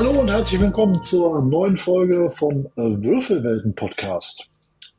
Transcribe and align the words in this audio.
Hallo 0.00 0.18
und 0.18 0.30
herzlich 0.30 0.58
willkommen 0.58 1.02
zur 1.02 1.42
neuen 1.42 1.76
Folge 1.76 2.30
vom 2.30 2.64
äh, 2.74 2.80
Würfelwelten 2.80 3.74
Podcast. 3.74 4.48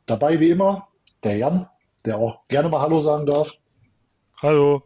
Dabei 0.05 0.39
wie 0.39 0.51
immer 0.51 0.89
der 1.23 1.37
Jan, 1.37 1.67
der 2.05 2.19
auch 2.19 2.47
gerne 2.49 2.69
mal 2.69 2.81
Hallo 2.81 2.99
sagen 2.99 3.25
darf. 3.25 3.51
Hallo. 4.43 4.83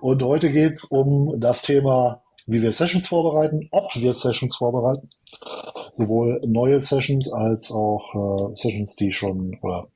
Und 0.00 0.22
heute 0.22 0.52
geht 0.52 0.74
es 0.74 0.84
um 0.84 1.40
das 1.40 1.62
Thema, 1.62 2.22
wie 2.46 2.62
wir 2.62 2.70
Sessions 2.70 3.08
vorbereiten, 3.08 3.66
ob 3.72 3.92
wir 3.96 4.14
Sessions 4.14 4.54
vorbereiten. 4.54 5.10
Sowohl 5.90 6.40
neue 6.46 6.78
Sessions 6.78 7.28
als 7.32 7.72
auch 7.72 8.50
äh, 8.50 8.54
Sessions, 8.54 8.94
die 8.94 9.10
schon 9.10 9.58
oder 9.62 9.88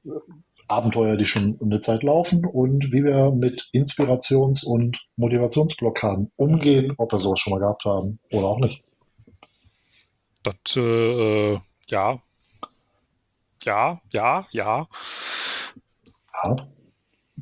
Abenteuer, 0.66 1.16
die 1.16 1.26
schon 1.26 1.58
eine 1.62 1.80
Zeit 1.80 2.02
laufen 2.02 2.44
und 2.46 2.92
wie 2.92 3.04
wir 3.04 3.30
mit 3.30 3.68
Inspirations- 3.72 4.64
und 4.64 5.06
Motivationsblockaden 5.16 6.32
umgehen, 6.36 6.94
ob 6.96 7.12
wir 7.12 7.20
sowas 7.20 7.40
schon 7.40 7.52
mal 7.52 7.60
gehabt 7.60 7.84
haben 7.84 8.18
oder 8.30 8.46
auch 8.46 8.58
nicht. 8.58 8.82
Das, 10.42 10.76
äh, 10.76 11.58
ja. 11.88 12.18
Ja, 13.64 14.00
ja, 14.12 14.46
ja. 14.50 14.88
ja. 16.44 16.56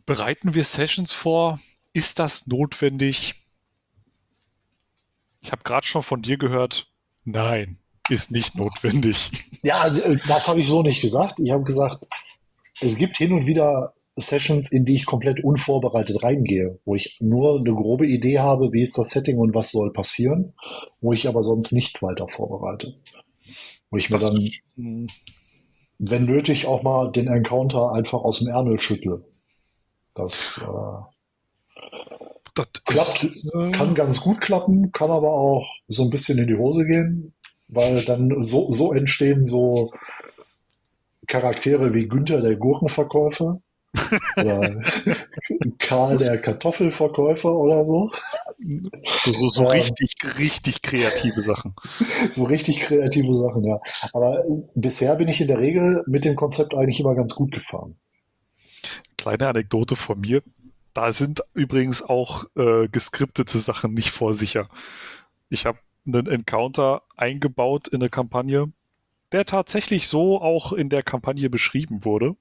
Bereiten 0.07 0.55
wir 0.55 0.65
Sessions 0.65 1.13
vor? 1.13 1.59
Ist 1.93 2.19
das 2.19 2.47
notwendig? 2.47 3.35
Ich 5.43 5.51
habe 5.51 5.63
gerade 5.65 5.87
schon 5.87 6.03
von 6.03 6.23
dir 6.23 6.39
gehört, 6.39 6.89
nein, 7.25 7.79
ist 8.09 8.31
nicht 8.31 8.55
notwendig. 8.55 9.31
Ja, 9.65 9.89
das 9.91 10.49
habe 10.49 10.61
ich 10.61 10.69
so 10.69 10.83
nicht 10.83 11.01
gesagt. 11.03 11.39
Ich 11.39 11.51
habe 11.53 11.63
gesagt, 11.65 12.07
es 12.81 12.97
gibt 12.97 13.19
hin 13.19 13.33
und 13.33 13.47
wieder 13.47 13.95
Sessions, 14.17 14.71
in 14.71 14.85
die 14.85 14.97
ich 14.97 15.07
komplett 15.07 15.43
unvorbereitet 15.43 16.23
reingehe, 16.23 16.79
wo 16.85 16.95
ich 16.95 17.17
nur 17.21 17.59
eine 17.59 17.75
grobe 17.75 18.07
Idee 18.07 18.41
habe, 18.41 18.73
wie 18.73 18.83
ist 18.83 18.99
das 18.99 19.11
Setting 19.11 19.39
und 19.39 19.55
was 19.55 19.71
soll 19.71 19.93
passieren, 19.93 20.53
wo 21.01 21.13
ich 21.13 21.29
aber 21.29 21.43
sonst 21.43 21.73
nichts 21.73 22.03
weiter 22.03 22.29
vorbereite. 22.29 22.95
Wo 23.91 23.97
ich 23.97 24.11
mir 24.11 24.19
das 24.19 24.33
dann, 24.77 25.07
wenn 25.99 26.27
nötig, 26.27 26.67
auch 26.67 26.83
mal 26.83 27.11
den 27.13 27.29
Encounter 27.29 27.93
einfach 27.93 28.23
aus 28.23 28.41
dem 28.41 28.49
Ärmel 28.49 28.81
schüttle. 28.83 29.25
Das, 30.15 30.61
äh, 30.63 31.83
das 32.55 32.69
klappt, 32.85 33.25
ist, 33.25 33.55
äh, 33.55 33.71
kann 33.71 33.95
ganz 33.95 34.21
gut 34.21 34.43
klappen, 34.43 34.93
kann 34.93 35.11
aber 35.11 35.33
auch 35.33 35.67
so 35.89 36.03
ein 36.03 36.11
bisschen 36.11 36.39
in 36.39 36.49
die 36.49 36.57
Hose 36.57 36.85
gehen, 36.85 37.33
weil 37.69 38.03
dann 38.05 38.43
so, 38.43 38.71
so 38.71 38.93
entstehen 38.93 39.43
so 39.45 39.91
Charaktere 41.27 41.95
wie 41.95 42.09
Günther, 42.09 42.41
der 42.41 42.57
Gurkenverkäufer. 42.57 43.61
oder 44.37 44.83
Karl, 45.79 46.17
der 46.17 46.41
Kartoffelverkäufer 46.41 47.53
oder 47.53 47.85
so. 47.85 48.11
So, 49.17 49.33
so, 49.33 49.49
so 49.49 49.63
ähm, 49.65 49.69
richtig, 49.69 50.15
richtig 50.39 50.83
kreative 50.83 51.41
Sachen. 51.41 51.75
So 52.31 52.45
richtig 52.45 52.81
kreative 52.81 53.35
Sachen, 53.35 53.65
ja. 53.65 53.81
Aber 54.13 54.45
bisher 54.75 55.17
bin 55.17 55.29
ich 55.29 55.41
in 55.41 55.49
der 55.49 55.59
Regel 55.59 56.03
mit 56.07 56.25
dem 56.25 56.37
Konzept 56.37 56.75
eigentlich 56.75 57.01
immer 57.01 57.15
ganz 57.15 57.35
gut 57.35 57.53
gefahren. 57.53 57.97
Kleine 59.17 59.49
Anekdote 59.49 59.97
von 59.97 60.21
mir. 60.21 60.43
Da 60.95 61.13
sind 61.13 61.43
übrigens 61.55 62.03
auch 62.03 62.45
äh, 62.57 62.89
geskriptete 62.89 63.59
Sachen 63.59 63.95
nicht 63.95 64.11
vorsicher. 64.11 64.69
Ich 65.49 65.67
habe 65.67 65.79
einen 66.07 66.27
Encounter 66.27 67.03
eingebaut 67.17 67.89
in 67.89 68.01
eine 68.01 68.11
Kampagne, 68.11 68.73
der 69.33 69.45
tatsächlich 69.45 70.09
so 70.09 70.41
auch 70.41 70.73
in 70.73 70.89
der 70.89 71.03
Kampagne 71.03 71.51
beschrieben 71.51 72.05
wurde. 72.05 72.37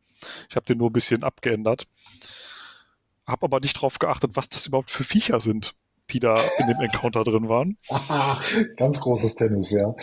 Ich 0.49 0.55
habe 0.55 0.65
den 0.65 0.77
nur 0.77 0.89
ein 0.89 0.93
bisschen 0.93 1.23
abgeändert. 1.23 1.87
Habe 3.25 3.45
aber 3.45 3.59
nicht 3.59 3.77
darauf 3.77 3.99
geachtet, 3.99 4.31
was 4.35 4.49
das 4.49 4.65
überhaupt 4.65 4.91
für 4.91 5.03
Viecher 5.03 5.39
sind, 5.39 5.75
die 6.09 6.19
da 6.19 6.35
in 6.57 6.67
dem 6.67 6.79
Encounter 6.79 7.23
drin 7.23 7.49
waren. 7.49 7.77
Ganz 8.77 8.99
großes 8.99 9.35
Tennis, 9.35 9.71
ja. 9.71 9.93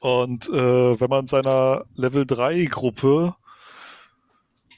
Und 0.00 0.48
äh, 0.48 1.00
wenn 1.00 1.10
man 1.10 1.26
seiner 1.26 1.84
Level 1.94 2.26
3 2.26 2.64
Gruppe 2.64 3.34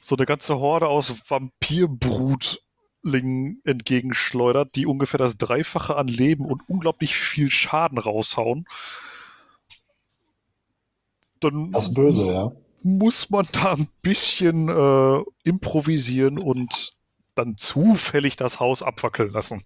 so 0.01 0.15
eine 0.15 0.25
ganze 0.25 0.59
Horde 0.59 0.87
aus 0.87 1.29
Vampirbrut 1.29 2.61
entgegenschleudert, 3.03 4.75
die 4.75 4.85
ungefähr 4.85 5.17
das 5.19 5.37
Dreifache 5.37 5.95
an 5.95 6.07
Leben 6.07 6.45
und 6.45 6.67
unglaublich 6.67 7.15
viel 7.15 7.51
Schaden 7.51 7.97
raushauen, 7.97 8.67
dann 11.39 11.71
das 11.71 11.93
Böse, 11.93 12.31
ja. 12.31 12.51
muss 12.83 13.29
man 13.29 13.47
da 13.51 13.73
ein 13.73 13.87
bisschen 14.01 14.69
äh, 14.69 15.23
improvisieren 15.43 16.39
und 16.39 16.93
dann 17.35 17.57
zufällig 17.57 18.35
das 18.35 18.59
Haus 18.59 18.81
abwackeln 18.81 19.31
lassen. 19.31 19.61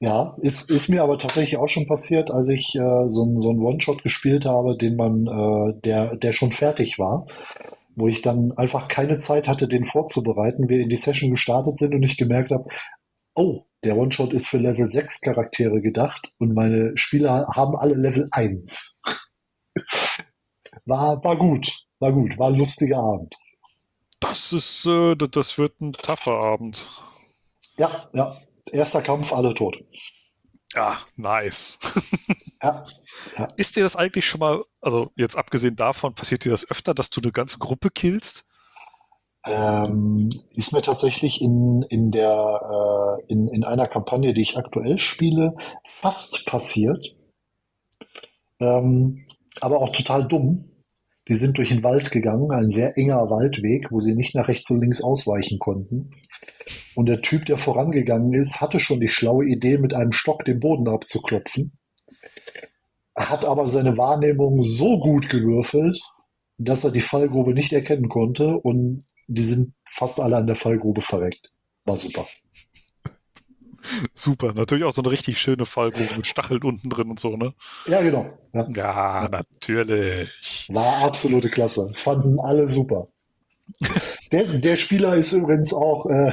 Ja, 0.00 0.36
ist, 0.40 0.70
ist 0.70 0.88
mir 0.88 1.02
aber 1.02 1.18
tatsächlich 1.18 1.56
auch 1.56 1.68
schon 1.68 1.86
passiert, 1.88 2.30
als 2.30 2.48
ich 2.48 2.74
äh, 2.76 3.08
so, 3.08 3.40
so 3.40 3.50
einen 3.50 3.60
One-Shot 3.60 4.04
gespielt 4.04 4.46
habe, 4.46 4.76
den 4.76 4.94
man, 4.94 5.26
äh, 5.26 5.80
der, 5.80 6.16
der 6.16 6.32
schon 6.32 6.52
fertig 6.52 6.98
war, 6.98 7.26
wo 7.96 8.06
ich 8.06 8.22
dann 8.22 8.52
einfach 8.52 8.86
keine 8.86 9.18
Zeit 9.18 9.48
hatte, 9.48 9.66
den 9.66 9.84
vorzubereiten, 9.84 10.68
wir 10.68 10.80
in 10.80 10.88
die 10.88 10.96
Session 10.96 11.32
gestartet 11.32 11.78
sind 11.78 11.94
und 11.94 12.04
ich 12.04 12.16
gemerkt 12.16 12.52
habe, 12.52 12.68
oh, 13.34 13.64
der 13.82 13.96
One-Shot 13.96 14.32
ist 14.32 14.46
für 14.46 14.58
Level 14.58 14.88
6 14.88 15.20
Charaktere 15.20 15.80
gedacht 15.80 16.30
und 16.38 16.54
meine 16.54 16.92
Spieler 16.96 17.48
haben 17.54 17.76
alle 17.76 17.94
Level 17.94 18.28
1 18.30 19.00
war, 20.84 21.22
war 21.22 21.36
gut, 21.36 21.70
war 21.98 22.12
gut, 22.12 22.38
war 22.38 22.48
ein 22.48 22.54
lustiger 22.54 22.98
Abend. 22.98 23.34
Das 24.20 24.52
ist, 24.52 24.86
äh, 24.86 25.14
das 25.16 25.58
wird 25.58 25.80
ein 25.80 25.92
tougher 25.92 26.32
Abend. 26.32 26.88
Ja, 27.76 28.08
ja. 28.12 28.36
Erster 28.72 29.00
Kampf, 29.00 29.32
alle 29.32 29.54
tot. 29.54 29.78
Ja, 30.74 30.98
nice. 31.16 31.78
ja, 32.62 32.84
ja. 33.38 33.48
Ist 33.56 33.76
dir 33.76 33.82
das 33.82 33.96
eigentlich 33.96 34.26
schon 34.26 34.40
mal, 34.40 34.62
also 34.80 35.10
jetzt 35.16 35.36
abgesehen 35.36 35.76
davon, 35.76 36.14
passiert 36.14 36.44
dir 36.44 36.50
das 36.50 36.70
öfter, 36.70 36.92
dass 36.94 37.10
du 37.10 37.20
eine 37.20 37.32
ganze 37.32 37.58
Gruppe 37.58 37.90
killst? 37.90 38.46
Ähm, 39.46 40.30
ist 40.54 40.72
mir 40.72 40.82
tatsächlich 40.82 41.40
in, 41.40 41.82
in, 41.88 42.10
der, 42.10 43.18
äh, 43.22 43.32
in, 43.32 43.48
in 43.48 43.64
einer 43.64 43.86
Kampagne, 43.86 44.34
die 44.34 44.42
ich 44.42 44.58
aktuell 44.58 44.98
spiele, 44.98 45.56
fast 45.86 46.44
passiert. 46.44 47.02
Ähm, 48.60 49.27
aber 49.62 49.80
auch 49.80 49.92
total 49.92 50.28
dumm. 50.28 50.70
Die 51.28 51.34
sind 51.34 51.58
durch 51.58 51.68
den 51.68 51.82
Wald 51.82 52.10
gegangen, 52.10 52.50
ein 52.52 52.70
sehr 52.70 52.96
enger 52.96 53.28
Waldweg, 53.30 53.90
wo 53.90 54.00
sie 54.00 54.14
nicht 54.14 54.34
nach 54.34 54.48
rechts 54.48 54.70
und 54.70 54.80
links 54.80 55.02
ausweichen 55.02 55.58
konnten. 55.58 56.10
Und 56.94 57.08
der 57.08 57.20
Typ, 57.20 57.44
der 57.44 57.58
vorangegangen 57.58 58.32
ist, 58.34 58.60
hatte 58.60 58.80
schon 58.80 59.00
die 59.00 59.08
schlaue 59.08 59.46
Idee, 59.46 59.78
mit 59.78 59.92
einem 59.92 60.12
Stock 60.12 60.44
den 60.44 60.60
Boden 60.60 60.88
abzuklopfen. 60.88 61.72
Er 63.14 63.30
hat 63.30 63.44
aber 63.44 63.68
seine 63.68 63.98
Wahrnehmung 63.98 64.62
so 64.62 65.00
gut 65.00 65.28
gewürfelt, 65.28 66.00
dass 66.56 66.84
er 66.84 66.90
die 66.90 67.00
Fallgrube 67.00 67.52
nicht 67.52 67.72
erkennen 67.72 68.08
konnte 68.08 68.56
und 68.56 69.04
die 69.26 69.42
sind 69.42 69.74
fast 69.84 70.20
alle 70.20 70.36
an 70.36 70.46
der 70.46 70.56
Fallgrube 70.56 71.02
verreckt. 71.02 71.50
War 71.84 71.96
super. 71.96 72.26
Super. 74.14 74.52
Natürlich 74.54 74.84
auch 74.84 74.92
so 74.92 75.02
eine 75.02 75.10
richtig 75.10 75.40
schöne 75.40 75.66
Fallgrube 75.66 76.16
mit 76.16 76.26
Stacheln 76.26 76.62
unten 76.62 76.88
drin 76.90 77.10
und 77.10 77.20
so, 77.20 77.36
ne? 77.36 77.54
Ja, 77.86 78.02
genau. 78.02 78.26
Ja, 78.52 78.68
ja 78.74 79.28
natürlich. 79.30 80.68
War 80.72 81.04
absolute 81.04 81.50
Klasse. 81.50 81.90
Fanden 81.94 82.38
alle 82.40 82.70
super. 82.70 83.08
Der, 84.32 84.44
der 84.44 84.76
Spieler 84.76 85.14
ist 85.16 85.32
übrigens 85.32 85.72
auch, 85.72 86.06
äh, 86.06 86.28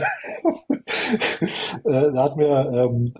äh, 1.85 2.13
hat 2.17 2.35
mir 2.37 2.89
ähm, 2.93 3.13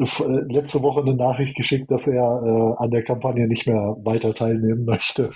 letzte 0.49 0.81
Woche 0.81 1.01
eine 1.01 1.15
Nachricht 1.15 1.55
geschickt, 1.55 1.91
dass 1.91 2.07
er 2.07 2.21
äh, 2.21 2.83
an 2.83 2.91
der 2.91 3.03
Kampagne 3.03 3.47
nicht 3.47 3.67
mehr 3.67 3.95
weiter 4.03 4.33
teilnehmen 4.33 4.85
möchte. 4.85 5.29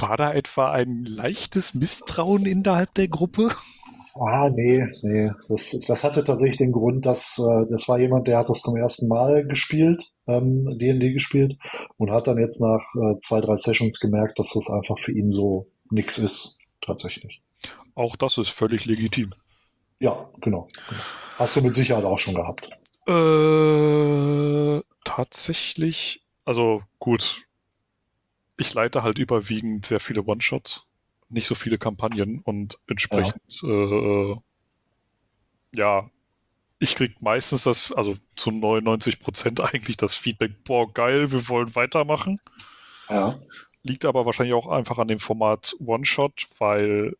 War 0.00 0.16
da 0.16 0.32
etwa 0.32 0.70
ein 0.70 1.04
leichtes 1.04 1.74
Misstrauen 1.74 2.46
innerhalb 2.46 2.94
der 2.94 3.08
Gruppe? 3.08 3.48
Ah, 4.20 4.50
nee, 4.50 4.84
nee. 5.02 5.30
Das, 5.48 5.78
das 5.86 6.02
hatte 6.02 6.24
tatsächlich 6.24 6.58
den 6.58 6.72
Grund, 6.72 7.06
dass 7.06 7.38
äh, 7.38 7.66
das 7.70 7.88
war 7.88 7.98
jemand, 8.00 8.26
der 8.26 8.38
hat 8.38 8.48
das 8.48 8.62
zum 8.62 8.76
ersten 8.76 9.06
Mal 9.06 9.46
gespielt, 9.46 10.12
ähm, 10.26 10.76
D&D 10.78 11.12
gespielt 11.12 11.56
und 11.98 12.10
hat 12.10 12.26
dann 12.26 12.38
jetzt 12.38 12.60
nach 12.60 12.82
äh, 12.96 13.18
zwei, 13.20 13.40
drei 13.40 13.56
Sessions 13.56 14.00
gemerkt, 14.00 14.38
dass 14.38 14.54
das 14.54 14.70
einfach 14.70 14.98
für 14.98 15.12
ihn 15.12 15.30
so 15.30 15.68
nix 15.90 16.18
ist, 16.18 16.58
tatsächlich. 16.84 17.42
Auch 17.94 18.16
das 18.16 18.38
ist 18.38 18.50
völlig 18.50 18.86
legitim. 18.86 19.30
Ja, 20.00 20.28
genau. 20.40 20.68
Hast 21.36 21.56
du 21.56 21.62
mit 21.62 21.74
Sicherheit 21.74 22.04
auch 22.04 22.18
schon 22.18 22.34
gehabt. 22.34 22.68
Äh, 23.08 24.82
tatsächlich, 25.04 26.22
also 26.44 26.82
gut. 26.98 27.44
Ich 28.56 28.74
leite 28.74 29.04
halt 29.04 29.18
überwiegend 29.18 29.86
sehr 29.86 30.00
viele 30.00 30.24
One-Shots 30.24 30.87
nicht 31.28 31.46
so 31.46 31.54
viele 31.54 31.78
Kampagnen 31.78 32.40
und 32.40 32.78
entsprechend, 32.86 33.62
ja, 33.62 33.68
äh, 33.68 34.36
ja 35.74 36.10
ich 36.80 36.94
krieg 36.94 37.20
meistens 37.20 37.64
das, 37.64 37.92
also 37.92 38.16
zu 38.36 38.50
99 38.50 39.20
Prozent 39.20 39.60
eigentlich 39.60 39.96
das 39.96 40.14
Feedback, 40.14 40.64
boah, 40.64 40.92
geil, 40.92 41.32
wir 41.32 41.48
wollen 41.48 41.74
weitermachen. 41.74 42.40
Ja. 43.08 43.34
Liegt 43.82 44.04
aber 44.04 44.26
wahrscheinlich 44.26 44.54
auch 44.54 44.68
einfach 44.68 44.98
an 44.98 45.08
dem 45.08 45.18
Format 45.18 45.74
One-Shot, 45.80 46.46
weil 46.58 47.16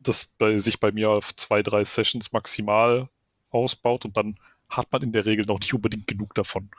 das 0.00 0.24
bei, 0.24 0.58
sich 0.58 0.80
bei 0.80 0.92
mir 0.92 1.10
auf 1.10 1.34
zwei, 1.34 1.62
drei 1.62 1.84
Sessions 1.84 2.32
maximal 2.32 3.08
ausbaut 3.50 4.04
und 4.04 4.16
dann 4.16 4.36
hat 4.68 4.90
man 4.92 5.02
in 5.02 5.12
der 5.12 5.26
Regel 5.26 5.44
noch 5.46 5.60
nicht 5.60 5.74
unbedingt 5.74 6.06
genug 6.06 6.34
davon. 6.34 6.70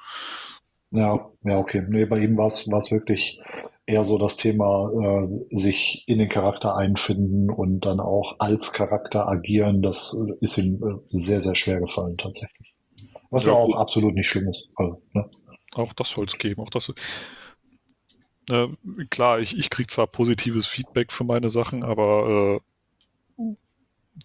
Ja, 0.91 1.29
ja, 1.43 1.57
okay. 1.57 1.83
Nee, 1.87 2.05
bei 2.05 2.19
ihm 2.19 2.37
war 2.37 2.47
es 2.47 2.91
wirklich 2.91 3.39
eher 3.87 4.05
so 4.05 4.19
das 4.19 4.37
Thema, 4.37 4.91
äh, 4.91 5.55
sich 5.55 6.03
in 6.07 6.19
den 6.19 6.29
Charakter 6.29 6.75
einfinden 6.75 7.49
und 7.49 7.81
dann 7.81 7.99
auch 7.99 8.35
als 8.39 8.73
Charakter 8.73 9.27
agieren. 9.27 9.81
Das 9.81 10.15
ist 10.41 10.57
ihm 10.57 10.83
äh, 10.83 10.99
sehr, 11.09 11.41
sehr 11.41 11.55
schwer 11.55 11.79
gefallen 11.79 12.17
tatsächlich. 12.17 12.75
Was 13.31 13.45
ja, 13.45 13.53
ja 13.53 13.57
auch 13.57 13.75
absolut 13.75 14.13
nicht 14.13 14.27
schlimm 14.27 14.49
ist. 14.49 14.69
Also, 14.75 15.01
ne? 15.13 15.29
Auch 15.73 15.93
das 15.93 16.09
soll 16.09 16.25
es 16.25 16.37
geben. 16.37 16.61
Auch 16.61 16.69
das. 16.69 16.93
Äh, 18.51 18.67
klar, 19.09 19.39
ich, 19.39 19.57
ich 19.57 19.69
kriege 19.69 19.87
zwar 19.87 20.07
positives 20.07 20.67
Feedback 20.67 21.11
für 21.11 21.23
meine 21.23 21.49
Sachen, 21.49 21.83
aber 21.83 22.61
äh, 23.39 23.43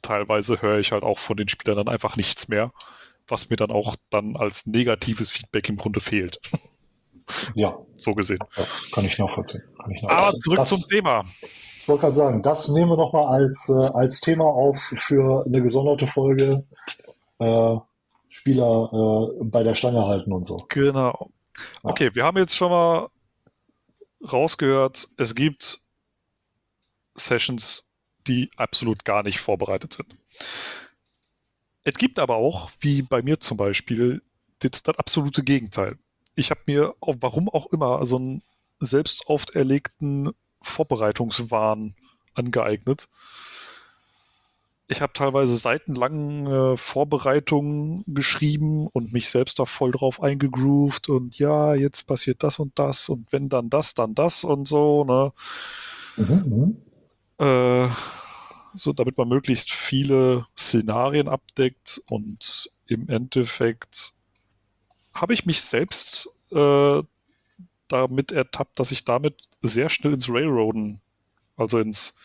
teilweise 0.03 0.61
höre 0.61 0.79
ich 0.79 0.93
halt 0.93 1.05
auch 1.05 1.19
von 1.19 1.37
den 1.37 1.49
Spielern 1.49 1.77
dann 1.77 1.89
einfach 1.89 2.17
nichts 2.17 2.49
mehr 2.49 2.73
was 3.29 3.51
mir 3.51 3.57
dann 3.57 3.71
auch 3.71 3.97
dann 4.11 4.37
als 4.37 4.67
negatives 4.67 5.31
Feedback 5.31 5.69
im 5.69 5.77
Grunde 5.77 6.01
fehlt. 6.01 6.41
Ja. 7.55 7.77
So 7.97 8.13
gesehen. 8.13 8.39
Ja, 8.57 8.65
kann 8.93 9.05
ich 9.05 9.19
nachvollziehen. 9.19 9.63
Kann 9.81 9.91
ich 9.91 10.03
nachvollziehen. 10.03 10.27
Aber 10.27 10.37
zurück 10.37 10.57
das, 10.59 10.69
zum 10.69 10.83
Thema. 10.89 11.23
Ich 11.43 11.89
wollte 11.89 12.03
gerade 12.03 12.15
sagen, 12.15 12.43
das 12.43 12.69
nehmen 12.69 12.91
wir 12.91 12.97
nochmal 12.97 13.27
als, 13.27 13.69
äh, 13.69 13.73
als 13.73 14.21
Thema 14.21 14.45
auf 14.45 14.79
für 14.79 15.45
eine 15.47 15.63
gesonderte 15.63 16.07
Folge. 16.07 16.65
Äh, 17.39 17.77
Spieler 18.29 18.89
äh, 19.41 19.45
bei 19.45 19.63
der 19.63 19.75
Stange 19.75 20.07
halten 20.07 20.33
und 20.33 20.45
so. 20.45 20.57
Genau. 20.69 21.31
Okay, 21.83 22.07
ja. 22.07 22.15
wir 22.15 22.25
haben 22.25 22.39
jetzt 22.39 22.57
schon 22.57 22.71
mal 22.71 23.09
rausgehört, 24.33 25.09
es 25.19 25.35
gibt 25.35 25.81
Sessions, 27.15 27.85
die 28.27 28.49
absolut 28.57 29.05
gar 29.05 29.23
nicht 29.23 29.39
vorbereitet 29.39 29.93
sind. 29.93 30.17
Es 31.85 31.95
gibt 31.95 32.19
aber 32.19 32.37
auch, 32.37 32.71
wie 32.81 33.03
bei 33.03 33.23
mir 33.23 33.39
zum 33.41 33.57
Beispiel, 33.57 34.23
das, 34.61 34.83
das 34.83 34.97
absolute 34.97 35.43
Gegenteil. 35.43 35.99
Ich 36.35 36.51
habe 36.51 36.61
mir, 36.67 36.95
warum 37.01 37.49
auch 37.49 37.67
immer, 37.73 38.05
so 38.07 38.17
einen 38.17 38.43
selbst 38.81 39.29
auferlegten 39.29 40.33
Vorbereitungswahn 40.63 41.95
angeeignet. 42.35 43.09
Ich 44.89 45.01
habe 45.01 45.13
teilweise 45.13 45.57
seitenlange 45.57 46.77
Vorbereitungen 46.77 48.05
geschrieben 48.07 48.89
und 48.89 49.13
mich 49.13 49.31
selbst 49.31 49.59
da 49.59 49.65
voll 49.65 49.93
drauf 49.93 50.23
eingegroovt 50.23 51.09
und 51.09 51.39
ja, 51.39 51.75
jetzt 51.75 52.07
passiert 52.07 52.43
das 52.43 52.59
und 52.59 52.79
das 52.79 53.09
und 53.09 53.33
wenn 53.33 53.49
dann 53.49 53.71
das, 53.71 53.95
dann 53.95 54.15
das 54.15 54.45
und 54.45 54.69
so, 54.69 55.05
ne? 55.05 55.33
Mhm, 56.17 56.77
mhm. 57.39 57.47
äh, 57.47 57.89
so 58.75 58.93
damit 58.93 59.17
man 59.17 59.29
möglichst 59.29 59.71
viele 59.71 60.47
Szenarien 60.59 61.29
abdeckt 61.29 62.03
und 62.11 62.71
im 62.87 63.09
Endeffekt 63.09 64.15
habe 65.15 65.35
ich 65.35 65.47
mich 65.47 65.63
selbst 65.63 66.29
äh, 66.53 67.03
damit 67.89 68.33
ertappt, 68.33 68.81
dass 68.81 68.91
ich 68.91 69.05
damit 69.05 69.37
sehr 69.61 69.89
schnell 69.89 70.15
ins 70.15 70.29
Railroaden, 70.29 71.01
also 71.57 71.79
ins 71.79 72.17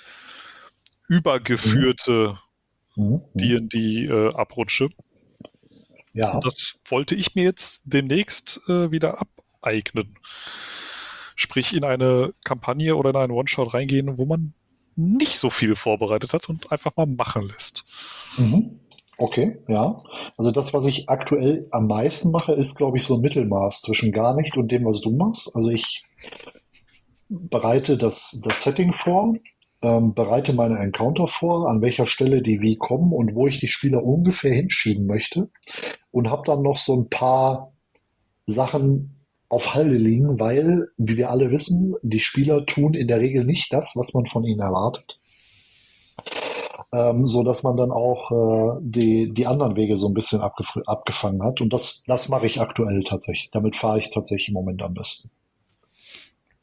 übergeführte 1.07 2.37
D&D 2.95 4.07
mhm. 4.07 4.11
äh, 4.11 4.33
abrutsche. 4.33 4.89
Ja. 6.13 6.31
Und 6.31 6.45
das 6.45 6.75
wollte 6.85 7.15
ich 7.15 7.35
mir 7.35 7.43
jetzt 7.43 7.83
demnächst 7.85 8.61
äh, 8.67 8.91
wieder 8.91 9.19
abeignen. 9.61 10.17
Sprich, 11.35 11.75
in 11.75 11.83
eine 11.83 12.33
Kampagne 12.43 12.95
oder 12.95 13.11
in 13.11 13.15
einen 13.17 13.31
One-Shot 13.31 13.73
reingehen, 13.73 14.17
wo 14.17 14.25
man 14.25 14.53
nicht 14.95 15.37
so 15.37 15.51
viel 15.51 15.75
vorbereitet 15.75 16.33
hat 16.33 16.49
und 16.49 16.71
einfach 16.71 16.95
mal 16.95 17.05
machen 17.05 17.47
lässt. 17.47 17.85
Mhm. 18.37 18.79
Okay, 19.19 19.57
ja. 19.67 19.97
Also 20.37 20.51
das, 20.51 20.73
was 20.73 20.85
ich 20.85 21.09
aktuell 21.09 21.67
am 21.71 21.87
meisten 21.87 22.31
mache, 22.31 22.53
ist, 22.53 22.75
glaube 22.75 22.97
ich, 22.97 23.03
so 23.03 23.15
ein 23.15 23.21
Mittelmaß 23.21 23.81
zwischen 23.81 24.11
gar 24.11 24.35
nicht 24.35 24.55
und 24.57 24.71
dem, 24.71 24.85
was 24.85 25.01
du 25.01 25.11
machst. 25.11 25.55
Also 25.55 25.69
ich 25.69 26.03
bereite 27.29 27.97
das, 27.97 28.39
das 28.43 28.61
Setting 28.61 28.93
vor, 28.93 29.33
ähm, 29.81 30.13
bereite 30.13 30.53
meine 30.53 30.77
Encounter 30.79 31.27
vor, 31.27 31.69
an 31.69 31.81
welcher 31.81 32.05
Stelle 32.05 32.41
die 32.41 32.61
wie 32.61 32.77
kommen 32.77 33.11
und 33.11 33.33
wo 33.35 33.47
ich 33.47 33.59
die 33.59 33.67
Spieler 33.67 34.03
ungefähr 34.03 34.53
hinschieben 34.53 35.07
möchte 35.07 35.49
und 36.11 36.29
habe 36.29 36.43
dann 36.45 36.61
noch 36.61 36.77
so 36.77 36.95
ein 36.95 37.09
paar 37.09 37.73
Sachen 38.45 39.25
auf 39.49 39.73
Halde 39.73 39.97
liegen, 39.97 40.39
weil, 40.39 40.89
wie 40.97 41.17
wir 41.17 41.29
alle 41.31 41.51
wissen, 41.51 41.95
die 42.01 42.19
Spieler 42.19 42.65
tun 42.65 42.93
in 42.93 43.07
der 43.07 43.19
Regel 43.19 43.45
nicht 43.45 43.71
das, 43.71 43.93
was 43.95 44.13
man 44.13 44.25
von 44.25 44.43
ihnen 44.43 44.59
erwartet. 44.59 45.16
Ähm, 46.93 47.27
so 47.27 47.43
dass 47.43 47.63
man 47.63 47.75
dann 47.75 47.91
auch 47.91 48.31
äh, 48.31 48.79
die, 48.81 49.33
die 49.33 49.45
anderen 49.45 49.75
Wege 49.75 49.97
so 49.97 50.07
ein 50.07 50.13
bisschen 50.13 50.39
abgefangen 50.39 51.43
hat. 51.43 51.59
Und 51.59 51.73
das, 51.73 52.03
das 52.07 52.29
mache 52.29 52.45
ich 52.47 52.61
aktuell 52.61 53.03
tatsächlich. 53.03 53.51
Damit 53.51 53.75
fahre 53.75 53.99
ich 53.99 54.09
tatsächlich 54.09 54.49
im 54.49 54.53
Moment 54.53 54.81
am 54.81 54.93
besten. 54.93 55.31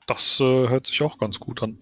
Das 0.06 0.38
äh, 0.40 0.68
hört 0.68 0.86
sich 0.86 1.02
auch 1.02 1.18
ganz 1.18 1.40
gut 1.40 1.62
an. 1.62 1.78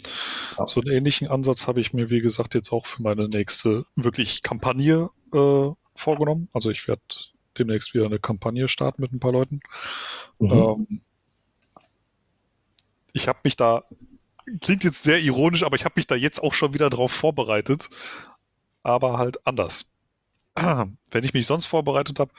Ja. 0.59 0.67
So 0.67 0.81
einen 0.81 0.95
ähnlichen 0.95 1.29
Ansatz 1.29 1.67
habe 1.67 1.81
ich 1.81 1.93
mir, 1.93 2.11
wie 2.11 2.21
gesagt, 2.21 2.55
jetzt 2.55 2.73
auch 2.73 2.87
für 2.87 3.03
meine 3.03 3.29
nächste 3.29 3.85
wirklich 3.97 4.43
Kampagne 4.43 5.11
äh, 5.33 5.71
vorgenommen. 5.95 6.49
Also 6.53 6.71
ich 6.71 6.87
werde 6.89 7.03
demnächst 7.59 7.95
wieder 7.95 8.07
eine 8.07 8.19
Kampagne 8.19 8.69
starten 8.69 9.03
mit 9.03 9.13
ein 9.13 9.21
paar 9.21 9.33
Leuten. 9.33 9.61
Mhm. 10.39 10.53
Ähm, 10.53 11.01
ich 13.13 13.29
habe 13.29 13.41
mich 13.45 13.57
da, 13.57 13.85
klingt 14.61 14.85
jetzt 14.85 15.03
sehr 15.03 15.21
ironisch, 15.21 15.63
aber 15.63 15.77
ich 15.77 15.85
habe 15.85 15.95
mich 15.97 16.07
da 16.07 16.15
jetzt 16.15 16.43
auch 16.43 16.55
schon 16.55 16.75
wieder 16.75 16.91
drauf 16.91 17.13
vorbereitet, 17.13 17.91
aber 18.83 19.19
halt 19.19 19.47
anders. 19.47 19.93
Wenn 20.57 21.25
ich 21.25 21.35
mich 21.35 21.47
sonst 21.47 21.67
vorbereitet 21.67 22.19
habe, 22.19 22.33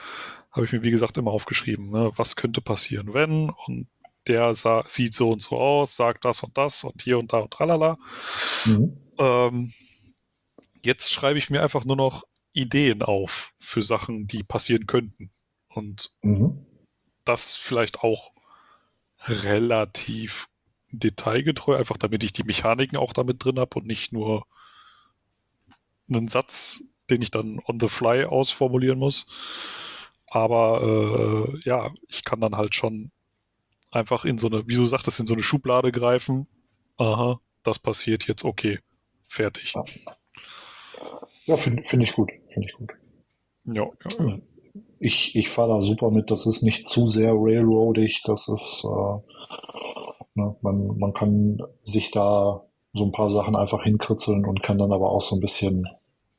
habe 0.51 0.65
ich 0.65 0.71
mir, 0.71 0.83
wie 0.83 0.91
gesagt, 0.91 1.17
immer 1.17 1.31
aufgeschrieben, 1.31 1.89
ne, 1.89 2.11
was 2.15 2.35
könnte 2.35 2.61
passieren, 2.61 3.13
wenn 3.13 3.49
und 3.49 3.87
der 4.27 4.53
sah, 4.53 4.83
sieht 4.87 5.13
so 5.13 5.31
und 5.31 5.41
so 5.41 5.57
aus, 5.57 5.95
sagt 5.95 6.25
das 6.25 6.43
und 6.43 6.57
das 6.57 6.83
und 6.83 7.01
hier 7.01 7.17
und 7.19 7.33
da 7.33 7.39
und 7.39 7.51
tralala. 7.51 7.97
Mhm. 8.65 8.97
Ähm, 9.17 9.73
jetzt 10.83 11.11
schreibe 11.11 11.39
ich 11.39 11.49
mir 11.49 11.61
einfach 11.61 11.85
nur 11.85 11.95
noch 11.95 12.23
Ideen 12.53 13.01
auf 13.01 13.53
für 13.57 13.81
Sachen, 13.81 14.27
die 14.27 14.43
passieren 14.43 14.87
könnten. 14.87 15.31
Und 15.67 16.11
mhm. 16.21 16.65
das 17.25 17.55
vielleicht 17.55 18.01
auch 18.01 18.31
relativ 19.25 20.47
detailgetreu, 20.91 21.75
einfach 21.75 21.97
damit 21.97 22.23
ich 22.23 22.33
die 22.33 22.43
Mechaniken 22.43 22.97
auch 22.97 23.13
damit 23.13 23.43
drin 23.43 23.59
habe 23.59 23.79
und 23.79 23.87
nicht 23.87 24.13
nur 24.13 24.45
einen 26.09 26.27
Satz, 26.27 26.83
den 27.09 27.21
ich 27.21 27.31
dann 27.31 27.59
on 27.65 27.79
the 27.79 27.89
fly 27.89 28.25
ausformulieren 28.25 28.99
muss. 28.99 29.25
Aber 30.27 30.81
äh, 31.53 31.59
ja, 31.65 31.91
ich 32.07 32.23
kann 32.23 32.41
dann 32.41 32.57
halt 32.57 32.75
schon 32.75 33.11
einfach 33.91 34.25
in 34.25 34.37
so 34.37 34.47
eine, 34.47 34.67
wie 34.67 34.75
du 34.75 34.85
sagtest, 34.87 35.19
in 35.19 35.27
so 35.27 35.33
eine 35.33 35.43
Schublade 35.43 35.91
greifen. 35.91 36.47
Aha, 36.97 37.39
das 37.63 37.79
passiert 37.79 38.27
jetzt, 38.27 38.43
okay, 38.43 38.79
fertig. 39.27 39.73
Ja, 41.45 41.57
finde 41.57 41.83
find 41.83 42.03
ich 42.03 42.13
gut. 42.13 42.31
Finde 42.51 42.67
ich 42.67 42.73
gut. 42.75 42.93
Ja, 43.65 43.87
ja. 44.19 44.37
Ich, 44.99 45.35
ich 45.35 45.49
fahre 45.49 45.73
da 45.73 45.81
super 45.81 46.11
mit. 46.11 46.31
Das 46.31 46.45
ist 46.45 46.63
nicht 46.63 46.85
zu 46.85 47.07
sehr 47.07 47.33
railroadig. 47.33 48.21
Das 48.25 48.47
ist, 48.47 48.85
äh, 48.85 49.19
ne, 50.35 50.55
man, 50.61 50.97
man 50.97 51.13
kann 51.13 51.61
sich 51.83 52.11
da 52.11 52.65
so 52.93 53.03
ein 53.05 53.11
paar 53.11 53.31
Sachen 53.31 53.55
einfach 53.55 53.83
hinkritzeln 53.83 54.45
und 54.45 54.63
kann 54.63 54.77
dann 54.77 54.91
aber 54.91 55.09
auch 55.09 55.21
so 55.21 55.35
ein 55.35 55.41
bisschen 55.41 55.87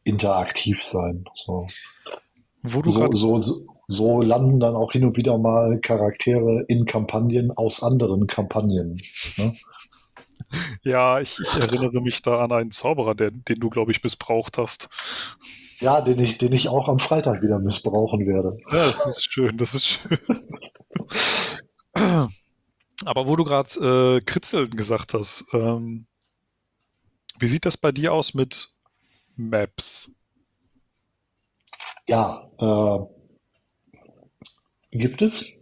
interaktiv 0.04 0.82
sein. 0.82 1.25
So, 1.32 1.66
du 2.62 2.88
so, 2.90 3.12
so, 3.12 3.66
so 3.88 4.20
landen 4.23 4.61
dann 4.61 4.76
auch 4.76 4.92
hin 4.92 5.04
und 5.04 5.16
wieder 5.16 5.37
mal 5.38 5.80
Charaktere 5.80 6.64
in 6.68 6.87
Kampagnen 6.87 7.50
aus 7.50 7.82
anderen 7.82 8.26
Kampagnen. 8.26 8.96
Ne? 9.37 9.52
Ja, 10.82 11.18
ich, 11.20 11.40
ich, 11.40 11.54
erinnere 11.54 12.00
mich 12.00 12.23
da 12.23 12.44
an 12.44 12.52
einen 12.52 12.70
Zauberer, 12.70 13.16
der, 13.16 13.32
den 13.32 13.56
du, 13.56 13.70
glaube 13.70 13.90
ich, 13.90 14.04
missbraucht 14.04 14.58
hast. 14.58 14.88
Ja, 15.80 16.00
den 16.00 16.20
ich, 16.20 16.38
den 16.38 16.52
ich 16.52 16.68
auch 16.68 16.88
am 16.88 17.00
Freitag 17.00 17.42
wieder 17.42 17.58
missbrauchen 17.58 18.26
werde. 18.26 18.58
Ja, 18.70 18.87
das 18.87 19.04
ist 19.06 19.32
schön, 19.32 19.56
das 19.56 19.75
ist 19.75 19.87
schön. 19.87 20.18
Aber 23.04 23.26
wo 23.26 23.34
du 23.34 23.42
gerade 23.42 24.18
äh, 24.18 24.20
Kritzeln 24.20 24.70
gesagt 24.70 25.14
hast, 25.14 25.44
ähm, 25.52 26.06
wie 27.38 27.47
sieht 27.47 27.67
das 27.67 27.76
bei 27.76 27.93
dir 27.93 28.12
aus 28.12 28.35
mit 28.35 28.69
Maps? 29.37 30.11
Ja, 32.07 32.50
äh, 32.59 32.99
gibt 34.91 35.23
es. 35.23 35.53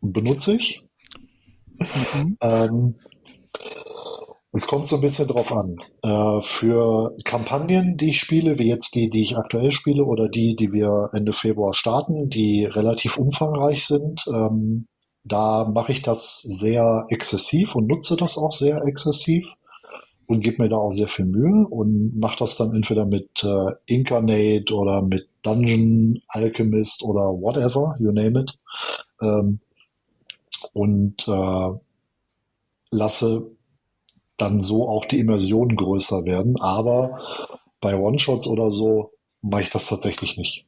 Benutze 0.00 0.56
ich. 0.56 0.82
Mhm. 1.78 2.38
Ähm, 2.40 2.94
es 4.52 4.66
kommt 4.66 4.88
so 4.88 4.96
ein 4.96 5.02
bisschen 5.02 5.28
drauf 5.28 5.52
an. 5.52 5.76
Äh, 6.02 6.40
für 6.42 7.16
Kampagnen, 7.24 7.96
die 7.96 8.10
ich 8.10 8.20
spiele, 8.20 8.58
wie 8.58 8.68
jetzt 8.68 8.94
die, 8.94 9.08
die 9.08 9.22
ich 9.22 9.36
aktuell 9.36 9.70
spiele 9.70 10.04
oder 10.04 10.28
die, 10.28 10.56
die 10.56 10.72
wir 10.72 11.10
Ende 11.12 11.32
Februar 11.32 11.74
starten, 11.74 12.28
die 12.28 12.64
relativ 12.64 13.16
umfangreich 13.16 13.86
sind, 13.86 14.24
ähm, 14.26 14.88
da 15.22 15.68
mache 15.68 15.92
ich 15.92 16.02
das 16.02 16.40
sehr 16.42 17.06
exzessiv 17.10 17.74
und 17.76 17.86
nutze 17.86 18.16
das 18.16 18.38
auch 18.38 18.52
sehr 18.52 18.82
exzessiv. 18.86 19.52
Und 20.30 20.42
gebe 20.42 20.62
mir 20.62 20.68
da 20.68 20.76
auch 20.76 20.92
sehr 20.92 21.08
viel 21.08 21.24
Mühe 21.24 21.66
und 21.66 22.16
mache 22.16 22.38
das 22.38 22.56
dann 22.56 22.72
entweder 22.72 23.04
mit 23.04 23.42
äh, 23.42 23.72
Incarnate 23.86 24.72
oder 24.72 25.02
mit 25.02 25.28
Dungeon, 25.42 26.22
Alchemist 26.28 27.02
oder 27.02 27.22
whatever, 27.22 27.96
you 27.98 28.12
name 28.12 28.42
it. 28.42 28.58
Ähm, 29.20 29.58
und 30.72 31.26
äh, 31.26 31.78
lasse 32.92 33.50
dann 34.36 34.60
so 34.60 34.88
auch 34.88 35.04
die 35.06 35.18
Immersion 35.18 35.74
größer 35.74 36.24
werden. 36.24 36.60
Aber 36.60 37.20
bei 37.80 37.96
One-Shots 37.96 38.46
oder 38.46 38.70
so 38.70 39.12
mache 39.42 39.62
ich 39.62 39.70
das 39.70 39.88
tatsächlich 39.88 40.36
nicht. 40.36 40.64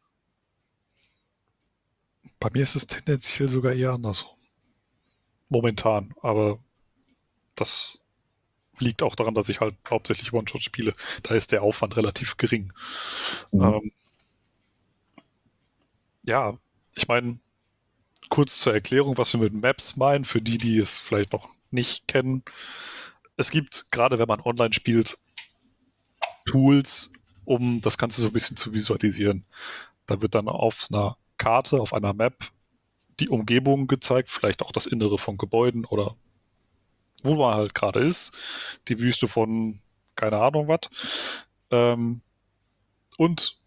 Bei 2.40 2.50
mir 2.52 2.64
ist 2.64 2.74
es 2.74 2.88
tendenziell 2.88 3.48
sogar 3.48 3.74
eher 3.74 3.92
andersrum. 3.92 4.36
Momentan, 5.48 6.12
aber 6.20 6.58
das 7.54 8.01
liegt 8.82 9.02
auch 9.02 9.16
daran, 9.16 9.34
dass 9.34 9.48
ich 9.48 9.60
halt 9.60 9.74
hauptsächlich 9.88 10.32
One-Shot 10.32 10.62
spiele. 10.62 10.92
Da 11.22 11.34
ist 11.34 11.52
der 11.52 11.62
Aufwand 11.62 11.96
relativ 11.96 12.36
gering. 12.36 12.72
Mhm. 13.52 13.62
Ähm, 13.62 13.92
ja, 16.24 16.58
ich 16.94 17.08
meine, 17.08 17.38
kurz 18.28 18.58
zur 18.58 18.74
Erklärung, 18.74 19.18
was 19.18 19.32
wir 19.32 19.40
mit 19.40 19.54
Maps 19.54 19.96
meinen, 19.96 20.24
für 20.24 20.40
die, 20.40 20.58
die 20.58 20.78
es 20.78 20.98
vielleicht 20.98 21.32
noch 21.32 21.48
nicht 21.70 22.08
kennen. 22.08 22.42
Es 23.36 23.50
gibt, 23.50 23.90
gerade 23.90 24.18
wenn 24.18 24.28
man 24.28 24.40
online 24.40 24.72
spielt, 24.72 25.18
Tools, 26.44 27.12
um 27.44 27.80
das 27.80 27.98
Ganze 27.98 28.22
so 28.22 28.28
ein 28.28 28.32
bisschen 28.32 28.56
zu 28.56 28.74
visualisieren. 28.74 29.44
Da 30.06 30.20
wird 30.20 30.34
dann 30.34 30.48
auf 30.48 30.88
einer 30.90 31.16
Karte, 31.38 31.80
auf 31.80 31.92
einer 31.92 32.12
Map 32.12 32.50
die 33.20 33.28
Umgebung 33.28 33.86
gezeigt, 33.86 34.30
vielleicht 34.30 34.62
auch 34.62 34.72
das 34.72 34.86
Innere 34.86 35.18
von 35.18 35.36
Gebäuden 35.36 35.84
oder 35.84 36.16
wo 37.22 37.36
man 37.36 37.54
halt 37.54 37.74
gerade 37.74 38.00
ist, 38.00 38.80
die 38.88 38.98
Wüste 38.98 39.28
von 39.28 39.78
keine 40.16 40.38
Ahnung 40.38 40.68
was. 40.68 41.46
Ähm, 41.70 42.20
und 43.18 43.58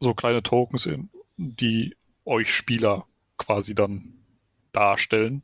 so 0.00 0.14
kleine 0.14 0.42
Tokens, 0.42 0.86
in, 0.86 1.10
die 1.36 1.96
euch 2.24 2.54
Spieler 2.54 3.06
quasi 3.38 3.74
dann 3.74 4.14
darstellen. 4.72 5.42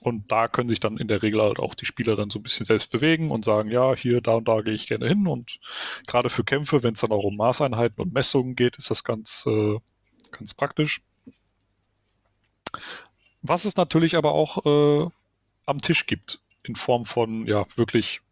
Und 0.00 0.30
da 0.30 0.46
können 0.46 0.68
sich 0.68 0.80
dann 0.80 0.98
in 0.98 1.08
der 1.08 1.22
Regel 1.22 1.42
halt 1.42 1.58
auch 1.58 1.74
die 1.74 1.86
Spieler 1.86 2.14
dann 2.14 2.30
so 2.30 2.38
ein 2.38 2.42
bisschen 2.42 2.66
selbst 2.66 2.90
bewegen 2.90 3.30
und 3.30 3.44
sagen, 3.44 3.70
ja, 3.70 3.94
hier, 3.94 4.20
da 4.20 4.34
und 4.34 4.46
da 4.46 4.60
gehe 4.60 4.74
ich 4.74 4.86
gerne 4.86 5.08
hin. 5.08 5.26
Und 5.26 5.58
gerade 6.06 6.30
für 6.30 6.44
Kämpfe, 6.44 6.82
wenn 6.82 6.94
es 6.94 7.00
dann 7.00 7.12
auch 7.12 7.24
um 7.24 7.36
Maßeinheiten 7.36 8.00
und 8.02 8.12
Messungen 8.12 8.54
geht, 8.54 8.76
ist 8.76 8.90
das 8.90 9.04
ganz, 9.04 9.44
äh, 9.46 9.78
ganz 10.30 10.54
praktisch. 10.54 11.00
Was 13.42 13.64
es 13.64 13.76
natürlich 13.76 14.16
aber 14.16 14.32
auch 14.32 15.06
äh, 15.06 15.10
am 15.66 15.80
Tisch 15.80 16.06
gibt, 16.06 16.40
in 16.62 16.76
Form 16.76 17.04
von, 17.04 17.46
ja, 17.46 17.66
wirklich 17.76 18.22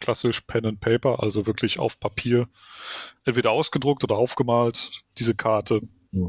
klassisch 0.00 0.40
Pen 0.42 0.66
and 0.66 0.80
Paper, 0.80 1.22
also 1.22 1.46
wirklich 1.46 1.78
auf 1.78 2.00
Papier, 2.00 2.48
entweder 3.24 3.50
ausgedruckt 3.50 4.04
oder 4.04 4.16
aufgemalt, 4.16 5.04
diese 5.18 5.34
Karte. 5.34 5.82
Ja. 6.12 6.26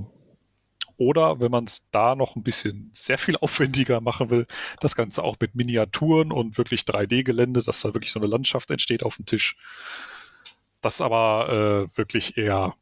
Oder 0.97 1.39
wenn 1.39 1.51
man 1.51 1.63
es 1.63 1.89
da 1.91 2.13
noch 2.13 2.35
ein 2.35 2.43
bisschen 2.43 2.89
sehr 2.91 3.17
viel 3.17 3.37
aufwendiger 3.41 4.01
machen 4.01 4.29
will, 4.29 4.45
das 4.81 4.95
Ganze 4.95 5.23
auch 5.23 5.37
mit 5.39 5.55
Miniaturen 5.55 6.31
und 6.31 6.57
wirklich 6.57 6.81
3D-Gelände, 6.81 7.63
dass 7.63 7.81
da 7.81 7.93
wirklich 7.93 8.11
so 8.11 8.19
eine 8.19 8.27
Landschaft 8.27 8.69
entsteht 8.69 9.03
auf 9.03 9.15
dem 9.15 9.25
Tisch. 9.25 9.55
Das 10.81 11.01
aber 11.01 11.87
äh, 11.89 11.97
wirklich 11.97 12.37
eher 12.37 12.75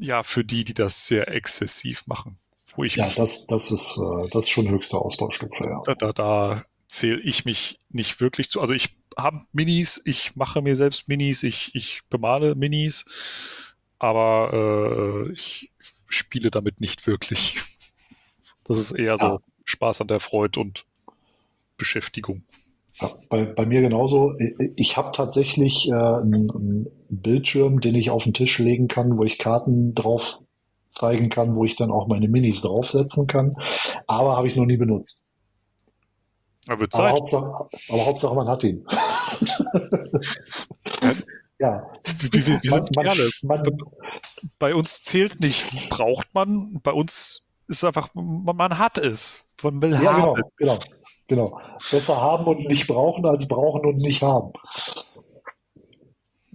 ja 0.00 0.22
für 0.22 0.44
die, 0.44 0.64
die 0.64 0.74
das 0.74 1.06
sehr 1.06 1.28
exzessiv 1.28 2.06
machen. 2.06 2.38
Wo 2.78 2.84
ich 2.84 2.94
ja, 2.94 3.08
das, 3.08 3.48
das, 3.48 3.72
ist, 3.72 3.98
äh, 3.98 4.28
das 4.30 4.44
ist 4.44 4.50
schon 4.50 4.68
höchste 4.68 4.98
Ausbaustufe, 4.98 5.64
ja. 5.64 5.82
Da, 5.84 5.96
da, 5.96 6.12
da 6.12 6.64
zähle 6.86 7.20
ich 7.20 7.44
mich 7.44 7.80
nicht 7.90 8.20
wirklich 8.20 8.50
zu. 8.50 8.60
Also 8.60 8.72
ich 8.72 8.96
habe 9.16 9.40
Minis, 9.52 10.00
ich 10.04 10.36
mache 10.36 10.62
mir 10.62 10.76
selbst 10.76 11.08
Minis, 11.08 11.42
ich, 11.42 11.74
ich 11.74 12.02
bemale 12.08 12.54
Minis, 12.54 13.04
aber 13.98 15.26
äh, 15.26 15.32
ich 15.32 15.72
spiele 16.08 16.52
damit 16.52 16.80
nicht 16.80 17.04
wirklich. 17.08 17.56
Das 18.62 18.78
ist 18.78 18.92
eher 18.92 19.18
so 19.18 19.26
ja. 19.26 19.38
Spaß 19.64 20.02
an 20.02 20.08
der 20.08 20.20
Freude 20.20 20.60
und 20.60 20.84
Beschäftigung. 21.78 22.44
Ja, 23.00 23.10
bei, 23.28 23.46
bei 23.46 23.66
mir 23.66 23.80
genauso. 23.80 24.34
Ich 24.76 24.96
habe 24.96 25.10
tatsächlich 25.12 25.88
äh, 25.88 25.94
einen, 25.94 26.50
einen 26.50 26.86
Bildschirm, 27.08 27.80
den 27.80 27.94
ich 27.94 28.10
auf 28.10 28.24
den 28.24 28.34
Tisch 28.34 28.58
legen 28.58 28.86
kann, 28.86 29.16
wo 29.16 29.24
ich 29.24 29.38
Karten 29.38 29.94
drauf 29.94 30.44
zeigen 30.98 31.30
kann, 31.30 31.54
wo 31.54 31.64
ich 31.64 31.76
dann 31.76 31.90
auch 31.90 32.08
meine 32.08 32.28
Minis 32.28 32.60
draufsetzen 32.62 33.26
kann. 33.26 33.56
Aber 34.06 34.36
habe 34.36 34.46
ich 34.46 34.56
noch 34.56 34.66
nie 34.66 34.76
benutzt. 34.76 35.26
Aber, 36.68 36.86
aber, 36.92 37.10
Hauptsache, 37.10 37.66
aber 37.88 38.06
Hauptsache, 38.06 38.34
man 38.34 38.48
hat 38.48 38.64
ihn. 38.64 38.84
ja. 41.58 41.90
Wie, 42.20 42.46
wie, 42.46 42.62
wie 42.62 42.68
man, 42.68 42.86
man? 42.94 43.16
Man, 43.42 43.62
bei 44.58 44.74
uns 44.74 45.02
zählt 45.02 45.40
nicht, 45.40 45.88
braucht 45.88 46.34
man. 46.34 46.78
Bei 46.82 46.92
uns 46.92 47.42
ist 47.68 47.84
einfach, 47.84 48.10
man, 48.14 48.56
man 48.56 48.78
hat 48.78 48.98
es. 48.98 49.42
Man 49.62 49.80
will 49.80 49.92
ja, 49.92 50.12
haben. 50.12 50.42
Genau, 50.56 50.56
genau, 50.56 50.78
genau. 51.26 51.58
Besser 51.90 52.20
haben 52.20 52.46
und 52.46 52.68
nicht 52.68 52.86
brauchen, 52.86 53.24
als 53.24 53.48
brauchen 53.48 53.86
und 53.86 53.96
nicht 53.96 54.22
haben. 54.22 54.52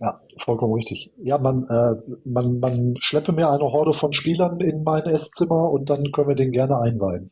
Ja, 0.03 0.19
vollkommen 0.37 0.73
richtig. 0.73 1.13
Ja, 1.23 1.37
man, 1.37 1.65
äh, 1.69 1.95
man, 2.25 2.59
man 2.59 2.95
schleppe 2.99 3.31
mir 3.31 3.49
eine 3.49 3.63
Horde 3.63 3.93
von 3.93 4.11
Spielern 4.11 4.59
in 4.59 4.83
mein 4.83 5.03
Esszimmer 5.03 5.71
und 5.71 5.89
dann 5.89 6.11
können 6.11 6.27
wir 6.27 6.35
den 6.35 6.51
gerne 6.51 6.77
einweihen. 6.77 7.31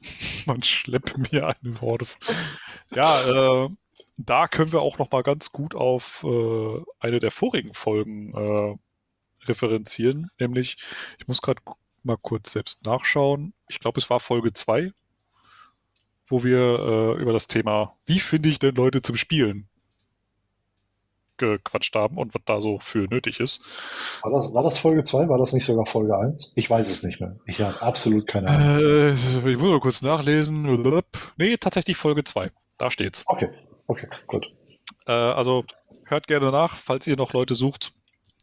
Man 0.46 0.62
schleppe 0.62 1.20
mir 1.30 1.48
eine 1.48 1.80
Horde 1.80 2.06
von. 2.06 2.34
Ja, 2.94 3.64
äh, 3.64 3.68
da 4.16 4.48
können 4.48 4.72
wir 4.72 4.80
auch 4.80 4.98
noch 4.98 5.10
mal 5.10 5.22
ganz 5.22 5.52
gut 5.52 5.74
auf 5.74 6.24
äh, 6.26 6.82
eine 6.98 7.20
der 7.20 7.30
vorigen 7.30 7.74
Folgen 7.74 8.34
äh, 8.34 8.76
referenzieren, 9.46 10.30
nämlich, 10.40 10.78
ich 11.18 11.28
muss 11.28 11.42
gerade 11.42 11.60
mal 12.02 12.16
kurz 12.16 12.52
selbst 12.52 12.84
nachschauen. 12.86 13.52
Ich 13.68 13.78
glaube, 13.78 14.00
es 14.00 14.08
war 14.10 14.18
Folge 14.18 14.52
2, 14.52 14.92
wo 16.26 16.42
wir 16.42 16.58
äh, 16.58 17.20
über 17.20 17.34
das 17.34 17.48
Thema, 17.48 17.94
wie 18.06 18.18
finde 18.18 18.48
ich 18.48 18.58
denn 18.58 18.74
Leute 18.74 19.02
zum 19.02 19.16
Spielen 19.16 19.68
gequatscht 21.50 21.94
haben 21.94 22.18
und 22.18 22.34
was 22.34 22.42
da 22.44 22.60
so 22.60 22.78
für 22.80 23.06
nötig 23.08 23.40
ist. 23.40 23.60
War 24.22 24.32
das, 24.32 24.52
war 24.54 24.62
das 24.62 24.78
Folge 24.78 25.04
2? 25.04 25.28
War 25.28 25.38
das 25.38 25.52
nicht 25.52 25.64
sogar 25.64 25.86
Folge 25.86 26.16
1? 26.16 26.52
Ich 26.56 26.68
weiß 26.68 26.90
es 26.90 27.02
nicht 27.02 27.20
mehr. 27.20 27.36
Ich 27.46 27.60
habe 27.60 27.80
absolut 27.82 28.26
keine 28.26 28.48
Ahnung. 28.48 28.78
Äh, 28.78 29.12
ich 29.12 29.58
muss 29.58 29.70
mal 29.70 29.80
kurz 29.80 30.02
nachlesen. 30.02 30.62
Nee, 31.36 31.56
tatsächlich 31.56 31.96
Folge 31.96 32.24
2. 32.24 32.50
Da 32.78 32.90
steht's. 32.90 33.24
Okay, 33.26 33.48
okay, 33.86 34.08
gut. 34.26 34.50
Äh, 35.06 35.12
also 35.12 35.64
hört 36.04 36.26
gerne 36.26 36.50
nach, 36.50 36.76
falls 36.76 37.06
ihr 37.06 37.16
noch 37.16 37.32
Leute 37.32 37.54
sucht. 37.54 37.92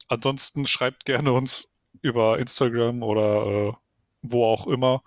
Ansonsten 0.08 0.66
schreibt 0.66 1.06
gerne 1.06 1.32
uns 1.34 1.70
über 2.02 2.40
Instagram 2.40 3.04
oder 3.04 3.46
äh, 3.46 3.74
wo 4.22 4.46
auch 4.46 4.68
immer. 4.68 5.04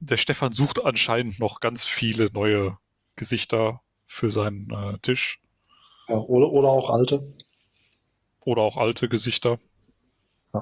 Der 0.00 0.16
Stefan 0.16 0.52
sucht 0.52 0.84
anscheinend 0.84 1.38
noch 1.40 1.60
ganz 1.60 1.84
viele 1.84 2.30
neue 2.32 2.78
Gesichter 3.16 3.82
für 4.06 4.30
seinen 4.30 4.70
äh, 4.70 4.98
Tisch. 5.00 5.40
Ja, 6.08 6.16
oder, 6.16 6.50
oder 6.50 6.68
auch 6.68 6.90
alte. 6.90 7.34
Oder 8.44 8.62
auch 8.62 8.76
alte 8.76 9.08
Gesichter. 9.08 9.58
Ja. 10.54 10.60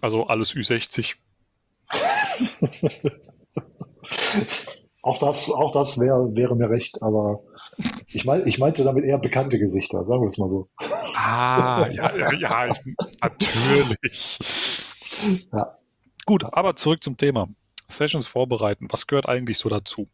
Also 0.00 0.26
alles 0.26 0.54
Ü60. 0.54 1.16
auch 5.02 5.18
das, 5.18 5.50
auch 5.50 5.72
das 5.72 5.98
wär, 5.98 6.14
wäre 6.34 6.54
mir 6.54 6.70
recht, 6.70 7.02
aber 7.02 7.42
ich, 8.06 8.24
mein, 8.24 8.46
ich 8.46 8.58
meinte 8.58 8.84
damit 8.84 9.04
eher 9.04 9.18
bekannte 9.18 9.58
Gesichter, 9.58 10.04
sagen 10.06 10.22
wir 10.22 10.26
es 10.26 10.38
mal 10.38 10.48
so. 10.48 10.68
Ah, 11.16 11.88
ja, 11.90 12.16
ja, 12.16 12.32
ja 12.32 12.70
natürlich. 13.20 14.38
Ja. 15.52 15.76
Gut, 16.26 16.44
aber 16.52 16.76
zurück 16.76 17.02
zum 17.02 17.16
Thema. 17.16 17.48
Sessions 17.88 18.26
vorbereiten. 18.26 18.86
Was 18.90 19.06
gehört 19.06 19.28
eigentlich 19.28 19.58
so 19.58 19.68
dazu? 19.68 20.08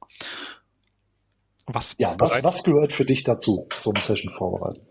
Was, 1.66 1.96
ja, 1.98 2.14
was, 2.18 2.42
was 2.42 2.62
gehört 2.62 2.92
für 2.92 3.04
dich 3.04 3.24
dazu, 3.24 3.68
so 3.78 3.90
eine 3.92 4.00
Session 4.00 4.32
vorbereiten? 4.32 4.86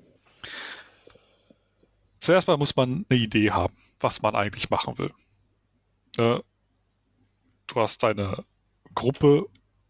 Zuerst 2.19 2.47
mal 2.47 2.57
muss 2.57 2.75
man 2.75 3.05
eine 3.09 3.19
Idee 3.19 3.51
haben, 3.51 3.73
was 3.99 4.21
man 4.21 4.35
eigentlich 4.35 4.69
machen 4.69 4.97
will. 4.97 5.11
Äh, 6.17 6.39
du 7.67 7.75
hast 7.75 8.03
deine 8.03 8.43
Gruppe 8.93 9.45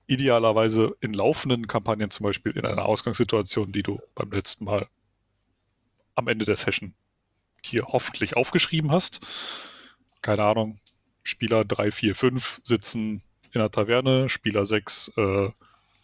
idealerweise 0.07 0.95
in 1.01 1.13
laufenden 1.13 1.67
Kampagnen 1.67 2.11
zum 2.11 2.25
Beispiel 2.25 2.51
in 2.51 2.65
einer 2.65 2.85
Ausgangssituation, 2.85 3.71
die 3.71 3.83
du 3.83 3.99
beim 4.13 4.31
letzten 4.31 4.65
Mal 4.65 4.87
am 6.13 6.27
Ende 6.27 6.45
der 6.45 6.55
Session 6.55 6.93
hier 7.65 7.85
hoffentlich 7.87 8.37
aufgeschrieben 8.37 8.91
hast. 8.91 9.25
Keine 10.21 10.43
Ahnung, 10.43 10.77
Spieler 11.23 11.65
3, 11.65 11.91
4, 11.91 12.15
5 12.15 12.61
sitzen 12.63 13.23
in 13.51 13.59
der 13.59 13.71
Taverne, 13.71 14.29
Spieler 14.29 14.65
6 14.65 15.13
äh, 15.17 15.49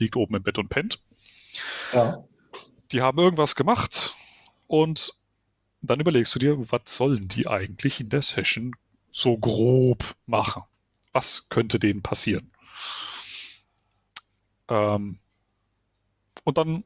liegt 0.01 0.17
oben 0.17 0.35
im 0.35 0.43
Bett 0.43 0.57
und 0.57 0.67
pennt. 0.69 1.01
Ja. 1.93 2.23
Die 2.91 3.01
haben 3.01 3.17
irgendwas 3.19 3.55
gemacht 3.55 4.13
und 4.67 5.13
dann 5.81 5.99
überlegst 5.99 6.35
du 6.35 6.39
dir, 6.39 6.57
was 6.71 6.81
sollen 6.85 7.27
die 7.27 7.47
eigentlich 7.47 8.01
in 8.01 8.09
der 8.09 8.21
Session 8.21 8.75
so 9.11 9.37
grob 9.37 10.15
machen? 10.25 10.63
Was 11.13 11.47
könnte 11.49 11.79
denen 11.79 12.01
passieren? 12.01 12.51
Ähm, 14.69 15.19
Und 16.43 16.57
dann 16.57 16.83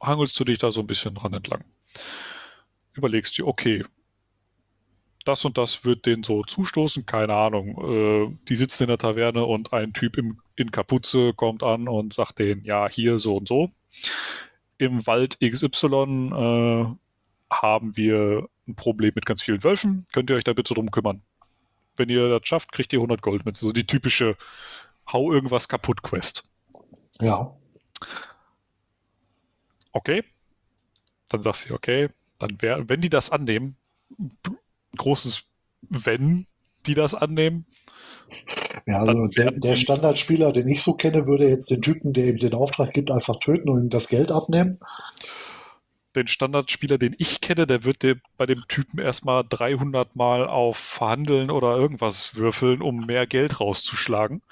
hangelst 0.00 0.38
du 0.38 0.44
dich 0.44 0.58
da 0.58 0.72
so 0.72 0.80
ein 0.80 0.86
bisschen 0.86 1.14
dran 1.14 1.32
entlang. 1.32 1.64
Überlegst 2.92 3.36
dir, 3.38 3.46
okay, 3.46 3.84
das 5.26 5.44
und 5.44 5.58
das 5.58 5.84
wird 5.84 6.06
denen 6.06 6.22
so 6.22 6.42
zustoßen, 6.44 7.06
keine 7.06 7.34
Ahnung. 7.34 8.30
Äh, 8.30 8.36
die 8.48 8.56
sitzen 8.56 8.84
in 8.84 8.88
der 8.88 8.98
Taverne 8.98 9.44
und 9.44 9.72
ein 9.72 9.92
Typ 9.92 10.16
im, 10.16 10.40
in 10.56 10.70
Kapuze 10.70 11.34
kommt 11.34 11.62
an 11.62 11.88
und 11.88 12.12
sagt 12.12 12.38
denen, 12.38 12.64
ja, 12.64 12.88
hier 12.88 13.18
so 13.18 13.36
und 13.36 13.48
so. 13.48 13.70
Im 14.78 15.06
Wald 15.06 15.38
XY 15.40 16.30
äh, 16.32 16.86
haben 17.50 17.96
wir 17.96 18.48
ein 18.68 18.74
Problem 18.74 19.12
mit 19.14 19.26
ganz 19.26 19.42
vielen 19.42 19.64
Wölfen. 19.64 20.06
Könnt 20.12 20.30
ihr 20.30 20.36
euch 20.36 20.44
da 20.44 20.52
bitte 20.52 20.74
drum 20.74 20.90
kümmern? 20.90 21.22
Wenn 21.96 22.08
ihr 22.08 22.28
das 22.28 22.46
schafft, 22.46 22.72
kriegt 22.72 22.92
ihr 22.92 22.98
100 22.98 23.22
Gold 23.22 23.46
mit. 23.46 23.56
So 23.56 23.72
die 23.72 23.86
typische 23.86 24.36
Hau 25.12 25.32
irgendwas 25.32 25.68
kaputt 25.68 26.02
Quest. 26.02 26.48
Ja. 27.20 27.56
Okay. 29.92 30.24
Dann 31.28 31.42
sagst 31.42 31.68
du, 31.68 31.74
okay, 31.74 32.10
dann 32.38 32.60
wär, 32.60 32.88
wenn 32.88 33.00
die 33.00 33.08
das 33.08 33.30
annehmen, 33.30 33.76
großes 34.96 35.44
Wenn 35.88 36.46
die 36.86 36.94
das 36.94 37.14
annehmen. 37.14 37.66
Ja, 38.86 39.00
also 39.00 39.26
der, 39.26 39.52
der 39.52 39.76
Standardspieler, 39.76 40.52
den 40.52 40.68
ich 40.68 40.82
so 40.82 40.94
kenne, 40.94 41.26
würde 41.26 41.48
jetzt 41.48 41.70
den 41.70 41.82
Typen, 41.82 42.12
der 42.12 42.26
ihm 42.26 42.36
den 42.36 42.54
Auftrag 42.54 42.92
gibt, 42.92 43.10
einfach 43.10 43.36
töten 43.38 43.68
und 43.68 43.84
ihm 43.84 43.90
das 43.90 44.08
Geld 44.08 44.30
abnehmen. 44.30 44.78
Den 46.14 46.26
Standardspieler, 46.26 46.96
den 46.96 47.14
ich 47.18 47.40
kenne, 47.40 47.66
der 47.66 47.84
wird 47.84 48.02
dem, 48.02 48.20
bei 48.36 48.46
dem 48.46 48.62
Typen 48.68 48.98
erstmal 48.98 49.44
300 49.48 50.16
Mal 50.16 50.48
auf 50.48 50.78
Verhandeln 50.78 51.50
oder 51.50 51.76
irgendwas 51.76 52.36
würfeln, 52.36 52.80
um 52.80 53.06
mehr 53.06 53.26
Geld 53.26 53.60
rauszuschlagen. 53.60 54.42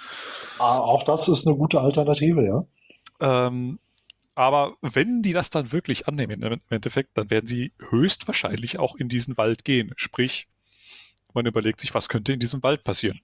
Ah, 0.59 0.79
auch 0.79 1.05
das 1.05 1.29
ist 1.29 1.47
eine 1.47 1.57
gute 1.57 1.81
Alternative, 1.81 2.45
ja. 2.45 2.67
Ähm, 3.21 3.79
aber 4.35 4.77
wenn 4.81 5.23
die 5.23 5.33
das 5.33 5.51
dann 5.51 5.73
wirklich 5.73 6.09
annehmen 6.09 6.43
im 6.43 6.61
Endeffekt, 6.69 7.17
dann 7.17 7.31
werden 7.31 7.47
sie 7.47 7.73
höchstwahrscheinlich 7.91 8.79
auch 8.79 8.97
in 8.97 9.09
diesen 9.09 9.37
Wald 9.37 9.65
gehen. 9.65 9.93
Sprich, 9.97 10.49
man 11.35 11.47
überlegt 11.47 11.81
sich, 11.81 11.95
was 11.95 12.09
könnte 12.09 12.33
in 12.33 12.41
diesem 12.41 12.63
Wald 12.63 12.85
passieren. 12.85 13.21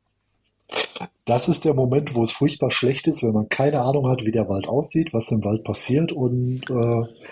Das 1.24 1.48
ist 1.48 1.64
der 1.64 1.74
Moment, 1.74 2.14
wo 2.14 2.22
es 2.22 2.32
furchtbar 2.32 2.70
schlecht 2.70 3.06
ist, 3.06 3.22
wenn 3.22 3.32
man 3.32 3.48
keine 3.48 3.82
Ahnung 3.82 4.08
hat, 4.08 4.24
wie 4.24 4.32
der 4.32 4.48
Wald 4.48 4.68
aussieht, 4.68 5.12
was 5.12 5.30
im 5.30 5.42
Wald 5.44 5.64
passiert 5.64 6.12
und 6.12 6.62
äh, 6.70 7.30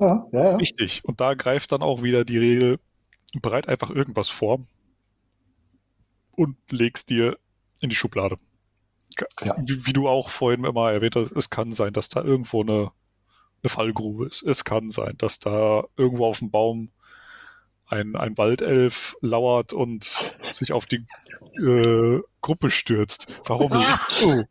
ja, 0.00 0.26
ja, 0.32 0.50
ja. 0.50 0.56
Richtig. 0.56 1.04
Und 1.04 1.20
da 1.20 1.34
greift 1.34 1.72
dann 1.72 1.82
auch 1.82 2.02
wieder 2.02 2.24
die 2.24 2.38
Regel, 2.38 2.78
bereit 3.40 3.68
einfach 3.68 3.90
irgendwas 3.90 4.28
vor 4.28 4.60
und 6.32 6.56
legst 6.70 7.10
dir 7.10 7.36
in 7.80 7.90
die 7.90 7.96
Schublade. 7.96 8.36
Ja. 9.42 9.56
Wie, 9.58 9.86
wie, 9.86 9.92
du 9.92 10.08
auch 10.08 10.30
vorhin 10.30 10.64
immer 10.64 10.92
erwähnt 10.92 11.16
hast, 11.16 11.32
es 11.32 11.50
kann 11.50 11.72
sein, 11.72 11.92
dass 11.92 12.08
da 12.08 12.22
irgendwo 12.22 12.62
eine, 12.62 12.90
eine 13.62 13.70
Fallgrube 13.70 14.26
ist. 14.26 14.42
Es 14.42 14.64
kann 14.64 14.90
sein, 14.90 15.14
dass 15.18 15.38
da 15.38 15.84
irgendwo 15.96 16.26
auf 16.26 16.38
dem 16.38 16.50
Baum 16.50 16.90
ein, 17.86 18.16
ein 18.16 18.36
Waldelf 18.38 19.16
lauert 19.20 19.72
und 19.72 20.34
sich 20.52 20.72
auf 20.72 20.86
die 20.86 21.04
äh, 21.58 22.20
Gruppe 22.40 22.70
stürzt. 22.70 23.40
Warum 23.46 23.72
lachst 23.72 24.22
du? 24.22 24.44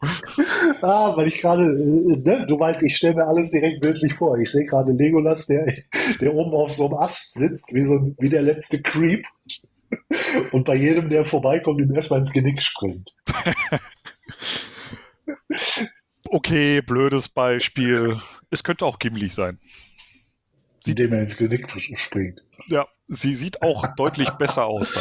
ah, 0.82 1.16
weil 1.16 1.28
ich 1.28 1.42
gerade, 1.42 1.64
äh, 1.64 2.18
ne, 2.18 2.46
du 2.48 2.60
weißt, 2.60 2.84
ich 2.84 2.96
stelle 2.96 3.16
mir 3.16 3.28
alles 3.28 3.52
direkt 3.52 3.82
bildlich 3.82 4.14
vor. 4.14 4.38
Ich 4.38 4.52
sehe 4.52 4.66
gerade 4.66 4.92
Legolas, 4.92 5.48
der, 5.48 5.72
der 6.22 6.34
oben 6.34 6.54
auf 6.54 6.72
so 6.72 6.86
einem 6.86 6.98
Ast 6.98 7.34
sitzt, 7.34 7.74
wie, 7.74 7.84
so, 7.84 8.14
wie 8.20 8.30
der 8.30 8.42
letzte 8.42 8.82
Creep. 8.82 9.26
Und 10.52 10.66
bei 10.66 10.76
jedem, 10.76 11.10
der 11.10 11.26
vorbeikommt, 11.26 11.80
ihm 11.80 11.94
erstmal 11.94 12.20
ins 12.20 12.34
Genick 12.34 12.62
springt. 12.62 13.16
okay, 16.26 16.82
blödes 16.82 17.30
Beispiel. 17.30 18.20
Es 18.50 18.64
könnte 18.64 18.86
auch 18.86 19.00
Gimli 19.00 19.30
sein. 19.30 19.60
Sie, 20.80 20.96
dem 20.96 21.14
er 21.14 21.22
ins 21.22 21.38
Genick 21.38 21.72
springt. 21.98 22.44
Ja, 22.68 22.88
sie 23.08 23.36
sieht 23.36 23.62
auch 23.62 23.86
deutlich 23.96 24.30
besser 24.32 24.66
aus 24.66 24.94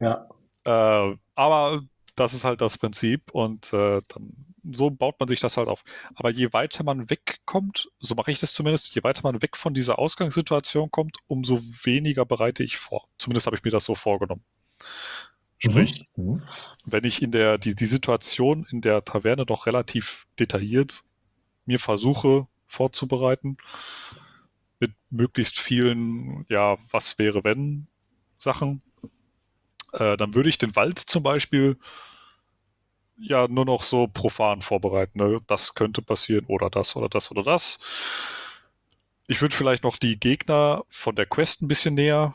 dann. 0.00 0.26
Ja. 0.64 1.10
Äh, 1.10 1.16
aber 1.34 1.82
das 2.16 2.34
ist 2.34 2.44
halt 2.44 2.60
das 2.60 2.78
Prinzip 2.78 3.30
und 3.32 3.72
äh, 3.72 4.00
dann 4.08 4.52
so 4.70 4.90
baut 4.90 5.18
man 5.18 5.28
sich 5.28 5.40
das 5.40 5.56
halt 5.56 5.68
auf. 5.68 5.82
Aber 6.14 6.30
je 6.30 6.52
weiter 6.52 6.84
man 6.84 7.10
wegkommt, 7.10 7.88
so 7.98 8.14
mache 8.14 8.30
ich 8.30 8.40
das 8.40 8.54
zumindest, 8.54 8.94
je 8.94 9.02
weiter 9.02 9.22
man 9.24 9.42
weg 9.42 9.56
von 9.56 9.74
dieser 9.74 9.98
Ausgangssituation 9.98 10.90
kommt, 10.90 11.18
umso 11.26 11.56
weniger 11.56 12.24
bereite 12.24 12.62
ich 12.62 12.76
vor. 12.76 13.08
Zumindest 13.18 13.46
habe 13.46 13.56
ich 13.56 13.64
mir 13.64 13.70
das 13.70 13.84
so 13.84 13.94
vorgenommen. 13.94 14.44
Sprich, 15.64 16.04
mhm. 16.16 16.24
mhm. 16.24 16.42
wenn 16.84 17.04
ich 17.04 17.22
in 17.22 17.30
der, 17.30 17.58
die, 17.58 17.74
die 17.74 17.86
Situation 17.86 18.66
in 18.70 18.80
der 18.80 19.04
Taverne 19.04 19.46
doch 19.46 19.66
relativ 19.66 20.26
detailliert 20.38 21.04
mir 21.64 21.78
versuche 21.78 22.48
vorzubereiten, 22.66 23.58
mit 24.80 24.92
möglichst 25.10 25.58
vielen, 25.60 26.44
ja, 26.48 26.76
was 26.90 27.18
wäre 27.18 27.44
wenn 27.44 27.86
Sachen, 28.38 28.82
äh, 29.92 30.16
dann 30.16 30.34
würde 30.34 30.48
ich 30.48 30.58
den 30.58 30.74
Wald 30.74 30.98
zum 30.98 31.22
Beispiel 31.22 31.76
ja 33.16 33.46
nur 33.46 33.64
noch 33.64 33.84
so 33.84 34.08
profan 34.08 34.62
vorbereiten. 34.62 35.18
Ne? 35.18 35.40
Das 35.46 35.74
könnte 35.74 36.02
passieren 36.02 36.46
oder 36.46 36.70
das 36.70 36.96
oder 36.96 37.08
das 37.08 37.30
oder 37.30 37.44
das. 37.44 37.78
Ich 39.28 39.40
würde 39.40 39.54
vielleicht 39.54 39.84
noch 39.84 39.96
die 39.96 40.18
Gegner 40.18 40.84
von 40.88 41.14
der 41.14 41.26
Quest 41.26 41.62
ein 41.62 41.68
bisschen 41.68 41.94
näher 41.94 42.34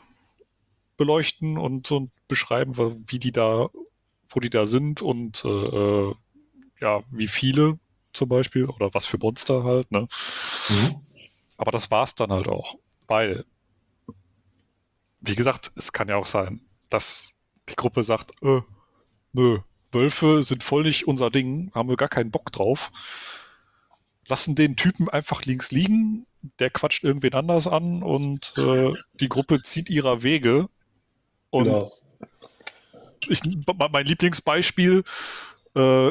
beleuchten 0.98 1.56
und 1.56 1.86
so 1.86 2.10
beschreiben, 2.26 2.76
wie 2.76 3.18
die 3.18 3.32
da, 3.32 3.70
wo 4.28 4.40
die 4.40 4.50
da 4.50 4.66
sind 4.66 5.00
und 5.00 5.42
äh, 5.46 5.48
äh, 5.48 6.14
ja, 6.80 7.02
wie 7.10 7.28
viele 7.28 7.78
zum 8.12 8.28
Beispiel 8.28 8.66
oder 8.66 8.92
was 8.92 9.06
für 9.06 9.16
Monster 9.16 9.64
halt, 9.64 9.90
ne? 9.90 10.08
Mhm. 10.68 11.00
Aber 11.56 11.72
das 11.72 11.90
war's 11.90 12.14
dann 12.14 12.30
halt 12.30 12.48
auch, 12.48 12.74
weil, 13.06 13.46
wie 15.20 15.34
gesagt, 15.34 15.72
es 15.76 15.92
kann 15.92 16.08
ja 16.08 16.16
auch 16.16 16.26
sein, 16.26 16.60
dass 16.90 17.32
die 17.68 17.76
Gruppe 17.76 18.02
sagt, 18.02 18.32
äh, 18.42 18.60
nö, 19.32 19.60
Wölfe 19.92 20.42
sind 20.42 20.62
voll 20.62 20.82
nicht 20.82 21.08
unser 21.08 21.30
Ding, 21.30 21.72
haben 21.74 21.88
wir 21.88 21.96
gar 21.96 22.08
keinen 22.08 22.30
Bock 22.30 22.52
drauf. 22.52 22.90
Lassen 24.26 24.54
den 24.54 24.76
Typen 24.76 25.08
einfach 25.08 25.44
links 25.44 25.70
liegen, 25.70 26.26
der 26.58 26.70
quatscht 26.70 27.04
irgendwen 27.04 27.34
anders 27.34 27.66
an 27.66 28.02
und 28.02 28.52
äh, 28.58 28.92
die 29.14 29.28
Gruppe 29.28 29.62
zieht 29.62 29.88
ihrer 29.88 30.22
Wege 30.22 30.68
und 31.50 31.64
genau. 31.64 31.84
ich, 33.28 33.42
mein 33.90 34.06
Lieblingsbeispiel 34.06 35.02
äh, 35.74 36.10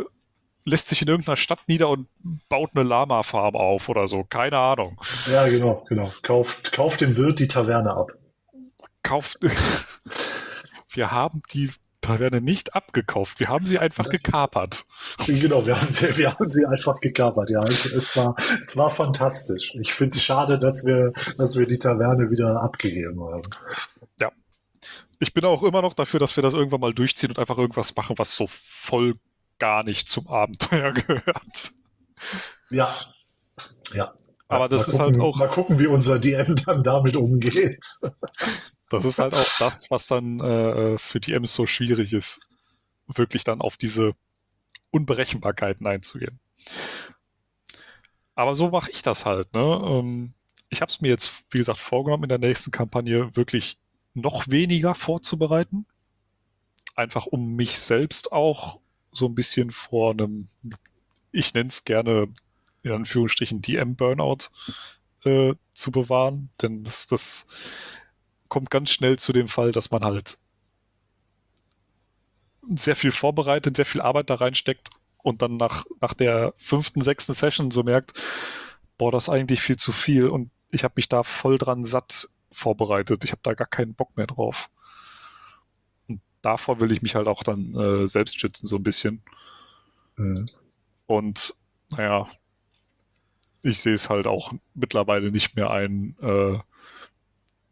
lässt 0.67 0.89
sich 0.89 1.01
in 1.01 1.07
irgendeiner 1.07 1.37
Stadt 1.37 1.59
nieder 1.67 1.89
und 1.89 2.07
baut 2.49 2.71
eine 2.75 2.83
Lama-Farm 2.83 3.55
auf 3.55 3.89
oder 3.89 4.07
so. 4.07 4.23
Keine 4.23 4.57
Ahnung. 4.57 4.99
Ja, 5.31 5.47
genau, 5.47 5.85
genau. 5.87 6.11
Kauft, 6.21 6.71
kauft 6.73 7.01
dem 7.01 7.17
Wirt 7.17 7.39
die 7.39 7.47
Taverne 7.47 7.91
ab. 7.91 8.11
Kauft. 9.01 9.39
wir 10.89 11.11
haben 11.11 11.41
die 11.53 11.71
Taverne 12.01 12.41
nicht 12.41 12.75
abgekauft. 12.75 13.39
Wir 13.39 13.47
haben 13.47 13.65
sie 13.65 13.79
einfach 13.79 14.09
gekapert. 14.09 14.85
Genau, 15.25 15.65
wir 15.65 15.81
haben 15.81 15.89
sie, 15.89 16.15
wir 16.15 16.33
haben 16.33 16.51
sie 16.51 16.65
einfach 16.65 16.99
gekapert. 17.01 17.49
Ja, 17.49 17.61
es, 17.63 17.85
es 17.85 18.15
war, 18.15 18.35
es 18.61 18.77
war 18.77 18.91
fantastisch. 18.91 19.73
Ich 19.79 19.93
finde 19.93 20.15
es 20.15 20.23
schade, 20.23 20.57
dass 20.57 20.85
wir, 20.85 21.11
dass 21.37 21.57
wir 21.57 21.65
die 21.65 21.79
Taverne 21.79 22.29
wieder 22.29 22.61
abgegeben 22.61 23.21
haben 23.21 23.41
ich 25.19 25.33
bin 25.33 25.45
auch 25.45 25.63
immer 25.63 25.81
noch 25.81 25.93
dafür, 25.93 26.19
dass 26.19 26.35
wir 26.35 26.43
das 26.43 26.53
irgendwann 26.53 26.81
mal 26.81 26.93
durchziehen 26.93 27.29
und 27.29 27.39
einfach 27.39 27.57
irgendwas 27.57 27.95
machen, 27.95 28.17
was 28.17 28.35
so 28.35 28.45
voll 28.47 29.15
gar 29.59 29.83
nicht 29.83 30.09
zum 30.09 30.27
Abenteuer 30.27 30.91
gehört. 30.93 31.71
Ja. 32.71 32.93
Ja. 33.93 34.13
Aber 34.47 34.69
das 34.69 34.87
mal 34.87 34.93
ist 34.93 34.99
halt 34.99 35.15
gucken, 35.15 35.21
halt 35.21 35.35
auch. 35.35 35.39
Mal 35.39 35.51
gucken, 35.51 35.79
wie 35.79 35.87
unser 35.87 36.19
DM 36.19 36.55
dann 36.55 36.83
damit 36.83 37.15
umgeht. 37.15 37.85
Das 38.89 39.03
ist 39.03 39.19
halt 39.19 39.33
auch 39.33 39.57
das, 39.59 39.91
was 39.91 40.07
dann 40.07 40.39
äh, 40.39 40.97
für 40.97 41.19
DMs 41.19 41.53
so 41.53 41.65
schwierig 41.65 42.13
ist, 42.13 42.39
wirklich 43.07 43.43
dann 43.43 43.59
auf 43.59 43.75
diese 43.75 44.13
Unberechenbarkeiten 44.91 45.85
einzugehen. 45.85 46.39
Aber 48.33 48.55
so 48.55 48.69
mache 48.69 48.89
ich 48.91 49.01
das 49.01 49.25
halt. 49.25 49.53
Ne? 49.53 49.81
Ähm, 49.83 50.33
ich 50.69 50.79
habe 50.79 50.89
es 50.89 51.01
mir 51.01 51.09
jetzt, 51.09 51.47
wie 51.49 51.57
gesagt, 51.57 51.79
vorgenommen, 51.79 52.23
in 52.23 52.29
der 52.29 52.37
nächsten 52.37 52.71
Kampagne 52.71 53.35
wirklich 53.35 53.77
noch 54.17 54.47
weniger 54.47 54.95
vorzubereiten. 54.95 55.85
Einfach 56.95 57.25
um 57.27 57.55
mich 57.55 57.79
selbst 57.79 58.31
auch 58.31 58.79
so 59.11 59.27
ein 59.27 59.35
bisschen 59.35 59.71
vor 59.71 60.11
einem, 60.11 60.47
ich 61.31 61.53
nenne 61.53 61.67
es 61.67 61.85
gerne 61.85 62.27
in 62.83 62.91
Anführungsstrichen 62.91 63.61
DM-Burnout 63.61 64.49
äh, 65.23 65.53
zu 65.71 65.91
bewahren. 65.91 66.49
Denn 66.61 66.83
das, 66.83 67.05
das 67.07 67.47
kommt 68.49 68.71
ganz 68.71 68.91
schnell 68.91 69.19
zu 69.19 69.33
dem 69.33 69.47
Fall, 69.47 69.71
dass 69.71 69.91
man 69.91 70.03
halt 70.03 70.37
sehr 72.69 72.95
viel 72.95 73.11
vorbereitet, 73.11 73.75
sehr 73.75 73.85
viel 73.85 74.01
Arbeit 74.01 74.29
da 74.29 74.35
reinsteckt 74.35 74.89
und 75.17 75.41
dann 75.41 75.57
nach, 75.57 75.85
nach 76.01 76.13
der 76.13 76.53
fünften, 76.57 77.01
sechsten 77.01 77.33
Session 77.33 77.71
so 77.71 77.83
merkt, 77.83 78.13
boah, 78.97 79.11
das 79.11 79.25
ist 79.25 79.29
eigentlich 79.29 79.61
viel 79.61 79.77
zu 79.77 79.91
viel 79.91 80.27
und 80.27 80.49
ich 80.69 80.83
habe 80.83 80.93
mich 80.97 81.07
da 81.07 81.23
voll 81.23 81.57
dran 81.57 81.83
satt 81.83 82.29
vorbereitet. 82.51 83.23
Ich 83.23 83.31
habe 83.31 83.41
da 83.43 83.53
gar 83.53 83.67
keinen 83.67 83.93
Bock 83.93 84.15
mehr 84.15 84.27
drauf. 84.27 84.69
Und 86.07 86.21
davor 86.41 86.79
will 86.79 86.91
ich 86.91 87.01
mich 87.01 87.15
halt 87.15 87.27
auch 87.27 87.43
dann 87.43 87.75
äh, 87.75 88.07
selbst 88.07 88.39
schützen, 88.39 88.67
so 88.67 88.77
ein 88.77 88.83
bisschen. 88.83 89.21
Mhm. 90.15 90.45
Und 91.05 91.53
naja, 91.89 92.27
ich 93.61 93.79
sehe 93.79 93.93
es 93.93 94.09
halt 94.09 94.27
auch 94.27 94.53
mittlerweile 94.73 95.31
nicht 95.31 95.55
mehr 95.55 95.71
ein, 95.71 96.15
äh, 96.21 96.57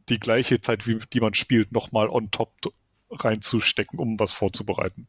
die 0.10 0.20
gleiche 0.20 0.62
Zeit, 0.62 0.88
wie 0.88 1.00
die 1.14 1.20
man 1.20 1.34
spielt, 1.34 1.72
nochmal 1.72 2.10
on 2.10 2.32
top 2.32 2.52
reinzustecken, 3.10 4.00
um 4.00 4.20
was 4.20 4.32
vorzubereiten. 4.32 5.08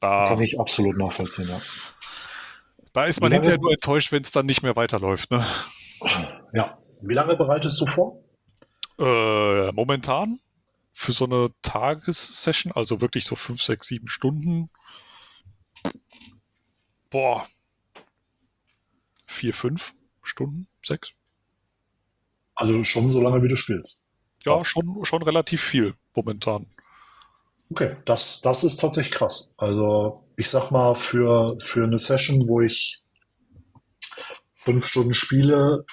Da, 0.00 0.26
Kann 0.26 0.40
ich 0.40 0.58
absolut 0.58 0.96
nachvollziehen, 0.96 1.48
ja. 1.48 1.60
Da 2.92 3.04
ist 3.04 3.20
man 3.20 3.32
hinterher 3.32 3.58
nur 3.60 3.72
enttäuscht, 3.72 4.12
wenn 4.12 4.22
es 4.22 4.30
dann 4.30 4.46
nicht 4.46 4.62
mehr 4.62 4.76
weiterläuft. 4.76 5.30
Ne? 5.30 5.44
Ja. 6.52 6.78
Wie 7.00 7.14
lange 7.14 7.36
bereitest 7.36 7.80
du 7.80 7.86
vor? 7.86 8.22
Äh, 8.98 9.72
momentan 9.72 10.40
für 10.92 11.12
so 11.12 11.26
eine 11.26 11.50
Tagessession, 11.62 12.72
also 12.72 13.00
wirklich 13.00 13.24
so 13.24 13.36
fünf, 13.36 13.62
sechs, 13.62 13.86
sieben 13.86 14.08
Stunden. 14.08 14.70
Boah. 17.10 17.46
Vier, 19.26 19.54
fünf 19.54 19.94
Stunden, 20.22 20.66
sechs. 20.82 21.12
Also 22.54 22.82
schon 22.82 23.10
so 23.10 23.20
lange, 23.20 23.42
wie 23.42 23.48
du 23.48 23.56
spielst. 23.56 24.02
Ja, 24.44 24.64
schon, 24.64 25.04
schon 25.04 25.22
relativ 25.22 25.62
viel 25.62 25.94
momentan. 26.14 26.66
Okay, 27.70 27.96
das, 28.04 28.40
das 28.40 28.64
ist 28.64 28.78
tatsächlich 28.78 29.14
krass. 29.14 29.52
Also 29.56 30.24
ich 30.36 30.48
sag 30.48 30.70
mal, 30.70 30.94
für, 30.94 31.56
für 31.60 31.84
eine 31.84 31.98
Session, 31.98 32.48
wo 32.48 32.60
ich 32.60 33.02
fünf 34.54 34.86
Stunden 34.86 35.14
spiele, 35.14 35.84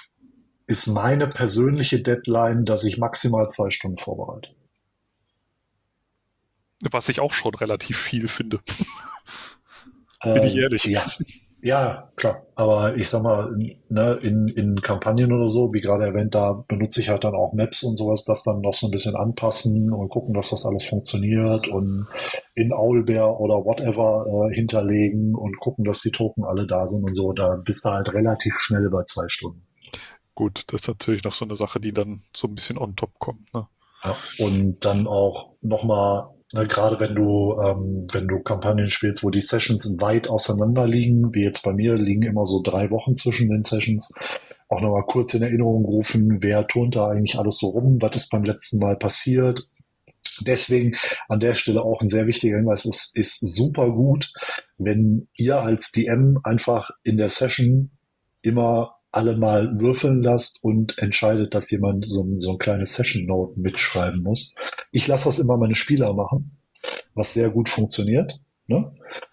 ist 0.66 0.86
meine 0.88 1.28
persönliche 1.28 2.02
Deadline, 2.02 2.64
dass 2.64 2.84
ich 2.84 2.98
maximal 2.98 3.48
zwei 3.48 3.70
Stunden 3.70 3.98
vorbereite. 3.98 4.50
Was 6.90 7.08
ich 7.08 7.20
auch 7.20 7.32
schon 7.32 7.54
relativ 7.54 7.98
viel 7.98 8.28
finde. 8.28 8.60
Bin 10.22 10.42
ich 10.42 10.56
ähm, 10.56 10.62
ehrlich. 10.62 10.84
Ja, 10.84 11.02
ja, 11.62 12.12
klar. 12.16 12.46
Aber 12.54 12.96
ich 12.96 13.08
sag 13.08 13.22
mal, 13.22 13.56
ne, 13.88 14.18
in, 14.22 14.48
in 14.48 14.80
Kampagnen 14.82 15.32
oder 15.32 15.48
so, 15.48 15.72
wie 15.72 15.80
gerade 15.80 16.04
erwähnt, 16.04 16.34
da 16.34 16.52
benutze 16.52 17.00
ich 17.00 17.08
halt 17.08 17.24
dann 17.24 17.34
auch 17.34 17.54
Maps 17.54 17.82
und 17.82 17.96
sowas, 17.96 18.24
das 18.24 18.44
dann 18.44 18.60
noch 18.60 18.74
so 18.74 18.86
ein 18.86 18.90
bisschen 18.90 19.16
anpassen 19.16 19.92
und 19.92 20.08
gucken, 20.08 20.34
dass 20.34 20.50
das 20.50 20.64
alles 20.64 20.84
funktioniert 20.84 21.66
und 21.66 22.06
in 22.54 22.72
Owlbear 22.72 23.40
oder 23.40 23.64
whatever 23.64 24.48
äh, 24.50 24.54
hinterlegen 24.54 25.34
und 25.34 25.58
gucken, 25.58 25.84
dass 25.84 26.02
die 26.02 26.12
Token 26.12 26.44
alle 26.44 26.66
da 26.66 26.88
sind 26.88 27.02
und 27.04 27.16
so. 27.16 27.32
Da 27.32 27.56
bist 27.56 27.84
du 27.84 27.90
halt 27.90 28.12
relativ 28.12 28.54
schnell 28.58 28.88
bei 28.90 29.02
zwei 29.02 29.28
Stunden. 29.28 29.65
Gut, 30.36 30.64
das 30.68 30.82
ist 30.82 30.88
natürlich 30.88 31.24
noch 31.24 31.32
so 31.32 31.44
eine 31.44 31.56
Sache, 31.56 31.80
die 31.80 31.92
dann 31.92 32.20
so 32.32 32.46
ein 32.46 32.54
bisschen 32.54 32.78
on 32.78 32.94
top 32.94 33.18
kommt. 33.18 33.52
Ne? 33.52 33.66
Ja, 34.04 34.16
und 34.38 34.84
dann 34.84 35.08
auch 35.08 35.54
nochmal 35.62 36.28
Ne, 36.52 36.66
gerade 36.68 37.00
wenn 37.00 37.14
du, 37.14 37.60
ähm, 37.60 38.06
wenn 38.12 38.28
du 38.28 38.38
Kampagnen 38.40 38.88
spielst, 38.88 39.24
wo 39.24 39.30
die 39.30 39.40
Sessions 39.40 39.96
weit 39.98 40.28
auseinander 40.28 40.86
liegen, 40.86 41.34
wie 41.34 41.42
jetzt 41.42 41.62
bei 41.62 41.72
mir, 41.72 41.96
liegen 41.96 42.22
immer 42.22 42.46
so 42.46 42.62
drei 42.62 42.90
Wochen 42.90 43.16
zwischen 43.16 43.50
den 43.50 43.64
Sessions. 43.64 44.12
Auch 44.68 44.80
nochmal 44.80 45.04
kurz 45.06 45.34
in 45.34 45.42
Erinnerung 45.42 45.84
rufen, 45.84 46.42
wer 46.42 46.66
turnt 46.66 46.94
da 46.94 47.08
eigentlich 47.08 47.38
alles 47.38 47.58
so 47.58 47.68
rum, 47.68 48.00
was 48.00 48.14
ist 48.14 48.30
beim 48.30 48.44
letzten 48.44 48.78
Mal 48.78 48.96
passiert. 48.96 49.66
Deswegen 50.40 50.96
an 51.28 51.40
der 51.40 51.54
Stelle 51.54 51.82
auch 51.82 52.00
ein 52.00 52.08
sehr 52.08 52.26
wichtiger 52.26 52.56
Hinweis, 52.56 52.84
es 52.84 53.12
ist 53.14 53.40
super 53.40 53.90
gut, 53.90 54.32
wenn 54.78 55.28
ihr 55.36 55.60
als 55.60 55.90
DM 55.92 56.38
einfach 56.44 56.90
in 57.02 57.16
der 57.16 57.28
Session 57.28 57.90
immer 58.42 58.95
alle 59.12 59.36
mal 59.36 59.80
würfeln 59.80 60.22
lasst 60.22 60.62
und 60.62 60.98
entscheidet, 60.98 61.54
dass 61.54 61.70
jemand 61.70 62.08
so, 62.08 62.26
so 62.38 62.52
ein 62.52 62.58
kleines 62.58 62.94
Session 62.94 63.26
Note 63.26 63.58
mitschreiben 63.58 64.22
muss. 64.22 64.54
Ich 64.92 65.06
lasse 65.06 65.26
das 65.26 65.38
immer 65.38 65.56
meine 65.56 65.74
Spieler 65.74 66.12
machen, 66.12 66.58
was 67.14 67.32
sehr 67.32 67.50
gut 67.50 67.68
funktioniert. 67.68 68.38
Ne? 68.66 68.92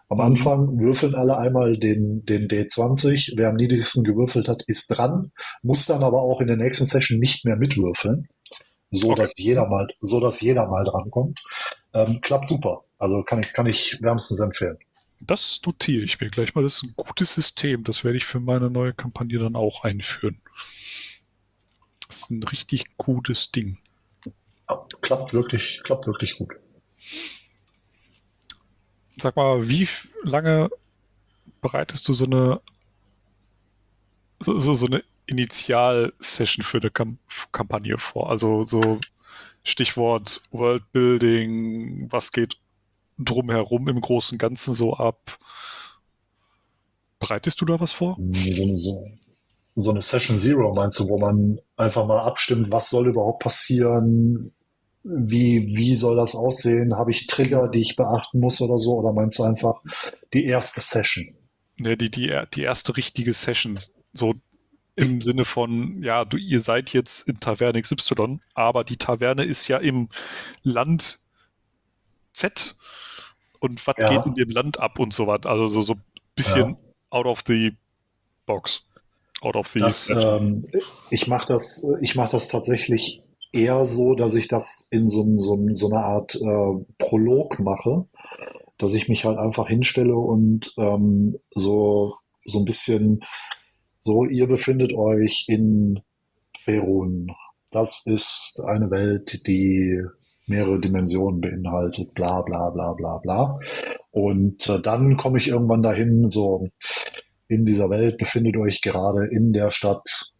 Am 0.09 0.17
mhm. 0.17 0.23
Anfang 0.23 0.79
würfeln 0.79 1.15
alle 1.15 1.37
einmal 1.37 1.77
den, 1.77 2.23
den 2.25 2.47
D20. 2.47 3.33
Wer 3.35 3.49
am 3.49 3.55
niedrigsten 3.55 4.03
gewürfelt 4.03 4.47
hat, 4.47 4.63
ist 4.67 4.87
dran, 4.87 5.31
muss 5.63 5.85
dann 5.85 6.03
aber 6.03 6.21
auch 6.21 6.39
in 6.39 6.47
der 6.47 6.57
nächsten 6.57 6.85
Session 6.85 7.19
nicht 7.19 7.45
mehr 7.45 7.55
mitwürfeln, 7.55 8.27
so 8.91 9.09
okay. 9.09 9.21
dass 9.21 9.33
jeder 9.37 9.67
mal, 9.67 9.87
so 10.01 10.19
dass 10.19 10.39
jeder 10.39 10.67
mal 10.67 10.83
drankommt. 10.83 11.41
Ähm, 11.93 12.19
klappt 12.21 12.47
super. 12.47 12.83
Also 12.99 13.23
kann 13.23 13.41
ich, 13.41 13.53
kann 13.53 13.65
ich 13.65 13.97
wärmstens 14.01 14.39
empfehlen. 14.39 14.77
Das 15.25 15.61
notiere 15.65 16.03
ich 16.03 16.19
mir 16.19 16.29
gleich 16.29 16.53
mal. 16.53 16.63
Das 16.63 16.77
ist 16.77 16.83
ein 16.83 16.93
gutes 16.95 17.33
System. 17.33 17.83
Das 17.83 18.03
werde 18.03 18.17
ich 18.17 18.25
für 18.25 18.39
meine 18.39 18.69
neue 18.69 18.93
Kampagne 18.93 19.39
dann 19.39 19.55
auch 19.55 19.83
einführen. 19.83 20.41
Das 22.07 22.23
ist 22.23 22.31
ein 22.31 22.43
richtig 22.43 22.97
gutes 22.97 23.51
Ding. 23.51 23.77
Ja, 24.69 24.85
klappt 25.01 25.33
wirklich, 25.33 25.81
klappt 25.83 26.07
wirklich 26.07 26.37
gut. 26.37 26.53
Sag 29.17 29.35
mal, 29.35 29.67
wie 29.67 29.87
lange 30.23 30.69
bereitest 31.61 32.07
du 32.07 32.13
so 32.13 32.25
eine 32.25 32.61
so, 34.39 34.59
so, 34.59 34.73
so 34.73 34.87
eine 34.87 35.03
Initial-Session 35.25 36.63
für 36.63 36.79
eine 36.79 36.91
Kamp 36.91 37.19
Kampagne 37.51 37.97
vor? 37.97 38.29
Also 38.29 38.63
so 38.63 38.99
Stichwort 39.63 40.41
Worldbuilding, 40.51 42.11
was 42.11 42.31
geht 42.31 42.57
drumherum 43.17 43.87
im 43.87 44.01
Großen 44.01 44.35
und 44.35 44.39
Ganzen 44.39 44.73
so 44.73 44.93
ab? 44.93 45.37
Bereitest 47.19 47.61
du 47.61 47.65
da 47.65 47.79
was 47.79 47.93
vor? 47.93 48.17
So, 48.31 48.75
so, 48.75 49.07
so 49.75 49.91
eine 49.91 50.01
Session 50.01 50.37
Zero 50.37 50.73
meinst 50.73 50.99
du, 50.99 51.07
wo 51.07 51.17
man 51.17 51.59
einfach 51.77 52.05
mal 52.05 52.21
abstimmt, 52.21 52.69
was 52.71 52.89
soll 52.89 53.07
überhaupt 53.07 53.43
passieren? 53.43 54.51
Wie, 55.03 55.67
wie 55.75 55.95
soll 55.95 56.15
das 56.15 56.35
aussehen? 56.35 56.95
Habe 56.95 57.11
ich 57.11 57.27
Trigger, 57.27 57.67
die 57.67 57.81
ich 57.81 57.95
beachten 57.95 58.39
muss 58.39 58.61
oder 58.61 58.79
so? 58.79 58.97
Oder 58.99 59.13
meinst 59.13 59.39
du 59.39 59.43
einfach 59.43 59.81
die 60.33 60.45
erste 60.45 60.81
Session? 60.81 61.35
Ne, 61.77 61.97
die, 61.97 62.11
die, 62.11 62.39
die 62.53 62.61
erste 62.61 62.95
richtige 62.95 63.33
Session. 63.33 63.77
So 64.13 64.35
im 64.95 65.21
Sinne 65.21 65.43
von, 65.43 66.01
ja, 66.03 66.23
du, 66.23 66.37
ihr 66.37 66.59
seid 66.59 66.93
jetzt 66.93 67.27
in 67.27 67.39
Taverne 67.39 67.81
XY, 67.81 68.39
aber 68.53 68.83
die 68.83 68.97
Taverne 68.97 69.43
ist 69.43 69.67
ja 69.67 69.77
im 69.77 70.09
Land 70.61 71.19
Z 72.33 72.75
und 73.59 73.85
was 73.87 73.95
ja. 73.97 74.09
geht 74.09 74.25
in 74.25 74.33
dem 74.33 74.49
Land 74.49 74.79
ab 74.79 74.99
und 74.99 75.13
so 75.13 75.27
was. 75.27 75.45
Also 75.45 75.67
so, 75.67 75.81
so 75.81 75.93
ein 75.93 76.03
bisschen 76.35 76.69
ja. 76.69 76.77
out 77.11 77.25
of 77.25 77.43
the 77.47 77.73
box. 78.45 78.85
Out 79.41 79.55
of 79.55 79.67
the 79.67 79.79
das, 79.79 80.09
ähm, 80.09 80.67
ich 81.09 81.27
mache 81.27 81.47
das, 81.47 81.87
ich 82.01 82.15
mache 82.15 82.31
das 82.31 82.47
tatsächlich 82.47 83.23
eher 83.51 83.85
so, 83.85 84.15
dass 84.15 84.35
ich 84.35 84.47
das 84.47 84.87
in 84.89 85.09
so, 85.09 85.37
so, 85.37 85.59
so 85.73 85.89
einer 85.89 86.03
Art 86.03 86.35
äh, 86.35 86.85
Prolog 86.97 87.59
mache, 87.59 88.05
dass 88.77 88.93
ich 88.93 89.09
mich 89.09 89.25
halt 89.25 89.37
einfach 89.37 89.67
hinstelle 89.67 90.15
und 90.15 90.73
ähm, 90.77 91.39
so, 91.53 92.15
so 92.45 92.59
ein 92.59 92.65
bisschen 92.65 93.23
so, 94.03 94.25
ihr 94.25 94.47
befindet 94.47 94.93
euch 94.93 95.45
in 95.47 96.01
Ferun. 96.57 97.31
Das 97.71 98.05
ist 98.05 98.61
eine 98.65 98.91
Welt, 98.91 99.47
die 99.47 100.03
mehrere 100.47 100.79
Dimensionen 100.79 101.41
beinhaltet, 101.41 102.13
bla 102.13 102.41
bla 102.41 102.69
bla 102.69 102.93
bla 102.93 103.17
bla. 103.17 103.59
Und 104.11 104.69
äh, 104.69 104.81
dann 104.81 105.17
komme 105.17 105.37
ich 105.37 105.47
irgendwann 105.47 105.83
dahin, 105.83 106.29
so 106.29 106.67
in 107.47 107.65
dieser 107.65 107.89
Welt 107.89 108.17
befindet 108.17 108.57
euch 108.57 108.81
gerade 108.81 109.27
in 109.27 109.53
der 109.53 109.71
Stadt 109.71 110.31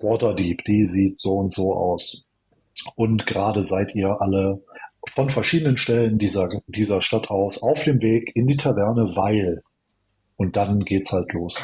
Waterdeep, 0.00 0.64
die 0.64 0.86
sieht 0.86 1.20
so 1.20 1.36
und 1.36 1.52
so 1.52 1.74
aus. 1.74 2.24
Und 2.96 3.26
gerade 3.26 3.62
seid 3.62 3.94
ihr 3.94 4.20
alle 4.20 4.62
von 5.08 5.30
verschiedenen 5.30 5.76
Stellen 5.76 6.18
dieser, 6.18 6.48
dieser 6.66 7.02
Stadt 7.02 7.30
aus 7.30 7.62
auf 7.62 7.84
dem 7.84 8.00
Weg 8.00 8.32
in 8.34 8.46
die 8.46 8.56
Taverne, 8.56 9.02
weil 9.16 9.62
und 10.36 10.56
dann 10.56 10.80
geht's 10.80 11.12
halt 11.12 11.32
los. 11.34 11.62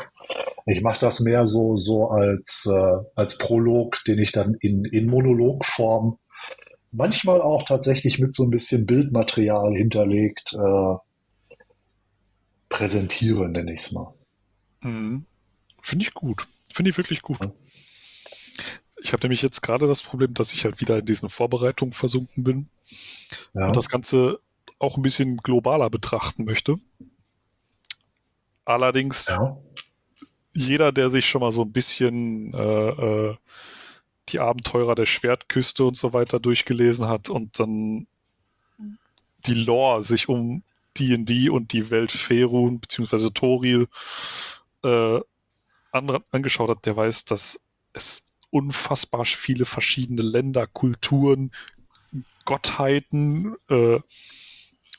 Ich 0.66 0.82
mache 0.82 1.00
das 1.00 1.20
mehr 1.20 1.46
so 1.46 1.78
so 1.78 2.10
als 2.10 2.68
äh, 2.70 2.96
als 3.14 3.38
Prolog, 3.38 4.02
den 4.06 4.18
ich 4.18 4.32
dann 4.32 4.54
in 4.60 4.84
in 4.84 5.06
Monologform 5.06 6.18
manchmal 6.96 7.40
auch 7.40 7.64
tatsächlich 7.66 8.18
mit 8.18 8.34
so 8.34 8.44
ein 8.44 8.50
bisschen 8.50 8.86
Bildmaterial 8.86 9.74
hinterlegt 9.74 10.54
äh, 10.54 10.96
präsentiere, 12.68 13.48
nenne 13.48 13.74
ich 13.74 13.82
es 13.82 13.92
mal. 13.92 14.14
Mhm. 14.80 15.26
Finde 15.82 16.04
ich 16.04 16.14
gut. 16.14 16.46
Finde 16.72 16.90
ich 16.90 16.96
wirklich 16.96 17.22
gut. 17.22 17.38
Ja. 17.40 17.52
Ich 19.02 19.12
habe 19.12 19.22
nämlich 19.22 19.42
jetzt 19.42 19.60
gerade 19.62 19.86
das 19.86 20.02
Problem, 20.02 20.34
dass 20.34 20.52
ich 20.52 20.64
halt 20.64 20.80
wieder 20.80 20.98
in 20.98 21.06
diesen 21.06 21.28
Vorbereitungen 21.28 21.92
versunken 21.92 22.42
bin 22.42 22.68
ja. 23.54 23.66
und 23.66 23.76
das 23.76 23.88
Ganze 23.88 24.38
auch 24.78 24.96
ein 24.96 25.02
bisschen 25.02 25.36
globaler 25.38 25.90
betrachten 25.90 26.44
möchte. 26.44 26.76
Allerdings, 28.64 29.28
ja. 29.28 29.56
jeder, 30.52 30.90
der 30.90 31.08
sich 31.08 31.26
schon 31.28 31.40
mal 31.40 31.52
so 31.52 31.62
ein 31.62 31.72
bisschen 31.72 32.52
äh, 32.52 32.88
äh, 32.88 33.36
die 34.28 34.40
Abenteurer 34.40 34.94
der 34.94 35.06
Schwertküste 35.06 35.84
und 35.84 35.96
so 35.96 36.12
weiter 36.12 36.40
durchgelesen 36.40 37.08
hat 37.08 37.30
und 37.30 37.58
dann 37.58 38.06
die 39.46 39.54
Lore 39.54 40.02
sich 40.02 40.28
um 40.28 40.62
D&D 40.98 41.50
und 41.50 41.72
die 41.72 41.90
Welt 41.90 42.10
Ferun 42.10 42.80
bzw. 42.80 43.28
Toril 43.30 43.86
äh, 44.82 45.20
an, 45.92 46.18
angeschaut 46.30 46.70
hat, 46.70 46.86
der 46.86 46.96
weiß, 46.96 47.26
dass 47.26 47.60
es 47.92 48.28
unfassbar 48.50 49.24
viele 49.24 49.64
verschiedene 49.64 50.22
Länder, 50.22 50.66
Kulturen, 50.66 51.52
Gottheiten 52.44 53.56
äh, 53.68 54.00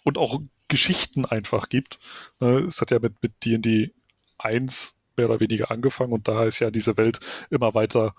und 0.03 0.17
auch 0.17 0.41
Geschichten 0.67 1.25
einfach 1.25 1.69
gibt. 1.69 1.99
Äh, 2.41 2.63
es 2.63 2.81
hat 2.81 2.91
ja 2.91 2.99
mit 2.99 3.13
D&D 3.43 3.93
1 4.37 4.97
mehr 5.15 5.29
oder 5.29 5.39
weniger 5.39 5.71
angefangen 5.71 6.13
und 6.13 6.27
da 6.27 6.45
ist 6.45 6.59
ja 6.59 6.69
diese 6.69 6.97
Welt 6.97 7.19
immer 7.49 7.73
weiter 7.73 8.13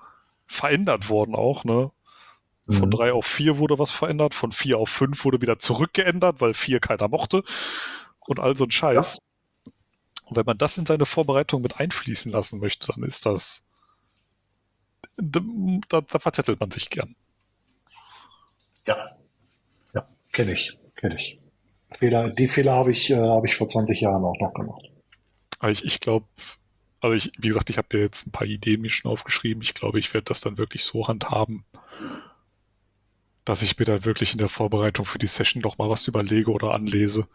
verändert 0.48 1.08
worden 1.08 1.34
auch, 1.34 1.64
ne? 1.64 1.90
Von 2.70 2.88
Mhm. 2.88 2.90
drei 2.90 3.12
auf 3.12 3.26
vier 3.26 3.58
wurde 3.58 3.78
was 3.78 3.90
verändert, 3.90 4.34
von 4.34 4.52
vier 4.52 4.78
auf 4.78 4.90
fünf 4.90 5.24
wurde 5.24 5.40
wieder 5.40 5.58
zurückgeändert, 5.58 6.40
weil 6.40 6.52
vier 6.52 6.80
keiner 6.80 7.08
mochte 7.08 7.42
und 8.26 8.40
all 8.40 8.56
so 8.56 8.64
ein 8.64 8.70
Scheiß. 8.70 9.20
Und 10.24 10.36
wenn 10.36 10.44
man 10.44 10.58
das 10.58 10.76
in 10.76 10.84
seine 10.84 11.06
Vorbereitung 11.06 11.62
mit 11.62 11.78
einfließen 11.80 12.30
lassen 12.30 12.60
möchte, 12.60 12.86
dann 12.92 13.02
ist 13.04 13.24
das, 13.24 13.66
da, 15.16 15.40
da, 15.88 16.18
verzettelt 16.18 16.60
man 16.60 16.70
sich 16.70 16.90
gern. 16.90 17.16
Ja. 18.86 19.16
Ja, 19.94 20.06
kenne 20.32 20.52
ich, 20.52 20.78
kenne 20.96 21.16
ich. 21.16 21.38
Fehler, 21.90 22.28
die 22.28 22.48
Fehler 22.48 22.72
habe 22.74 22.90
ich, 22.90 23.10
äh, 23.10 23.16
habe 23.16 23.46
ich 23.46 23.56
vor 23.56 23.66
20 23.66 24.00
Jahren 24.02 24.22
auch 24.24 24.38
noch 24.40 24.52
gemacht. 24.52 24.82
Ich, 25.68 25.84
ich 25.84 26.00
glaube, 26.00 26.26
also 27.00 27.16
ich, 27.16 27.32
wie 27.38 27.48
gesagt, 27.48 27.70
ich 27.70 27.78
habe 27.78 27.88
dir 27.90 28.00
jetzt 28.00 28.26
ein 28.26 28.32
paar 28.32 28.46
Ideen 28.46 28.80
mir 28.80 28.90
schon 28.90 29.10
aufgeschrieben. 29.10 29.62
Ich 29.62 29.74
glaube, 29.74 29.98
ich 29.98 30.12
werde 30.14 30.26
das 30.26 30.40
dann 30.40 30.58
wirklich 30.58 30.84
so 30.84 31.06
handhaben, 31.06 31.64
dass 33.44 33.62
ich 33.62 33.78
mir 33.78 33.84
dann 33.84 34.04
wirklich 34.04 34.32
in 34.32 34.38
der 34.38 34.48
Vorbereitung 34.48 35.04
für 35.04 35.18
die 35.18 35.26
Session 35.26 35.62
noch 35.62 35.78
mal 35.78 35.88
was 35.88 36.06
überlege 36.06 36.50
oder 36.50 36.74
anlese, 36.74 37.26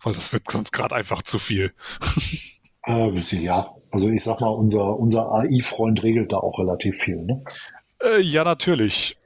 weil 0.00 0.12
das 0.12 0.32
wird 0.32 0.50
sonst 0.50 0.72
gerade 0.72 0.94
einfach 0.94 1.22
zu 1.22 1.38
viel. 1.38 1.72
Äh, 2.84 3.12
ja, 3.36 3.76
also 3.92 4.08
ich 4.08 4.24
sag 4.24 4.40
mal, 4.40 4.48
unser, 4.48 4.98
unser 4.98 5.30
AI-Freund 5.30 6.02
regelt 6.02 6.32
da 6.32 6.38
auch 6.38 6.58
relativ 6.58 6.98
viel. 6.98 7.24
Ne? 7.24 7.40
Äh, 8.02 8.20
ja, 8.20 8.42
natürlich. 8.42 9.16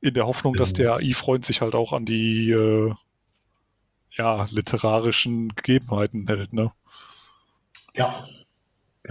In 0.00 0.14
der 0.14 0.26
Hoffnung, 0.26 0.54
dass 0.54 0.72
der 0.72 0.94
AI-Freund 0.94 1.44
sich 1.44 1.60
halt 1.60 1.74
auch 1.74 1.92
an 1.92 2.06
die 2.06 2.50
äh, 2.50 2.94
ja, 4.16 4.46
literarischen 4.50 5.50
Gegebenheiten 5.54 6.26
hält, 6.26 6.54
ne? 6.54 6.72
Ja, 7.94 8.26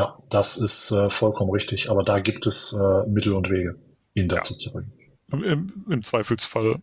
ja, 0.02 0.18
das 0.32 0.58
ist 0.58 0.92
äh, 0.92 1.10
vollkommen 1.10 1.52
richtig. 1.52 1.90
Aber 1.90 2.04
da 2.04 2.20
gibt 2.20 2.48
es 2.48 2.74
äh, 2.74 3.08
Mittel 3.08 3.34
und 3.34 3.50
Wege, 3.50 3.80
ihn 4.16 4.30
dazu 4.30 4.56
zu 4.56 4.72
bringen. 4.72 4.92
Im, 5.32 5.86
im, 5.88 6.04
Zweifelsfall 6.04 6.78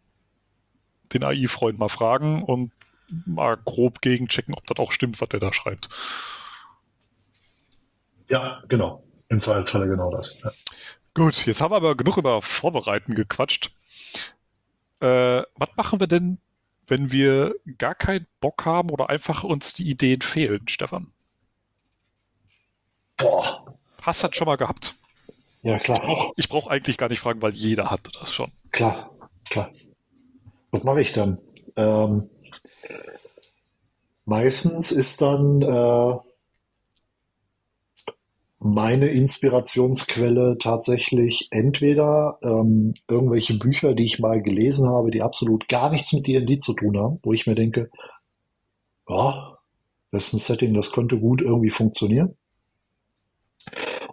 den 1.12 1.24
AI-Freund 1.24 1.78
mal 1.78 1.88
fragen 1.88 2.44
und 2.44 2.72
mal 3.26 3.56
grob 3.56 4.00
gegenchecken, 4.00 4.54
ob 4.54 4.66
das 4.66 4.78
auch 4.78 4.92
stimmt, 4.92 5.20
was 5.20 5.28
der 5.30 5.40
da 5.40 5.52
schreibt. 5.52 5.88
Ja, 8.30 8.62
genau. 8.68 9.02
Im 9.28 9.40
Zweifelsfalle 9.40 9.88
genau 9.88 10.10
das. 10.12 10.40
Ja. 10.40 10.52
Gut, 11.14 11.44
jetzt 11.46 11.60
haben 11.60 11.72
wir 11.72 11.76
aber 11.76 11.96
genug 11.96 12.18
über 12.18 12.40
Vorbereiten 12.40 13.14
gequatscht. 13.14 13.72
Äh, 15.00 15.42
was 15.56 15.68
machen 15.76 15.98
wir 15.98 16.06
denn, 16.06 16.38
wenn 16.86 17.10
wir 17.10 17.54
gar 17.78 17.94
keinen 17.94 18.26
Bock 18.40 18.64
haben 18.64 18.90
oder 18.90 19.10
einfach 19.10 19.42
uns 19.44 19.74
die 19.74 19.90
Ideen 19.90 20.20
fehlen, 20.20 20.68
Stefan? 20.68 21.12
Boah, 23.18 23.64
Hast 24.02 24.22
du 24.22 24.28
das 24.28 24.36
schon 24.36 24.46
mal 24.46 24.56
gehabt? 24.56 24.94
ja 25.62 25.78
klar. 25.78 26.32
Ich 26.36 26.48
brauche 26.48 26.70
eigentlich 26.70 26.96
gar 26.96 27.08
nicht 27.08 27.20
fragen, 27.20 27.42
weil 27.42 27.52
jeder 27.52 27.90
hatte 27.90 28.10
das 28.18 28.32
schon. 28.32 28.50
Klar, 28.70 29.10
klar. 29.50 29.70
Was 30.70 30.82
mache 30.84 31.00
ich 31.00 31.12
dann? 31.12 31.38
Ähm, 31.76 32.30
meistens 34.24 34.92
ist 34.92 35.20
dann 35.20 35.62
äh, 35.62 36.16
meine 38.60 39.08
Inspirationsquelle 39.08 40.58
tatsächlich 40.58 41.48
entweder 41.50 42.38
ähm, 42.42 42.94
irgendwelche 43.08 43.58
Bücher, 43.58 43.94
die 43.94 44.04
ich 44.04 44.18
mal 44.18 44.42
gelesen 44.42 44.88
habe, 44.88 45.10
die 45.10 45.22
absolut 45.22 45.68
gar 45.68 45.90
nichts 45.90 46.12
mit 46.12 46.26
D&D 46.26 46.58
zu 46.58 46.74
tun 46.74 46.96
haben, 46.98 47.18
wo 47.22 47.32
ich 47.32 47.46
mir 47.46 47.54
denke, 47.54 47.90
ja, 49.08 49.58
das 50.12 50.28
ist 50.28 50.32
ein 50.34 50.38
Setting, 50.38 50.74
das 50.74 50.92
könnte 50.92 51.18
gut 51.18 51.42
irgendwie 51.42 51.70
funktionieren. 51.70 52.36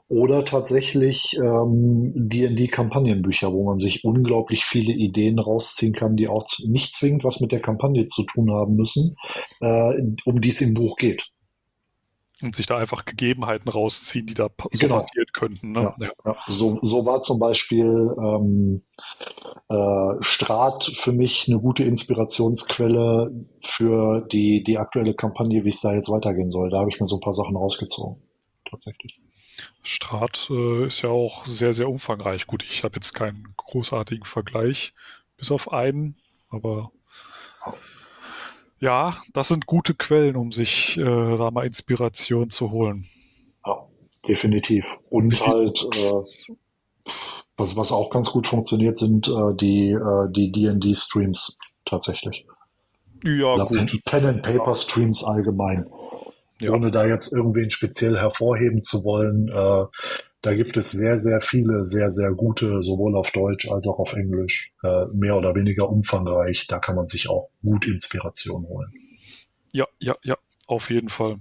Oder 0.07 0.45
tatsächlich 0.45 1.35
ähm, 1.41 2.11
D&D-Kampagnenbücher, 2.15 3.51
wo 3.51 3.65
man 3.65 3.79
sich 3.79 4.03
unglaublich 4.03 4.63
viele 4.63 4.93
Ideen 4.93 5.39
rausziehen 5.39 5.93
kann, 5.93 6.15
die 6.15 6.27
auch 6.27 6.45
nicht 6.67 6.93
zwingend 6.93 7.23
was 7.23 7.39
mit 7.39 7.51
der 7.51 7.61
Kampagne 7.61 8.05
zu 8.07 8.23
tun 8.23 8.51
haben 8.51 8.75
müssen, 8.75 9.15
äh, 9.61 9.93
um 10.25 10.41
die 10.41 10.49
es 10.49 10.61
im 10.61 10.73
Buch 10.75 10.97
geht. 10.97 11.29
Und 12.43 12.53
sich 12.53 12.65
da 12.65 12.77
einfach 12.77 13.05
Gegebenheiten 13.05 13.69
rausziehen, 13.69 14.27
die 14.27 14.33
da 14.33 14.49
so 14.71 14.87
Genau. 14.87 14.95
passieren 14.95 15.27
könnten. 15.33 15.71
Ne? 15.71 15.93
Ja. 15.99 16.11
Ja, 16.25 16.35
so, 16.49 16.77
so 16.81 17.05
war 17.05 17.21
zum 17.21 17.39
Beispiel 17.39 18.13
ähm, 18.19 18.81
äh, 19.69 20.21
Strat 20.21 20.91
für 20.95 21.13
mich 21.13 21.47
eine 21.47 21.59
gute 21.59 21.83
Inspirationsquelle 21.83 23.31
für 23.61 24.27
die, 24.31 24.63
die 24.63 24.77
aktuelle 24.77 25.13
Kampagne, 25.13 25.63
wie 25.63 25.69
es 25.69 25.79
da 25.81 25.93
jetzt 25.93 26.09
weitergehen 26.09 26.49
soll. 26.49 26.69
Da 26.69 26.79
habe 26.79 26.89
ich 26.89 26.99
mir 26.99 27.07
so 27.07 27.15
ein 27.17 27.21
paar 27.21 27.33
Sachen 27.33 27.55
rausgezogen. 27.55 28.21
Tatsächlich. 28.69 29.17
Strat 29.85 30.47
äh, 30.49 30.87
ist 30.87 31.01
ja 31.01 31.09
auch 31.09 31.45
sehr, 31.45 31.73
sehr 31.73 31.89
umfangreich. 31.89 32.47
Gut, 32.47 32.63
ich 32.63 32.83
habe 32.83 32.95
jetzt 32.95 33.13
keinen 33.13 33.53
großartigen 33.57 34.25
Vergleich, 34.25 34.93
bis 35.37 35.51
auf 35.51 35.71
einen, 35.71 36.17
aber 36.49 36.91
ja, 38.79 39.17
das 39.33 39.47
sind 39.47 39.65
gute 39.65 39.93
Quellen, 39.93 40.35
um 40.35 40.51
sich 40.51 40.97
äh, 40.97 41.03
da 41.37 41.49
mal 41.51 41.65
Inspiration 41.65 42.49
zu 42.49 42.71
holen. 42.71 43.05
Ja, 43.65 43.87
definitiv. 44.27 44.85
Und 45.09 45.31
Wichtig- 45.31 45.47
halt, 45.47 45.75
äh, 45.95 47.11
was, 47.57 47.75
was 47.77 47.91
auch 47.91 48.09
ganz 48.09 48.31
gut 48.31 48.47
funktioniert, 48.47 48.97
sind 48.97 49.27
äh, 49.27 49.55
die 49.55 49.91
äh, 49.91 50.29
die 50.29 50.51
D&D-Streams 50.51 51.57
tatsächlich. 51.85 52.45
ja, 53.23 53.53
Oder 53.53 53.65
gut. 53.65 54.01
Pen 54.05 54.25
and 54.25 54.41
Paper 54.43 54.75
Streams 54.75 55.23
allgemein. 55.23 55.85
Ja. 56.61 56.71
Ohne 56.71 56.89
da 56.89 57.05
jetzt 57.05 57.33
irgendwen 57.33 57.69
speziell 57.69 58.17
hervorheben 58.17 58.81
zu 58.81 59.03
wollen. 59.03 59.49
Äh, 59.49 59.85
da 60.41 60.53
gibt 60.53 60.77
es 60.77 60.91
sehr, 60.91 61.17
sehr 61.17 61.41
viele, 61.41 61.83
sehr, 61.83 62.11
sehr 62.11 62.31
gute, 62.31 62.83
sowohl 62.83 63.15
auf 63.15 63.31
Deutsch 63.31 63.67
als 63.67 63.87
auch 63.87 63.99
auf 63.99 64.13
Englisch, 64.13 64.71
äh, 64.83 65.05
mehr 65.11 65.35
oder 65.35 65.55
weniger 65.55 65.89
umfangreich. 65.89 66.67
Da 66.67 66.79
kann 66.79 66.95
man 66.95 67.07
sich 67.07 67.29
auch 67.29 67.49
gut 67.63 67.87
Inspiration 67.87 68.67
holen. 68.67 68.93
Ja, 69.73 69.87
ja, 69.99 70.15
ja, 70.23 70.37
auf 70.67 70.89
jeden 70.89 71.09
Fall. 71.09 71.37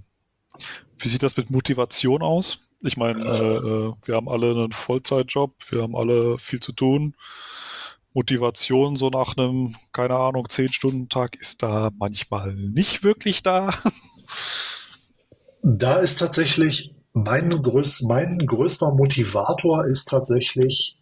Wie 0.97 1.07
sieht 1.07 1.23
das 1.23 1.37
mit 1.37 1.49
Motivation 1.49 2.21
aus? 2.21 2.67
Ich 2.81 2.97
meine, 2.97 3.23
äh, 3.23 3.57
äh, 3.57 3.93
wir 4.05 4.15
haben 4.15 4.27
alle 4.27 4.51
einen 4.51 4.71
Vollzeitjob, 4.71 5.53
wir 5.69 5.83
haben 5.83 5.95
alle 5.95 6.37
viel 6.39 6.59
zu 6.59 6.71
tun. 6.71 7.15
Motivation 8.13 8.95
so 8.95 9.09
nach 9.09 9.37
einem, 9.37 9.75
keine 9.91 10.15
Ahnung, 10.15 10.45
10-Stunden-Tag 10.45 11.35
ist 11.35 11.63
da 11.63 11.91
manchmal 11.97 12.55
nicht 12.55 13.03
wirklich 13.03 13.43
da. 13.43 13.69
Da 15.67 15.95
ist 15.95 16.19
tatsächlich 16.19 16.93
mein, 17.13 17.49
größ, 17.49 18.03
mein 18.03 18.37
größter 18.37 18.91
Motivator 18.93 19.87
ist 19.87 20.05
tatsächlich 20.05 20.99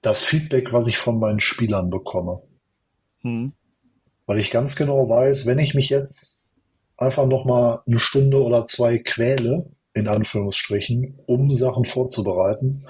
das 0.00 0.22
Feedback, 0.22 0.72
was 0.72 0.86
ich 0.86 0.96
von 0.96 1.18
meinen 1.18 1.40
Spielern 1.40 1.90
bekomme. 1.90 2.40
Hm. 3.22 3.52
Weil 4.26 4.38
ich 4.38 4.52
ganz 4.52 4.76
genau 4.76 5.08
weiß, 5.08 5.46
wenn 5.46 5.58
ich 5.58 5.74
mich 5.74 5.88
jetzt 5.88 6.44
einfach 6.96 7.26
nochmal 7.26 7.80
eine 7.84 7.98
Stunde 7.98 8.40
oder 8.44 8.64
zwei 8.64 8.98
quäle, 8.98 9.66
in 9.92 10.06
Anführungsstrichen, 10.06 11.18
um 11.26 11.50
Sachen 11.50 11.84
vorzubereiten, 11.84 12.86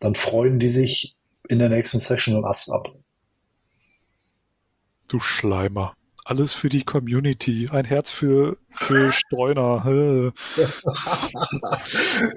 dann 0.00 0.14
freuen 0.14 0.58
die 0.58 0.68
sich 0.68 1.16
in 1.48 1.60
der 1.60 1.70
nächsten 1.70 1.98
Session 1.98 2.34
einen 2.34 2.44
Ast 2.44 2.70
ab. 2.70 2.88
Du 5.08 5.18
Schleimer. 5.18 5.94
Alles 6.28 6.54
für 6.54 6.68
die 6.68 6.82
Community. 6.82 7.68
Ein 7.70 7.84
Herz 7.84 8.10
für, 8.10 8.56
für 8.70 9.12
Streuner. 9.12 9.84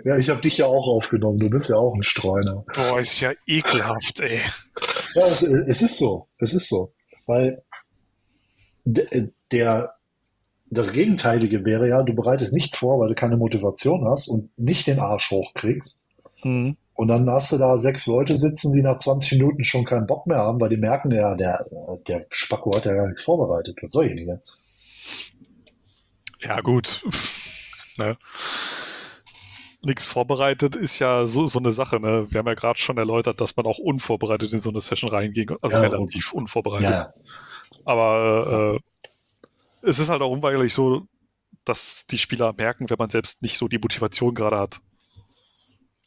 Ja, 0.05 0.17
ich 0.17 0.29
habe 0.29 0.41
dich 0.41 0.57
ja 0.59 0.67
auch 0.67 0.87
aufgenommen. 0.87 1.39
Du 1.39 1.49
bist 1.49 1.69
ja 1.69 1.75
auch 1.77 1.95
ein 1.95 2.03
Streuner. 2.03 2.63
Boah, 2.73 2.99
ist 2.99 3.19
ja 3.19 3.31
ekelhaft, 3.47 4.19
ey. 4.19 4.39
Ja, 5.15 5.25
es, 5.25 5.41
es 5.41 5.81
ist 5.81 5.97
so. 5.97 6.27
Es 6.37 6.53
ist 6.53 6.67
so. 6.69 6.93
Weil 7.25 7.63
d- 8.85 9.29
der, 9.51 9.95
das 10.69 10.93
Gegenteilige 10.93 11.65
wäre 11.65 11.87
ja, 11.89 12.03
du 12.03 12.13
bereitest 12.13 12.53
nichts 12.53 12.77
vor, 12.77 12.99
weil 12.99 13.09
du 13.09 13.15
keine 13.15 13.37
Motivation 13.37 14.05
hast 14.07 14.27
und 14.27 14.51
nicht 14.57 14.85
den 14.87 14.99
Arsch 14.99 15.31
hochkriegst. 15.31 16.07
Hm. 16.41 16.77
Und 16.99 17.07
dann 17.07 17.29
hast 17.29 17.53
du 17.53 17.57
da 17.57 17.79
sechs 17.79 18.07
Leute 18.07 18.35
sitzen, 18.35 18.73
die 18.73 18.81
nach 18.81 18.97
20 18.97 19.39
Minuten 19.39 19.63
schon 19.63 19.85
keinen 19.85 20.05
Bock 20.05 20.27
mehr 20.27 20.39
haben, 20.39 20.59
weil 20.59 20.67
die 20.67 20.75
merken, 20.75 21.11
ja, 21.11 21.33
der, 21.33 21.65
der 22.09 22.25
Spacko 22.27 22.75
hat 22.75 22.83
ja 22.83 22.93
gar 22.93 23.07
nichts 23.07 23.23
vorbereitet. 23.23 23.77
Was 23.81 23.93
soll 23.93 24.07
ich 24.07 24.15
denn? 24.17 24.41
Ja, 26.41 26.59
gut. 26.59 27.05
ne? 27.99 28.17
Nichts 29.81 30.05
vorbereitet 30.05 30.75
ist 30.75 30.99
ja 30.99 31.25
so, 31.25 31.47
so 31.47 31.59
eine 31.59 31.71
Sache. 31.71 32.01
Ne? 32.01 32.29
Wir 32.33 32.39
haben 32.39 32.47
ja 32.47 32.53
gerade 32.53 32.77
schon 32.77 32.97
erläutert, 32.97 33.39
dass 33.39 33.55
man 33.55 33.65
auch 33.65 33.77
unvorbereitet 33.77 34.51
in 34.51 34.59
so 34.59 34.69
eine 34.69 34.81
Session 34.81 35.09
reinging. 35.09 35.51
Also 35.61 35.77
Ja, 35.77 35.83
relativ 35.83 36.33
unvorbereitet. 36.33 36.89
Ja, 36.89 37.13
Aber 37.85 38.75
äh, 38.75 39.89
es 39.89 39.99
ist 39.99 40.09
halt 40.09 40.21
auch 40.21 40.31
unweigerlich 40.31 40.73
so, 40.73 41.03
dass 41.63 42.07
die 42.07 42.17
Spieler 42.17 42.53
merken, 42.57 42.89
wenn 42.89 42.97
man 42.99 43.09
selbst 43.09 43.41
nicht 43.41 43.57
so 43.57 43.69
die 43.69 43.79
Motivation 43.79 44.35
gerade 44.35 44.59
hat. 44.59 44.81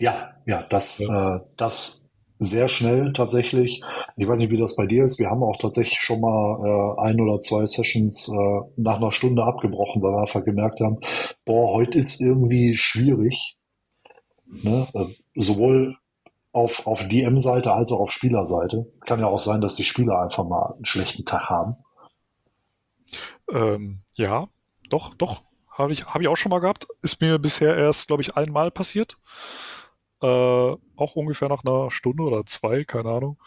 Ja, 0.03 0.35
ja, 0.47 0.65
das, 0.69 1.01
Äh, 1.01 1.41
das 1.57 2.11
sehr 2.41 2.67
schnell 2.67 3.13
tatsächlich. 3.13 3.83
Ich 4.17 4.27
weiß 4.27 4.41
nicht, 4.41 4.51
wie 4.51 4.59
das 4.59 4.75
bei 4.75 4.85
dir 4.87 5.05
ist. 5.05 5.21
Wir 5.21 5.31
haben 5.31 5.45
auch 5.45 5.57
tatsächlich 5.57 6.01
schon 6.01 6.21
mal 6.21 6.97
äh, 6.99 7.01
ein 7.03 7.21
oder 7.21 7.41
zwei 7.41 7.65
Sessions 7.67 8.29
äh, 8.29 8.61
nach 8.77 8.97
einer 8.97 9.13
Stunde 9.13 9.45
abgebrochen, 9.45 10.03
weil 10.03 10.11
wir 10.11 10.23
einfach 10.23 10.45
gemerkt 10.45 10.81
haben, 10.81 10.99
boah, 11.45 11.73
heute 11.73 11.99
ist 11.99 12.21
irgendwie 12.21 12.77
schwierig. 12.77 13.57
Ne? 14.45 14.89
Äh, 14.93 15.05
sowohl 15.37 15.97
auf, 16.51 16.85
auf 16.89 17.07
DM-Seite 17.07 17.73
als 17.73 17.93
auch 17.93 18.01
auf 18.01 18.11
Spielerseite. 18.11 18.91
Kann 19.07 19.21
ja 19.21 19.27
auch 19.27 19.39
sein, 19.39 19.61
dass 19.61 19.77
die 19.77 19.85
Spieler 19.85 20.21
einfach 20.21 20.45
mal 20.45 20.75
einen 20.75 20.85
schlechten 20.85 21.25
Tag 21.25 21.49
haben. 21.49 21.77
Ähm, 23.49 24.01
ja, 24.15 24.49
doch, 24.91 25.15
doch. 25.15 25.45
Habe 25.71 25.93
ich, 25.93 26.07
hab 26.07 26.21
ich 26.21 26.27
auch 26.27 26.37
schon 26.37 26.51
mal 26.51 26.59
gehabt. 26.59 26.87
Ist 27.03 27.21
mir 27.21 27.39
bisher 27.39 27.77
erst, 27.77 28.09
glaube 28.09 28.23
ich, 28.23 28.37
einmal 28.37 28.73
passiert. 28.73 29.17
Äh, 30.23 30.77
auch 30.97 31.17
ungefähr 31.17 31.49
nach 31.49 31.65
einer 31.65 31.91
Stunde 31.91 32.23
oder 32.23 32.47
zwei, 32.47 32.85
keine 32.85 33.11
Ahnung. 33.11 33.39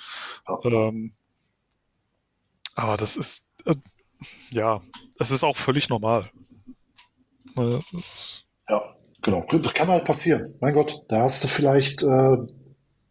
Ja. 0.48 0.60
Ähm, 0.66 1.14
aber 2.76 2.98
das 2.98 3.16
ist, 3.16 3.50
äh, 3.66 3.76
ja, 4.52 4.82
es 5.18 5.32
ist 5.32 5.44
auch 5.44 5.56
völlig 5.56 5.88
normal. 5.88 6.30
Äh, 7.58 7.80
ja, 8.70 8.96
genau. 9.22 9.46
Kann 9.74 9.88
halt 9.88 10.06
passieren. 10.06 10.56
Mein 10.60 10.74
Gott, 10.74 11.02
da 11.08 11.22
hast 11.22 11.44
du 11.46 11.48
vielleicht 11.48 12.04
äh, 12.04 12.38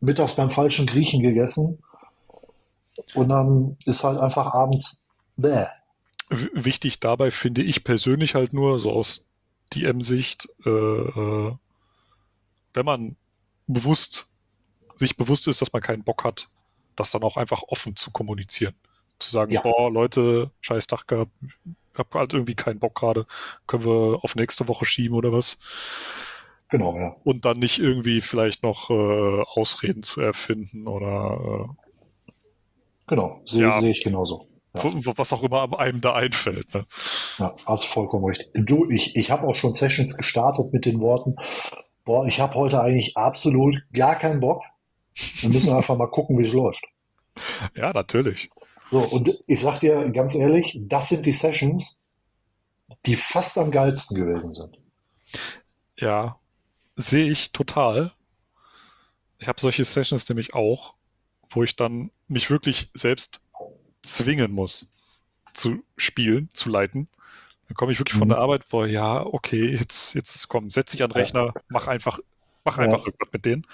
mittags 0.01 0.37
beim 0.37 0.51
falschen 0.51 0.87
Griechen 0.87 1.23
gegessen 1.23 1.83
und 3.15 3.31
dann 3.31 3.79
ist 3.87 4.05
halt 4.05 4.19
einfach 4.19 4.53
abends 4.53 5.09
bäh. 5.37 5.67
Wichtig 6.29 7.01
dabei 7.01 7.31
finde 7.31 7.63
ich 7.63 7.85
persönlich 7.85 8.35
halt 8.35 8.53
nur, 8.53 8.79
so 8.79 8.93
aus 8.93 9.27
DM-Sicht, 9.75 10.49
äh, 10.67 10.71
äh, 10.71 11.53
wenn 12.75 12.85
man 12.85 13.17
bewusst, 13.67 14.29
sich 14.97 15.17
bewusst 15.17 15.49
ist, 15.49 15.61
dass 15.61 15.73
man 15.73 15.83
keinen 15.83 16.05
Bock 16.05 16.25
hat, 16.25 16.49
das 16.97 17.11
dann 17.11 17.23
auch 17.23 17.37
einfach 17.37 17.63
offen 17.69 17.97
zu 17.97 18.11
kommunizieren. 18.11 18.75
Zu 19.19 19.31
sagen, 19.31 19.53
ja. 19.53 19.61
boah, 19.61 19.91
Leute, 19.91 20.51
scheiß 20.61 20.87
Tag 20.87 21.07
gehabt, 21.07 21.31
hab 21.95 22.15
halt 22.15 22.33
irgendwie 22.33 22.57
keinen 22.57 22.81
Bock 22.81 22.95
gerade, 22.97 23.27
können 23.67 23.85
wir 23.85 24.19
auf 24.23 24.35
nächste 24.35 24.69
Woche 24.69 24.85
schieben 24.85 25.17
oder 25.17 25.33
was. 25.33 25.59
Genau, 26.69 26.97
ja. 26.97 27.15
Und 27.23 27.45
dann 27.45 27.59
nicht 27.59 27.79
irgendwie 27.79 28.21
vielleicht 28.21 28.63
noch 28.63 28.91
äh, 28.91 29.43
Ausreden 29.55 30.03
zu 30.03 30.21
erfinden 30.21 30.89
oder 30.89 31.69
äh, 31.69 31.85
Genau, 33.07 33.43
sehe 33.45 33.63
ja, 33.63 33.81
seh 33.81 33.91
ich 33.91 34.03
genauso. 34.03 34.49
Ja. 34.75 34.83
Was 35.17 35.33
auch 35.33 35.43
immer 35.43 35.79
einem 35.79 36.01
da 36.01 36.15
einfällt. 36.15 36.73
Ne? 36.75 36.85
Ja, 37.39 37.55
hast 37.67 37.85
vollkommen 37.87 38.25
recht. 38.25 38.51
Du, 38.55 38.91
ich, 38.91 39.15
ich 39.15 39.31
habe 39.31 39.47
auch 39.47 39.55
schon 39.55 39.75
Sessions 39.75 40.17
gestartet 40.17 40.73
mit 40.73 40.85
den 40.85 41.01
Worten, 41.01 41.37
boah, 42.05 42.27
ich 42.27 42.41
habe 42.41 42.55
heute 42.55 42.81
eigentlich 42.81 43.17
absolut 43.17 43.77
gar 43.93 44.17
keinen 44.17 44.41
Bock. 44.41 44.65
Wir 45.15 45.51
müssen 45.51 45.73
einfach 45.77 45.97
mal 45.97 46.07
gucken, 46.11 46.39
wie 46.39 46.47
es 46.47 46.53
läuft. 46.53 46.85
Ja, 47.75 47.93
natürlich. 47.93 48.51
So, 48.91 49.01
und 49.01 49.39
ich 49.47 49.61
sag 49.61 49.81
dir 49.81 50.11
ganz 50.11 50.35
ehrlich, 50.35 50.79
das 50.83 51.09
sind 51.09 51.27
die 51.27 51.33
Sessions, 51.33 52.01
die 53.07 53.17
fast 53.17 53.59
am 53.59 53.71
geilsten 53.71 54.17
gewesen 54.17 54.55
sind. 54.55 54.79
Ja, 55.99 56.39
sehe 56.97 57.31
ich 57.31 57.53
total. 57.53 58.13
Ich 59.39 59.49
habe 59.49 59.61
solche 59.61 59.85
Sessions 59.85 60.29
nämlich 60.29 60.55
auch, 60.55 60.95
wo 61.49 61.63
ich 61.63 61.77
dann 61.77 62.11
mich 62.29 62.51
wirklich 62.51 62.91
selbst 62.95 63.45
zwingen 64.03 64.53
muss 64.53 64.93
zu 65.55 65.83
spielen, 65.97 66.51
zu 66.53 66.69
leiten. 66.69 67.09
Dann 67.69 67.77
komme 67.77 67.93
ich 67.93 67.99
wirklich 67.99 68.19
von 68.19 68.29
mhm. 68.29 68.33
der 68.33 68.39
Arbeit, 68.39 68.69
boah, 68.69 68.87
ja, 68.87 69.25
okay, 69.25 69.67
jetzt, 69.67 70.15
jetzt 70.15 70.49
komm, 70.49 70.71
setz 70.71 70.93
dich 70.93 71.03
an 71.03 71.11
den 71.11 71.17
Rechner, 71.17 71.55
mach 71.69 71.89
einfach, 71.89 72.19
mach 72.65 72.79
ja. 72.79 72.85
einfach 72.85 73.07
irgendwas 73.07 73.29
mit 73.33 73.45
denen. 73.45 73.67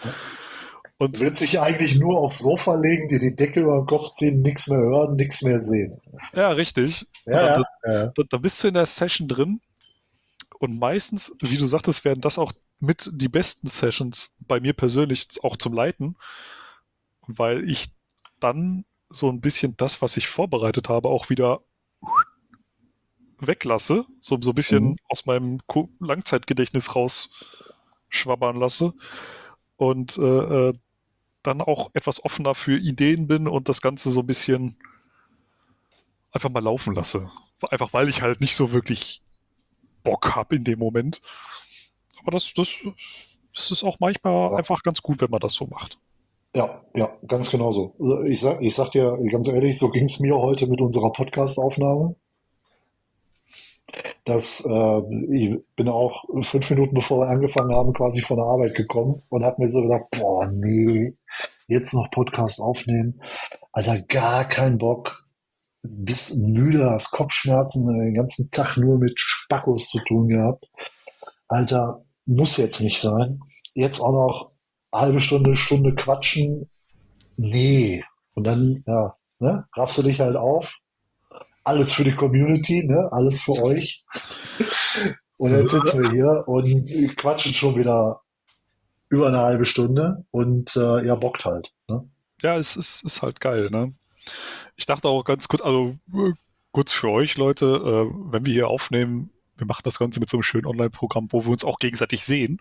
Und 0.99 1.17
du 1.17 1.25
willst 1.25 1.41
dich 1.41 1.59
eigentlich 1.59 1.99
nur 1.99 2.19
aufs 2.19 2.41
Sofa 2.41 2.75
legen, 2.75 3.09
dir 3.09 3.19
die 3.19 3.35
Decke 3.35 3.61
über 3.61 3.79
den 3.79 3.87
Kopf 3.87 4.13
ziehen, 4.13 4.43
nichts 4.43 4.69
mehr 4.69 4.81
hören, 4.81 5.17
nichts 5.17 5.41
mehr 5.41 5.63
sehen. 5.63 5.99
Ja, 6.35 6.51
richtig. 6.51 7.07
Ja, 7.25 7.55
dann, 7.55 7.65
ja, 7.85 7.93
ja. 7.93 8.13
Da, 8.29 8.37
bist 8.37 8.63
du 8.63 8.69
in 8.69 8.75
der 8.75 8.85
Session 8.85 9.27
drin 9.27 9.63
und 10.59 10.79
meistens, 10.79 11.35
wie 11.41 11.57
du 11.57 11.65
sagtest, 11.65 12.05
werden 12.05 12.21
das 12.21 12.39
auch 12.39 12.53
mit 12.81 13.11
die 13.15 13.31
besten 13.31 13.67
Sessions 13.67 14.35
bei 14.41 14.61
mir 14.61 14.75
persönlich 14.75 15.27
auch 15.43 15.57
zum 15.57 15.73
Leiten, 15.73 16.17
weil 17.27 17.69
ich 17.69 17.87
dann 18.39 18.85
so 19.09 19.31
ein 19.31 19.41
bisschen 19.41 19.77
das, 19.79 20.03
was 20.03 20.19
ich 20.19 20.29
vorbereitet 20.29 20.91
habe, 20.91 21.09
auch 21.09 21.31
wieder 21.31 21.63
weglasse, 23.47 24.05
so, 24.21 24.39
so 24.41 24.51
ein 24.51 24.55
bisschen 24.55 24.85
mhm. 24.85 24.97
aus 25.09 25.27
meinem 25.27 25.59
Langzeitgedächtnis 26.01 26.95
rausschwabbern 26.95 28.57
lasse 28.57 28.95
und 29.77 30.19
äh, 30.19 30.69
äh 30.69 30.75
dann 31.43 31.63
auch 31.63 31.91
etwas 31.95 32.23
offener 32.23 32.55
für 32.55 32.77
Ideen 32.77 33.27
bin 33.27 33.49
und 33.49 33.71
das 33.71 33.81
Ganze 33.81 34.11
so 34.11 34.21
ein 34.21 34.27
bisschen 34.27 34.77
einfach 36.33 36.51
mal 36.51 36.63
laufen 36.63 36.95
lasse. 36.95 37.31
Einfach 37.71 37.93
weil 37.93 38.09
ich 38.09 38.23
halt 38.23 38.41
nicht 38.41 38.57
so 38.57 38.73
wirklich 38.73 39.23
Bock 40.03 40.35
habe 40.35 40.57
in 40.57 40.65
dem 40.65 40.79
Moment. 40.79 41.21
Aber 42.21 42.31
das, 42.31 42.53
das, 42.55 42.75
das 43.55 43.71
ist 43.71 43.85
auch 43.85 44.01
manchmal 44.01 44.51
ja. 44.51 44.57
einfach 44.57 44.83
ganz 44.83 45.03
gut, 45.03 45.21
wenn 45.21 45.31
man 45.31 45.41
das 45.41 45.55
so 45.55 45.67
macht. 45.67 45.99
Ja, 46.55 46.85
ja, 46.95 47.17
ganz 47.27 47.51
genau 47.51 47.73
so. 47.73 47.95
Also 48.01 48.23
ich 48.25 48.41
sag, 48.41 48.61
ich 48.61 48.75
sag 48.75 48.91
dir 48.91 49.17
ganz 49.31 49.49
ehrlich, 49.49 49.79
so 49.79 49.89
ging 49.89 50.05
es 50.05 50.19
mir 50.19 50.37
heute 50.37 50.67
mit 50.67 50.81
unserer 50.81 51.13
Podcast-Aufnahme. 51.13 52.17
Das, 54.25 54.65
äh, 54.65 55.01
ich 55.35 55.59
bin 55.77 55.89
auch 55.89 56.25
fünf 56.43 56.71
Minuten 56.71 56.95
bevor 56.95 57.21
wir 57.21 57.29
angefangen 57.29 57.75
haben, 57.75 57.93
quasi 57.93 58.21
von 58.23 58.37
der 58.37 58.47
Arbeit 58.47 58.75
gekommen 58.75 59.23
und 59.29 59.45
habe 59.45 59.63
mir 59.63 59.69
so 59.69 59.83
gedacht, 59.83 60.05
boah, 60.13 60.47
nee, 60.47 61.15
jetzt 61.67 61.95
noch 61.95 62.11
Podcast 62.11 62.61
aufnehmen. 62.61 63.21
Alter, 63.73 64.03
gar 64.03 64.49
kein 64.49 64.79
Bock. 64.79 65.27
Bist 65.83 66.37
müde, 66.37 66.91
hast 66.91 67.11
Kopfschmerzen, 67.11 67.87
den 67.87 68.15
ganzen 68.15 68.51
Tag 68.51 68.77
nur 68.77 68.99
mit 68.99 69.19
Spackos 69.19 69.89
zu 69.89 69.99
tun 70.05 70.29
gehabt. 70.29 70.65
Alter, 71.49 72.05
muss 72.27 72.59
jetzt 72.59 72.81
nicht 72.81 73.01
sein. 73.01 73.41
Jetzt 73.75 74.01
auch 74.01 74.13
noch 74.13 74.53
halbe 74.93 75.21
Stunde, 75.21 75.57
Stunde 75.57 75.95
quatschen. 75.95 76.69
Nee. 77.37 78.05
Und 78.35 78.45
dann, 78.45 78.85
ja, 78.87 79.17
ne, 79.39 79.67
raffst 79.75 79.99
du 79.99 80.03
dich 80.03 80.21
halt 80.21 80.37
auf, 80.37 80.79
alles 81.65 81.93
für 81.93 82.05
die 82.05 82.15
Community, 82.15 82.85
ne? 82.85 83.09
alles 83.13 83.43
für 83.43 83.53
euch. 83.53 84.05
Und 85.37 85.53
jetzt 85.53 85.71
sitzen 85.71 86.03
wir 86.03 86.11
hier 86.11 86.45
und 86.47 87.17
quatschen 87.17 87.55
schon 87.55 87.77
wieder 87.77 88.21
über 89.09 89.29
eine 89.29 89.41
halbe 89.41 89.67
Stunde 89.67 90.25
und 90.31 90.77
äh, 90.77 91.07
ja, 91.07 91.15
bockt 91.15 91.45
halt. 91.45 91.73
Ne? 91.89 92.09
Ja, 92.43 92.57
es 92.57 92.77
ist, 92.77 93.05
ist 93.05 93.23
halt 93.23 93.41
geil. 93.41 93.69
Ne? 93.71 93.93
Ich 94.77 94.87
dachte 94.87 95.09
auch 95.09 95.25
ganz 95.25 95.49
kurz, 95.49 95.63
also 95.63 95.97
äh, 96.15 96.33
kurz 96.73 96.93
für 96.93 97.09
euch 97.09 97.37
Leute, 97.37 97.67
äh, 97.67 98.15
wenn 98.33 98.47
wir 98.47 98.53
hier 98.53 98.69
aufnehmen, 98.69 99.31
wir 99.57 99.67
machen 99.67 99.83
das 99.85 99.99
Ganze 99.99 100.21
mit 100.21 100.31
so 100.31 100.37
einem 100.37 100.43
schönen 100.43 100.67
Online-Programm, 100.67 101.29
wo 101.31 101.45
wir 101.45 101.51
uns 101.51 101.65
auch 101.65 101.79
gegenseitig 101.79 102.25
sehen. 102.25 102.61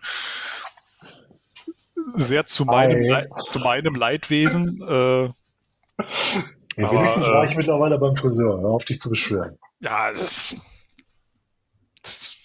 Sehr 2.14 2.46
zu 2.46 2.64
meinem, 2.64 3.26
zu 3.46 3.58
meinem 3.58 3.94
Leidwesen. 3.94 4.82
Äh, 4.82 5.30
ja, 6.80 6.88
aber, 6.88 6.98
wenigstens 6.98 7.28
war 7.28 7.44
ich 7.44 7.56
mittlerweile 7.56 7.98
beim 7.98 8.16
Friseur, 8.16 8.60
hör 8.60 8.70
auf 8.70 8.84
dich 8.84 9.00
zu 9.00 9.10
beschweren. 9.10 9.58
Ja, 9.80 10.10
das, 10.12 10.56
das 12.02 12.36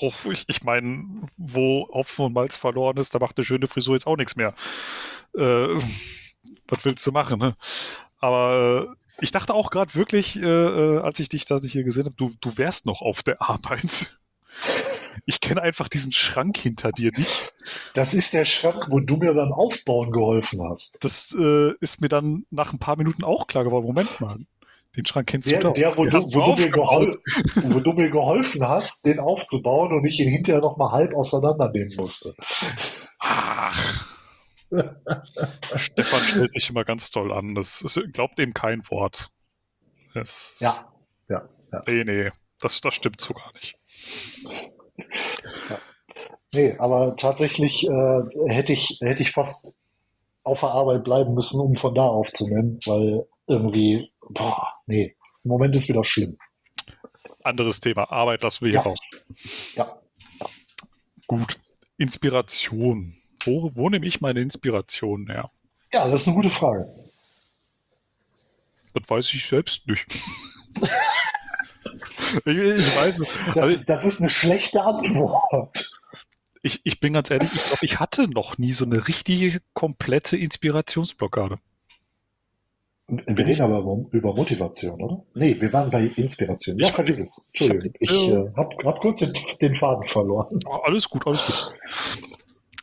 auch, 0.00 0.24
ich, 0.30 0.44
ich 0.48 0.62
meine, 0.62 1.04
wo 1.36 1.88
Hopfen 1.92 2.26
und 2.26 2.32
Malz 2.32 2.56
verloren 2.56 2.96
ist, 2.96 3.14
da 3.14 3.18
macht 3.18 3.36
eine 3.38 3.44
schöne 3.44 3.66
Frisur 3.68 3.94
jetzt 3.94 4.06
auch 4.06 4.16
nichts 4.16 4.36
mehr. 4.36 4.54
Äh, 5.36 5.68
was 6.68 6.84
willst 6.84 7.06
du 7.06 7.12
machen, 7.12 7.38
ne? 7.38 7.56
Aber 8.18 8.88
äh, 8.88 8.96
ich 9.20 9.30
dachte 9.30 9.54
auch 9.54 9.70
gerade 9.70 9.94
wirklich, 9.94 10.40
äh, 10.40 10.46
äh, 10.46 10.98
als 11.00 11.20
ich 11.20 11.28
dich 11.28 11.44
da 11.44 11.58
hier 11.58 11.84
gesehen 11.84 12.06
habe, 12.06 12.16
du, 12.16 12.32
du 12.40 12.56
wärst 12.58 12.86
noch 12.86 13.02
auf 13.02 13.22
der 13.22 13.40
Arbeit. 13.40 14.18
Ich 15.26 15.40
kenne 15.40 15.62
einfach 15.62 15.88
diesen 15.88 16.12
Schrank 16.12 16.56
hinter 16.56 16.92
dir 16.92 17.10
nicht. 17.16 17.52
Das 17.94 18.14
ist 18.14 18.32
der 18.32 18.44
Schrank, 18.44 18.86
wo 18.88 19.00
du 19.00 19.16
mir 19.16 19.34
beim 19.34 19.52
Aufbauen 19.52 20.10
geholfen 20.10 20.60
hast. 20.68 21.02
Das 21.04 21.34
äh, 21.38 21.72
ist 21.80 22.00
mir 22.00 22.08
dann 22.08 22.46
nach 22.50 22.72
ein 22.72 22.78
paar 22.78 22.96
Minuten 22.96 23.24
auch 23.24 23.46
klar 23.46 23.64
geworden. 23.64 23.86
Moment 23.86 24.20
mal, 24.20 24.36
den 24.96 25.06
Schrank 25.06 25.28
kennst 25.28 25.50
der, 25.50 25.60
du 25.60 25.68
doch. 25.68 25.74
Der, 25.74 25.96
wo, 25.96 26.04
du, 26.04 26.18
wo, 26.18 26.54
du 26.54 27.74
wo, 27.74 27.80
du, 27.80 27.92
mir 27.92 28.10
geholfen 28.10 28.68
hast, 28.68 29.06
den 29.06 29.20
aufzubauen 29.20 29.92
und 29.92 30.04
ich 30.04 30.20
ihn 30.20 30.28
hinterher 30.28 30.60
noch 30.60 30.76
mal 30.76 30.92
halb 30.92 31.14
auseinandernehmen 31.14 31.94
musste. 31.96 32.34
Ach. 33.18 34.06
Stefan 35.76 36.20
stellt 36.20 36.52
sich 36.52 36.70
immer 36.70 36.84
ganz 36.84 37.10
toll 37.10 37.32
an. 37.32 37.54
Das, 37.54 37.80
das 37.80 38.00
glaubt 38.12 38.38
ihm 38.38 38.54
kein 38.54 38.88
Wort. 38.90 39.30
Das, 40.14 40.58
ja, 40.60 40.92
ja, 41.28 41.48
ja. 41.72 41.80
Nee, 41.86 42.04
nee, 42.04 42.30
das, 42.60 42.80
das 42.80 42.94
stimmt 42.94 43.20
so 43.20 43.32
gar 43.34 43.52
nicht. 43.54 43.76
Ja. 45.68 45.78
Nee, 46.54 46.76
aber 46.78 47.16
tatsächlich 47.16 47.86
äh, 47.86 48.20
hätte, 48.46 48.72
ich, 48.74 48.98
hätte 49.00 49.22
ich 49.22 49.32
fast 49.32 49.74
auf 50.44 50.60
der 50.60 50.70
Arbeit 50.70 51.04
bleiben 51.04 51.34
müssen, 51.34 51.60
um 51.60 51.74
von 51.76 51.94
da 51.94 52.02
aufzunehmen, 52.02 52.78
weil 52.84 53.26
irgendwie, 53.46 54.12
boah, 54.28 54.68
nee, 54.86 55.16
im 55.44 55.48
Moment 55.48 55.74
ist 55.74 55.88
wieder 55.88 56.04
schlimm. 56.04 56.36
Anderes 57.42 57.80
Thema, 57.80 58.10
Arbeit 58.10 58.42
lassen 58.42 58.66
wir 58.66 58.72
hier 58.72 58.80
ja. 58.80 58.84
raus. 58.84 58.98
Ja. 59.74 59.98
Gut, 61.26 61.58
Inspiration. 61.96 63.14
Wo, 63.44 63.70
wo 63.74 63.88
nehme 63.88 64.06
ich 64.06 64.20
meine 64.20 64.40
Inspiration 64.40 65.26
her? 65.28 65.50
Ja, 65.92 66.08
das 66.08 66.22
ist 66.22 66.28
eine 66.28 66.36
gute 66.36 66.50
Frage. 66.50 66.86
Das 68.92 69.08
weiß 69.08 69.32
ich 69.32 69.46
selbst 69.46 69.86
nicht. 69.86 70.06
ich, 72.44 72.56
ich, 72.56 72.96
weiß 72.96 73.18
das, 73.54 73.56
also, 73.56 73.84
das 73.86 74.04
ist 74.04 74.20
eine 74.20 74.30
schlechte 74.30 74.82
Antwort. 74.82 75.90
ich, 76.62 76.80
ich 76.84 77.00
bin 77.00 77.12
ganz 77.12 77.30
ehrlich, 77.30 77.50
ich 77.54 77.64
glaube, 77.64 77.84
ich 77.84 78.00
hatte 78.00 78.28
noch 78.28 78.58
nie 78.58 78.72
so 78.72 78.84
eine 78.84 79.08
richtige, 79.08 79.60
komplette 79.74 80.36
Inspirationsblockade. 80.36 81.58
Wir 83.08 83.46
reden 83.46 83.62
aber 83.62 83.84
über 84.12 84.34
Motivation, 84.34 85.02
oder? 85.02 85.22
Nee, 85.34 85.60
wir 85.60 85.72
waren 85.72 85.90
bei 85.90 86.04
Inspiration. 86.04 86.78
Ja, 86.78 86.88
vergiss 86.88 87.20
es. 87.20 87.44
Entschuldigung, 87.48 87.92
ich, 87.98 88.10
ich 88.10 88.28
äh, 88.28 88.50
habe 88.56 88.76
hab 88.84 89.00
kurz 89.00 89.18
den, 89.20 89.32
den, 89.60 89.74
Faden 89.74 90.04
verloren. 90.04 90.58
Oh, 90.66 90.76
alles 90.84 91.10
gut, 91.10 91.26
alles 91.26 91.44
gut. 91.44 91.54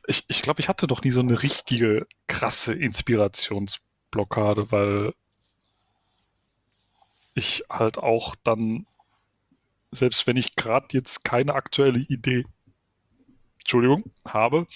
Ich, 0.07 0.25
ich 0.27 0.41
glaube, 0.43 0.61
ich 0.61 0.69
hatte 0.69 0.85
doch 0.85 1.01
nie 1.01 1.09
so 1.09 1.21
eine 1.21 1.41
richtige, 1.41 2.05
krasse 2.27 2.73
Inspirationsblockade, 2.73 4.71
weil 4.71 5.13
ich 7.33 7.63
halt 7.69 7.97
auch 7.97 8.35
dann, 8.43 8.85
selbst 9.91 10.27
wenn 10.27 10.37
ich 10.37 10.55
gerade 10.55 10.87
jetzt 10.91 11.23
keine 11.23 11.53
aktuelle 11.53 11.99
Idee, 11.99 12.45
Entschuldigung, 13.59 14.03
habe, 14.27 14.67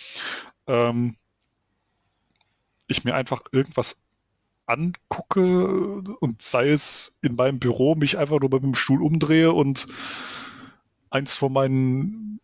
ähm, 0.68 1.18
ich 2.88 3.04
mir 3.04 3.16
einfach 3.16 3.42
irgendwas 3.52 4.02
angucke 4.66 6.04
und 6.20 6.42
sei 6.42 6.70
es 6.70 7.16
in 7.22 7.36
meinem 7.36 7.60
Büro, 7.60 7.96
mich 7.96 8.18
einfach 8.18 8.40
nur 8.40 8.50
mit 8.50 8.64
dem 8.64 8.76
Stuhl 8.76 9.02
umdrehe 9.02 9.52
und 9.52 9.88
eins 11.10 11.34
von 11.34 11.54
meinen 11.54 12.40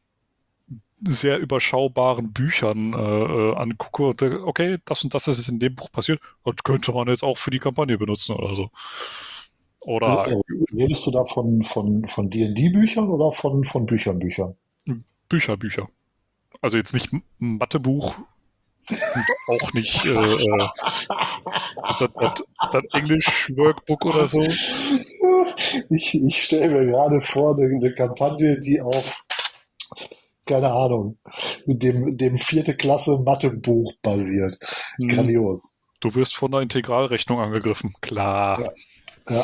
sehr 1.01 1.39
überschaubaren 1.39 2.33
Büchern 2.33 2.93
äh, 2.93 2.97
äh 2.97 3.55
angucke 3.55 4.07
und 4.07 4.21
denke, 4.21 4.45
okay, 4.45 4.77
das 4.85 5.03
und 5.03 5.13
das 5.13 5.27
ist 5.27 5.47
in 5.47 5.59
dem 5.59 5.75
Buch 5.75 5.91
passiert, 5.91 6.21
das 6.43 6.55
könnte 6.63 6.91
man 6.91 7.07
jetzt 7.07 7.23
auch 7.23 7.37
für 7.37 7.51
die 7.51 7.59
Kampagne 7.59 7.97
benutzen 7.97 8.35
oder 8.35 8.55
so. 8.55 8.69
Oder 9.81 10.27
äh, 10.27 10.41
redest 10.75 11.05
du 11.07 11.11
da 11.11 11.25
von 11.25 11.61
von 11.61 12.07
von 12.07 12.29
D&D-Büchern 12.29 13.09
oder 13.09 13.31
von 13.31 13.63
von 13.63 13.85
Büchern 13.85 14.19
Büchern? 14.19 14.55
Bücher 15.29 15.57
Bücher. 15.57 15.89
Also 16.61 16.77
jetzt 16.77 16.93
nicht 16.93 17.09
Mathebuch 17.37 18.15
und 18.89 19.61
auch 19.61 19.73
nicht 19.73 20.03
äh, 20.05 20.09
äh, 20.09 20.67
das, 21.99 22.09
das, 22.15 22.43
das 22.71 22.83
Englisch-Workbook 22.93 24.05
oder 24.05 24.27
so. 24.27 24.41
Ich, 25.89 26.15
ich 26.15 26.43
stelle 26.43 26.69
mir 26.69 26.91
gerade 26.91 27.21
vor, 27.21 27.57
eine, 27.57 27.67
eine 27.67 27.93
Kampagne, 27.93 28.59
die 28.59 28.81
auf 28.81 29.21
keine 30.45 30.71
Ahnung, 30.71 31.19
dem, 31.67 32.17
dem 32.17 32.39
vierte 32.39 32.75
Klasse 32.75 33.21
Mathebuch 33.23 33.93
basiert. 34.01 34.57
Hm. 34.95 35.09
Grandios. 35.09 35.79
Du 35.99 36.15
wirst 36.15 36.35
von 36.35 36.51
der 36.51 36.61
Integralrechnung 36.61 37.39
angegriffen, 37.39 37.93
klar. 38.01 38.73
Ja, 39.29 39.35
ja. 39.35 39.43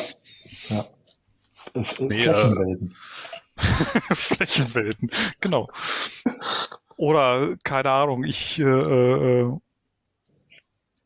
Ja. 0.68 0.84
Nee, 1.74 1.82
Flächenwelten. 2.14 2.94
Äh, 3.56 4.14
Flächenwelten, 4.14 5.10
genau. 5.40 5.68
Oder, 6.96 7.56
keine 7.64 7.90
Ahnung, 7.90 8.24
ich, 8.24 8.58
äh, 8.58 8.62
äh, 8.62 9.52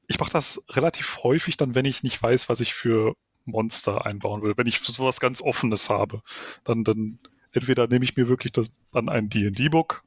ich 0.07 0.19
mache 0.19 0.33
das 0.33 0.63
relativ 0.71 1.19
häufig 1.23 1.57
dann, 1.57 1.75
wenn 1.75 1.85
ich 1.85 2.03
nicht 2.03 2.23
weiß, 2.23 2.49
was 2.49 2.61
ich 2.61 2.75
für 2.75 3.15
Monster 3.45 4.07
einbauen 4.07 4.43
will. 4.43 4.57
Wenn 4.57 4.67
ich 4.67 4.81
sowas 4.81 5.21
ganz 5.21 5.41
Offenes 5.41 5.89
habe, 5.91 6.23
dann, 6.65 6.85
dann 6.85 7.19
entweder 7.53 7.87
nehme 7.89 8.05
ich 8.05 8.17
mir 8.17 8.29
wirklich 8.29 8.53
das, 8.53 8.75
dann 8.93 9.09
ein 9.09 9.29
D&D-Book, 9.29 10.05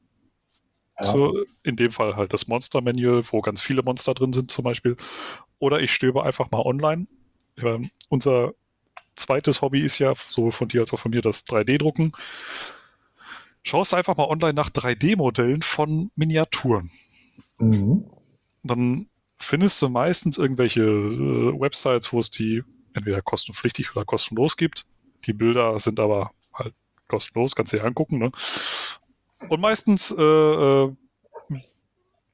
ja. 1.00 1.06
so, 1.06 1.44
in 1.64 1.76
dem 1.76 1.92
Fall 1.92 2.16
halt 2.16 2.34
das 2.34 2.48
Monster-Manual, 2.48 3.24
wo 3.32 3.42
ganz 3.42 3.62
viele 3.62 3.84
Monster 3.84 4.14
drin 4.14 4.34
sind 4.34 4.52
zum 4.52 4.64
Beispiel, 4.64 4.96
oder 5.60 5.82
ich 5.82 5.92
stöbe 5.94 6.24
einfach 6.24 6.52
mal 6.52 6.62
online. 6.62 7.08
Ja, 7.58 7.78
unser 8.10 8.54
zweites 9.16 9.62
Hobby 9.62 9.82
ist 9.82 10.00
ja, 10.00 10.14
sowohl 10.16 10.52
von 10.52 10.68
dir 10.68 10.82
als 10.82 10.94
auch 10.94 11.00
von 11.00 11.12
mir, 11.12 11.22
das 11.22 11.46
3D-Drucken 11.46 12.14
schaust 13.64 13.94
einfach 13.94 14.18
mal 14.18 14.28
online 14.28 14.54
nach 14.54 14.70
3D-Modellen 14.70 15.62
von 15.62 16.12
Miniaturen. 16.16 16.92
Mhm. 17.58 18.06
Dann 18.64 19.08
findest 19.40 19.82
du 19.82 19.90
meistens 19.90 20.38
irgendwelche 20.38 20.82
äh, 20.82 21.60
Websites, 21.60 22.14
wo 22.14 22.20
es 22.20 22.30
die 22.30 22.64
entweder 22.94 23.22
kostenpflichtig 23.22 23.96
oder 23.96 24.06
kostenlos 24.06 24.58
gibt. 24.58 24.86
Die 25.26 25.34
Bilder 25.34 25.80
sind 25.80 26.00
aber 26.00 26.32
halt 26.54 26.74
kostenlos, 27.08 27.56
kannst 27.56 27.74
du 27.74 27.78
dir 27.78 27.86
angucken. 27.86 28.20
Ne? 28.20 28.32
Und 29.50 29.60
meistens 29.60 30.12
äh, 30.12 30.22
äh, 30.22 30.96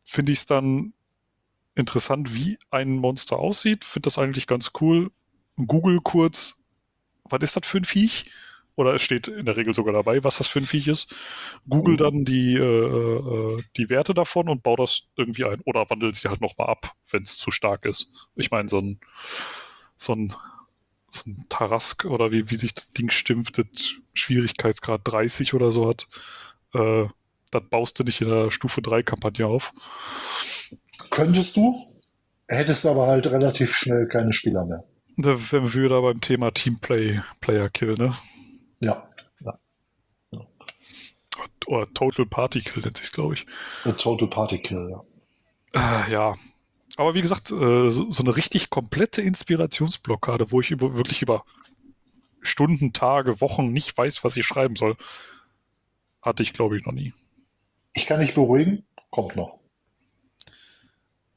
finde 0.03 0.31
ich 0.31 0.39
es 0.39 0.45
dann 0.45 0.93
interessant, 1.75 2.33
wie 2.35 2.57
ein 2.71 2.95
Monster 2.95 3.37
aussieht. 3.37 3.85
Finde 3.85 4.07
das 4.07 4.17
eigentlich 4.17 4.47
ganz 4.47 4.71
cool. 4.81 5.11
Google 5.55 5.99
kurz, 6.01 6.58
was 7.29 7.41
ist 7.41 7.55
das 7.55 7.65
für 7.65 7.77
ein 7.77 7.85
Viech? 7.85 8.25
oder 8.79 8.95
es 8.95 9.01
steht 9.01 9.27
in 9.27 9.45
der 9.45 9.57
Regel 9.57 9.73
sogar 9.73 9.93
dabei, 9.93 10.23
was 10.23 10.37
das 10.37 10.47
für 10.47 10.59
ein 10.59 10.65
Viech 10.65 10.87
ist. 10.87 11.13
Google 11.67 11.95
mhm. 11.95 11.97
dann 11.97 12.25
die, 12.25 12.55
äh, 12.55 12.63
äh, 12.63 13.61
die 13.75 13.89
Werte 13.89 14.13
davon 14.13 14.47
und 14.47 14.63
baut 14.63 14.79
das 14.79 15.09
irgendwie 15.17 15.43
ein. 15.43 15.59
Oder 15.65 15.89
wandelt 15.89 16.15
sie 16.15 16.29
halt 16.29 16.39
nochmal 16.39 16.69
ab, 16.69 16.93
wenn 17.11 17.23
es 17.23 17.37
zu 17.37 17.51
stark 17.51 17.83
ist. 17.83 18.09
Ich 18.35 18.51
meine, 18.51 18.69
so 18.69 18.79
ein, 18.79 19.01
so 19.97 20.13
ein, 20.13 20.33
so 21.09 21.29
ein 21.29 21.45
Tarask 21.49 22.05
oder 22.05 22.31
wie, 22.31 22.49
wie 22.51 22.55
sich 22.55 22.73
das 22.73 22.89
Ding 22.93 23.09
stiftet, 23.09 23.99
Schwierigkeitsgrad 24.13 25.01
30 25.03 25.53
oder 25.53 25.73
so 25.73 25.89
hat, 25.89 26.07
äh, 26.73 27.05
das 27.51 27.63
baust 27.69 27.99
du 27.99 28.05
nicht 28.05 28.21
in 28.21 28.29
der 28.29 28.49
Stufe 28.49 28.81
3 28.81 29.03
Kampagne 29.03 29.45
auf. 29.45 29.73
Könntest 31.09 31.57
du, 31.57 31.83
hättest 32.47 32.85
aber 32.85 33.07
halt 33.07 33.27
relativ 33.27 33.75
schnell 33.75 34.07
keine 34.07 34.31
Spieler 34.31 34.65
mehr. 34.65 34.85
Da 35.21 35.51
wären 35.51 35.73
wir 35.73 35.89
da 35.89 35.99
beim 35.99 36.21
Thema 36.21 36.51
Teamplay, 36.51 37.19
Player 37.41 37.69
Kill, 37.69 37.95
ne? 37.95 38.15
Ja. 38.79 39.05
ja. 39.41 39.59
Oder 41.67 41.93
Total 41.93 42.25
Party 42.25 42.61
Kill 42.61 42.83
nennt 42.83 42.95
sich 42.95 43.11
glaube 43.11 43.33
ich. 43.33 43.45
A 43.83 43.91
Total 43.91 44.29
Party 44.29 44.59
Kill, 44.59 44.89
ja. 44.89 46.05
Äh, 46.07 46.11
ja. 46.11 46.35
Aber 46.95 47.15
wie 47.15 47.21
gesagt, 47.21 47.51
äh, 47.51 47.89
so, 47.89 48.09
so, 48.09 48.23
eine 48.23 48.37
richtig 48.37 48.69
komplette 48.69 49.21
Inspirationsblockade, 49.21 50.51
wo 50.51 50.61
ich 50.61 50.71
über, 50.71 50.95
wirklich 50.95 51.21
über 51.21 51.43
Stunden, 52.41 52.93
Tage, 52.93 53.41
Wochen 53.41 53.73
nicht 53.73 53.97
weiß, 53.97 54.23
was 54.23 54.37
ich 54.37 54.45
schreiben 54.45 54.77
soll, 54.77 54.95
hatte 56.21 56.43
ich, 56.43 56.53
glaube 56.53 56.77
ich, 56.77 56.85
noch 56.85 56.93
nie. 56.93 57.13
Ich 57.93 58.05
kann 58.05 58.21
dich 58.21 58.33
beruhigen, 58.33 58.85
kommt 59.11 59.35
noch. 59.35 59.59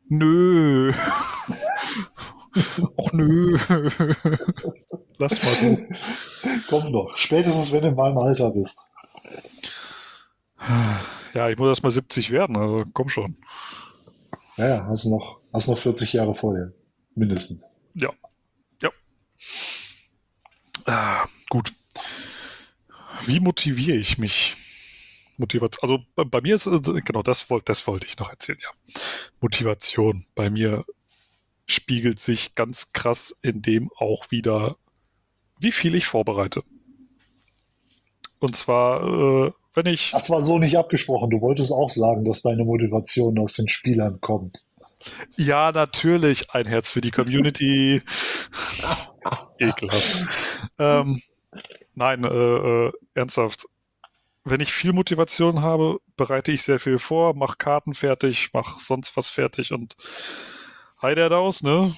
Nö. 0.09 0.93
Och 2.97 3.15
nö. 3.15 3.57
Lass 5.19 5.43
mal 5.43 5.55
so. 5.55 5.79
Komm 6.69 6.93
doch. 6.93 7.17
Spätestens, 7.17 7.73
wenn 7.73 7.83
du 7.83 7.89
in 7.89 7.95
meinem 7.95 8.19
Alter 8.19 8.51
bist. 8.51 8.79
Ja, 11.35 11.49
ich 11.49 11.59
muss 11.59 11.69
erst 11.69 11.83
mal 11.83 11.91
70 11.91 12.31
werden, 12.31 12.57
also 12.57 12.85
komm 12.93 13.09
schon. 13.09 13.37
Ja, 14.57 14.69
ja, 14.69 14.87
hast 14.87 15.07
noch, 15.07 15.41
hast 15.53 15.69
noch 15.69 15.79
40 15.79 16.13
Jahre 16.13 16.35
vor 16.35 16.55
dir. 16.55 16.71
Mindestens. 17.15 17.71
Ja. 17.95 18.11
Ja. 18.83 18.91
Ah, 20.85 21.25
gut. 21.49 21.73
Wie 23.25 23.41
motiviere 23.41 23.97
ich 23.97 24.19
mich? 24.19 24.57
Motivation. 25.39 25.83
Also 25.83 26.05
bei, 26.15 26.25
bei, 26.25 26.41
mir 26.43 26.55
ist, 26.55 26.69
also, 26.69 26.93
genau, 26.93 27.23
das 27.23 27.49
wollte 27.49 27.65
das 27.67 27.87
wollte 27.87 28.07
ich 28.07 28.19
noch 28.19 28.31
erzählen, 28.31 28.59
ja. 28.63 29.01
Motivation. 29.41 30.25
Bei 30.35 30.51
mir 30.51 30.85
spiegelt 31.67 32.19
sich 32.19 32.55
ganz 32.55 32.93
krass 32.93 33.37
in 33.43 33.63
dem 33.63 33.91
auch 33.97 34.31
wieder, 34.31 34.77
wie 35.59 35.73
viel 35.73 35.95
ich 35.95 36.07
vorbereite. 36.07 36.63
Und 38.39 38.57
zwar, 38.57 39.03
äh, 39.47 39.53
wenn 39.75 39.87
ich. 39.87 40.11
Das 40.11 40.29
war 40.29 40.43
so 40.43 40.59
nicht 40.59 40.77
abgesprochen. 40.77 41.31
Du 41.31 41.41
wolltest 41.41 41.73
auch 41.73 41.91
sagen, 41.91 42.25
dass 42.25 42.43
deine 42.43 42.65
Motivation 42.65 43.39
aus 43.39 43.55
den 43.55 43.69
Spielern 43.69 44.21
kommt. 44.21 44.65
Ja, 45.37 45.73
natürlich. 45.73 46.51
Ein 46.51 46.67
Herz 46.67 46.89
für 46.91 47.01
die 47.01 47.11
Community. 47.11 48.03
Ekelhaft. 49.59 50.69
Ähm, 50.79 51.21
nein, 51.95 52.25
äh, 52.25 52.29
äh, 52.87 52.93
ernsthaft. 53.15 53.67
Wenn 54.45 54.61
ich 54.61 54.73
viel 54.73 54.93
Motivation 54.93 55.63
habe, 55.63 55.99
bereite 56.17 56.51
ich 56.51 56.65
sehr 56.65 56.81
viel 56.81 56.99
vor, 56.99 57.35
mache 57.35 57.57
Karten 57.59 57.95
fertig, 57.95 58.51
mache 58.53 58.81
sonst 58.81 59.17
was 59.17 59.29
fertig 59.29 59.73
und 59.73 59.97
heide 61.03 61.37
aus, 61.37 61.63
ne? 61.63 61.95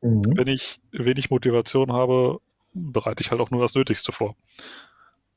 Mhm. 0.00 0.22
Wenn 0.36 0.48
ich 0.48 0.80
wenig 0.92 1.30
Motivation 1.30 1.92
habe, 1.92 2.40
bereite 2.72 3.22
ich 3.22 3.30
halt 3.30 3.40
auch 3.40 3.50
nur 3.50 3.62
das 3.62 3.74
Nötigste 3.74 4.12
vor. 4.12 4.36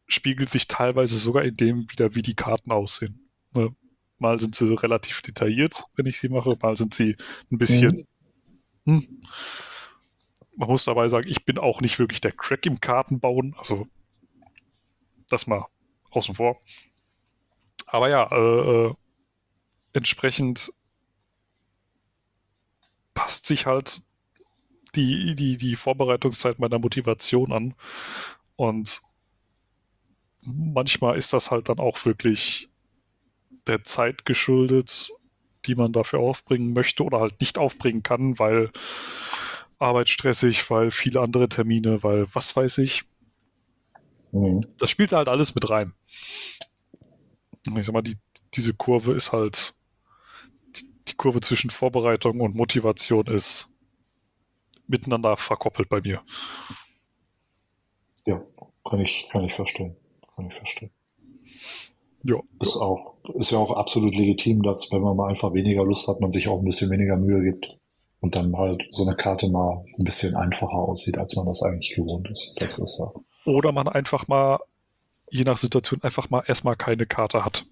Spiegelt 0.07 0.49
sich 0.49 0.67
teilweise 0.67 1.17
sogar 1.17 1.43
in 1.43 1.55
dem 1.55 1.91
wieder, 1.91 2.15
wie 2.15 2.21
die 2.21 2.35
Karten 2.35 2.71
aussehen. 2.71 3.29
Ne? 3.53 3.75
Mal 4.19 4.39
sind 4.39 4.55
sie 4.55 4.73
relativ 4.73 5.21
detailliert, 5.21 5.83
wenn 5.95 6.05
ich 6.05 6.17
sie 6.17 6.29
mache, 6.29 6.57
mal 6.61 6.75
sind 6.75 6.93
sie 6.93 7.15
ein 7.51 7.57
bisschen. 7.57 8.07
Mhm. 8.85 9.01
Hm. 9.01 9.21
Man 10.55 10.69
muss 10.69 10.85
dabei 10.85 11.07
sagen, 11.07 11.29
ich 11.29 11.45
bin 11.45 11.59
auch 11.59 11.81
nicht 11.81 11.99
wirklich 11.99 12.19
der 12.19 12.31
Crack 12.31 12.65
im 12.65 12.79
Kartenbauen, 12.79 13.53
also 13.59 13.87
das 15.29 15.45
mal 15.45 15.65
außen 16.09 16.33
vor. 16.33 16.59
Aber 17.85 18.09
ja, 18.09 18.27
äh, 18.31 18.87
äh 18.87 18.93
entsprechend 19.93 20.71
passt 23.17 23.47
sich 23.47 23.65
halt 23.65 24.03
die, 24.95 25.33
die, 25.33 25.57
die 25.57 25.75
Vorbereitungszeit 25.75 26.59
meiner 26.59 26.77
Motivation 26.77 27.51
an. 27.51 27.73
Und 28.55 29.01
manchmal 30.41 31.17
ist 31.17 31.33
das 31.33 31.49
halt 31.49 31.67
dann 31.67 31.79
auch 31.79 32.05
wirklich 32.05 32.69
der 33.65 33.83
Zeit 33.83 34.23
geschuldet, 34.23 35.11
die 35.65 35.73
man 35.73 35.93
dafür 35.93 36.19
aufbringen 36.19 36.73
möchte 36.73 37.03
oder 37.03 37.19
halt 37.19 37.41
nicht 37.41 37.57
aufbringen 37.57 38.03
kann, 38.03 38.37
weil 38.37 38.69
arbeitsstressig, 39.79 40.69
weil 40.69 40.91
viele 40.91 41.21
andere 41.21 41.49
Termine, 41.49 42.03
weil 42.03 42.27
was 42.33 42.55
weiß 42.55 42.77
ich. 42.77 43.03
Mhm. 44.31 44.61
Das 44.77 44.91
spielt 44.91 45.11
halt 45.11 45.27
alles 45.27 45.55
mit 45.55 45.67
rein. 45.71 45.93
Ich 47.75 47.85
sag 47.87 47.93
mal, 47.93 48.03
die, 48.03 48.17
diese 48.53 48.75
Kurve 48.75 49.13
ist 49.13 49.31
halt, 49.31 49.73
Kurve 51.17 51.41
zwischen 51.41 51.69
Vorbereitung 51.69 52.39
und 52.41 52.55
Motivation 52.55 53.27
ist 53.27 53.73
miteinander 54.87 55.35
verkoppelt 55.35 55.89
bei 55.89 55.99
mir. 56.01 56.21
Ja, 58.25 58.41
kann 58.89 58.99
ich, 59.01 59.27
kann 59.31 59.43
ich 59.43 59.53
verstehen. 59.53 59.95
Kann 60.35 60.47
ich 60.47 60.53
verstehen. 60.53 60.91
Ja. 62.23 62.39
Ist 62.59 62.75
auch, 62.75 63.15
ist 63.35 63.51
ja 63.51 63.57
auch 63.57 63.71
absolut 63.71 64.15
legitim, 64.15 64.61
dass, 64.61 64.91
wenn 64.91 65.01
man 65.01 65.15
mal 65.15 65.29
einfach 65.29 65.53
weniger 65.53 65.83
Lust 65.83 66.07
hat, 66.07 66.19
man 66.19 66.31
sich 66.31 66.47
auch 66.47 66.59
ein 66.59 66.65
bisschen 66.65 66.91
weniger 66.91 67.15
Mühe 67.15 67.41
gibt 67.43 67.77
und 68.19 68.35
dann 68.35 68.55
halt 68.57 68.83
so 68.89 69.05
eine 69.05 69.15
Karte 69.15 69.49
mal 69.49 69.85
ein 69.97 70.03
bisschen 70.03 70.35
einfacher 70.35 70.73
aussieht, 70.73 71.17
als 71.17 71.35
man 71.35 71.45
das 71.45 71.61
eigentlich 71.61 71.95
gewohnt 71.95 72.29
ist. 72.29 72.53
Das 72.57 72.77
ist 72.77 72.99
ja. 72.99 73.11
Oder 73.45 73.71
man 73.71 73.87
einfach 73.87 74.27
mal, 74.27 74.59
je 75.29 75.43
nach 75.43 75.57
Situation, 75.57 76.01
einfach 76.03 76.29
mal 76.29 76.43
erstmal 76.47 76.75
keine 76.75 77.05
Karte 77.05 77.45
hat. 77.45 77.65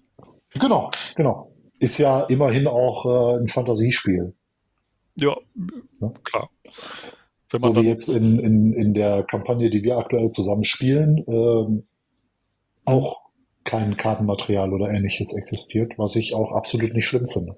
Genau, 0.54 0.90
genau. 1.16 1.52
Ist 1.78 1.98
ja 1.98 2.22
immerhin 2.24 2.66
auch 2.66 3.04
äh, 3.06 3.40
ein 3.40 3.48
Fantasiespiel. 3.48 4.34
Ja, 5.16 5.36
ja, 6.00 6.12
klar. 6.24 6.50
Wenn 7.50 7.60
man 7.60 7.74
so 7.74 7.82
wie 7.82 7.86
jetzt 7.86 8.08
in, 8.08 8.38
in, 8.38 8.72
in 8.72 8.94
der 8.94 9.22
Kampagne, 9.24 9.70
die 9.70 9.82
wir 9.82 9.96
aktuell 9.98 10.30
zusammen 10.30 10.64
spielen, 10.64 11.24
ähm, 11.28 11.84
auch 12.84 13.22
kein 13.64 13.96
Kartenmaterial 13.96 14.72
oder 14.72 14.90
ähnliches 14.90 15.34
existiert, 15.36 15.94
was 15.96 16.16
ich 16.16 16.34
auch 16.34 16.52
absolut 16.52 16.94
nicht 16.94 17.06
schlimm 17.06 17.26
finde. 17.26 17.56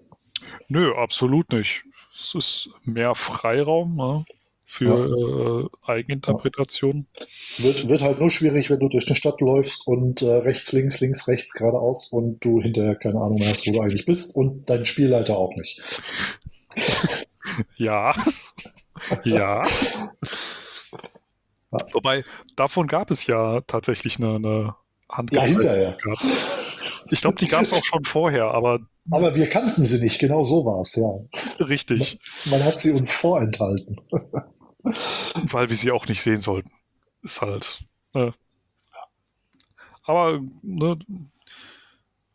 Nö, 0.68 0.94
absolut 0.94 1.52
nicht. 1.52 1.84
Es 2.16 2.34
ist 2.34 2.70
mehr 2.84 3.14
Freiraum 3.14 3.96
ne, 3.96 4.24
für 4.70 4.84
ja. 4.84 5.64
äh, 5.64 5.68
Eigeninterpretation. 5.90 7.06
Ja. 7.18 7.64
Wird, 7.64 7.88
wird 7.88 8.02
halt 8.02 8.20
nur 8.20 8.30
schwierig, 8.30 8.68
wenn 8.68 8.78
du 8.78 8.88
durch 8.88 9.06
eine 9.06 9.16
Stadt 9.16 9.40
läufst 9.40 9.86
und 9.86 10.20
äh, 10.20 10.26
rechts, 10.26 10.72
links, 10.72 11.00
links, 11.00 11.26
rechts, 11.26 11.54
geradeaus 11.54 12.12
und 12.12 12.44
du 12.44 12.60
hinterher 12.60 12.94
keine 12.94 13.18
Ahnung 13.18 13.38
mehr 13.38 13.48
hast, 13.48 13.66
wo 13.66 13.72
du 13.72 13.80
eigentlich 13.80 14.04
bist 14.04 14.36
und 14.36 14.68
dein 14.68 14.84
Spielleiter 14.84 15.38
auch 15.38 15.56
nicht. 15.56 15.80
ja. 17.76 18.14
ja. 19.24 19.62
Wobei, 21.92 22.24
davon 22.54 22.88
gab 22.88 23.10
es 23.10 23.26
ja 23.26 23.62
tatsächlich 23.62 24.18
eine, 24.18 24.34
eine 24.34 24.74
Handgezeichnete 25.08 25.66
ja, 25.66 25.72
hinterher. 25.72 26.14
Ich 27.10 27.22
glaube, 27.22 27.36
die 27.36 27.46
gab 27.46 27.62
es 27.62 27.72
auch 27.72 27.84
schon 27.84 28.04
vorher, 28.04 28.48
aber. 28.48 28.80
Aber 29.10 29.34
wir 29.34 29.48
kannten 29.48 29.86
sie 29.86 29.98
nicht, 29.98 30.18
genau 30.18 30.44
so 30.44 30.66
war 30.66 30.82
es, 30.82 30.94
ja. 30.94 31.08
Richtig. 31.64 32.18
Man, 32.44 32.58
man, 32.58 32.68
hat 32.68 32.82
sie 32.82 32.90
uns 32.90 33.10
vorenthalten. 33.10 33.98
Weil 35.34 35.68
wir 35.68 35.76
sie 35.76 35.90
auch 35.90 36.06
nicht 36.06 36.22
sehen 36.22 36.40
sollten. 36.40 36.70
Ist 37.22 37.42
halt. 37.42 37.84
Ne. 38.14 38.32
Aber 40.02 40.40
ne, 40.62 40.96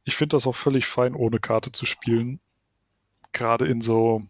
ich 0.03 0.15
finde 0.15 0.35
das 0.35 0.45
auch 0.45 0.55
völlig 0.55 0.85
fein, 0.85 1.15
ohne 1.15 1.39
Karte 1.39 1.71
zu 1.71 1.85
spielen. 1.85 2.39
Gerade 3.31 3.65
in 3.65 3.81
so, 3.81 4.23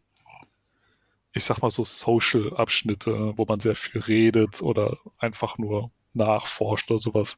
ich 1.34 1.44
sag 1.44 1.62
mal 1.62 1.72
so 1.72 1.84
Social-Abschnitte, 1.84 3.34
wo 3.36 3.46
man 3.46 3.60
sehr 3.60 3.76
viel 3.76 4.02
redet 4.02 4.62
oder 4.62 4.98
einfach 5.18 5.58
nur 5.58 5.92
nachforscht 6.14 6.90
oder 6.92 7.00
sowas 7.00 7.38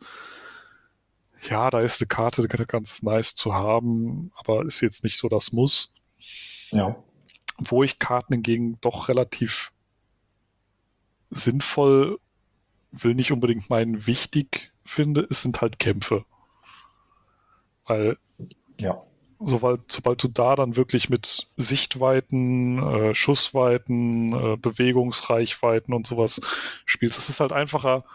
ja, 1.49 1.69
da 1.69 1.79
ist 1.81 2.01
eine 2.01 2.07
Karte 2.07 2.47
ganz 2.47 3.03
nice 3.03 3.35
zu 3.35 3.53
haben, 3.53 4.31
aber 4.35 4.65
ist 4.65 4.81
jetzt 4.81 5.03
nicht 5.03 5.17
so 5.17 5.29
das 5.29 5.51
Muss. 5.51 5.93
Ja. 6.71 6.95
Wo 7.57 7.83
ich 7.83 7.99
Karten 7.99 8.33
hingegen 8.33 8.79
doch 8.81 9.07
relativ 9.09 9.71
sinnvoll, 11.35 12.19
will 12.91 13.13
nicht 13.13 13.31
unbedingt 13.31 13.69
meinen 13.69 14.07
wichtig 14.07 14.71
finde, 14.83 15.27
es 15.29 15.41
sind 15.41 15.61
halt 15.61 15.79
Kämpfe. 15.79 16.25
Weil 17.85 18.17
ja. 18.79 19.01
sobald, 19.39 19.91
sobald 19.91 20.23
du 20.23 20.27
da 20.27 20.55
dann 20.55 20.75
wirklich 20.75 21.09
mit 21.09 21.49
Sichtweiten, 21.57 22.79
äh, 22.79 23.15
Schussweiten, 23.15 24.33
äh, 24.33 24.57
Bewegungsreichweiten 24.57 25.93
und 25.93 26.07
sowas 26.07 26.41
spielst, 26.85 27.17
das 27.17 27.29
ist 27.29 27.39
halt 27.39 27.51
einfacher, 27.51 28.05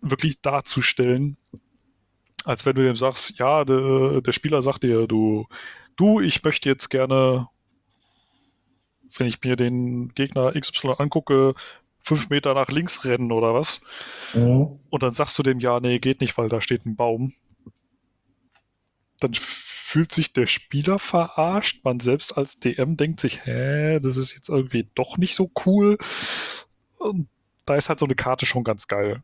wirklich 0.00 0.40
darzustellen, 0.40 1.36
als 2.44 2.66
wenn 2.66 2.74
du 2.74 2.82
dem 2.82 2.96
sagst, 2.96 3.38
ja, 3.38 3.64
de, 3.64 4.20
der 4.20 4.32
Spieler 4.32 4.62
sagt 4.62 4.82
dir, 4.82 5.06
du, 5.06 5.46
du, 5.96 6.20
ich 6.20 6.42
möchte 6.42 6.68
jetzt 6.68 6.88
gerne, 6.88 7.48
wenn 9.16 9.28
ich 9.28 9.40
mir 9.42 9.56
den 9.56 10.08
Gegner 10.14 10.52
XY 10.58 10.94
angucke, 10.98 11.54
fünf 12.02 12.28
Meter 12.28 12.54
nach 12.54 12.68
links 12.68 13.04
rennen 13.04 13.32
oder 13.32 13.54
was. 13.54 13.80
Mhm. 14.34 14.78
Und 14.90 15.02
dann 15.02 15.12
sagst 15.12 15.38
du 15.38 15.42
dem, 15.42 15.60
ja, 15.60 15.80
nee, 15.80 15.98
geht 15.98 16.20
nicht, 16.20 16.36
weil 16.36 16.48
da 16.48 16.60
steht 16.60 16.84
ein 16.84 16.96
Baum. 16.96 17.32
Dann 19.20 19.34
fühlt 19.34 20.12
sich 20.12 20.32
der 20.32 20.46
Spieler 20.46 20.98
verarscht. 20.98 21.84
Man 21.84 22.00
selbst 22.00 22.36
als 22.36 22.58
DM 22.58 22.96
denkt 22.96 23.20
sich, 23.20 23.46
hä, 23.46 24.00
das 24.00 24.16
ist 24.16 24.34
jetzt 24.34 24.48
irgendwie 24.48 24.88
doch 24.94 25.16
nicht 25.16 25.34
so 25.34 25.50
cool. 25.64 25.96
Und 26.98 27.28
da 27.64 27.76
ist 27.76 27.88
halt 27.88 28.00
so 28.00 28.06
eine 28.06 28.16
Karte 28.16 28.46
schon 28.46 28.64
ganz 28.64 28.88
geil. 28.88 29.22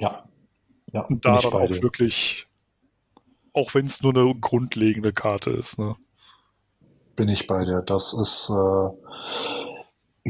Ja, 0.00 0.28
ja, 0.92 1.02
und 1.02 1.24
da 1.24 1.38
dann 1.38 1.52
auch 1.52 1.70
wirklich, 1.82 2.46
auch 3.52 3.74
wenn 3.74 3.86
es 3.86 4.02
nur 4.02 4.14
eine 4.14 4.34
grundlegende 4.34 5.12
Karte 5.12 5.50
ist. 5.50 5.78
Ne? 5.78 5.96
Bin 7.16 7.28
ich 7.28 7.46
bei 7.46 7.64
dir. 7.64 7.82
Das 7.82 8.14
ist 8.14 8.50
äh, 8.50 9.67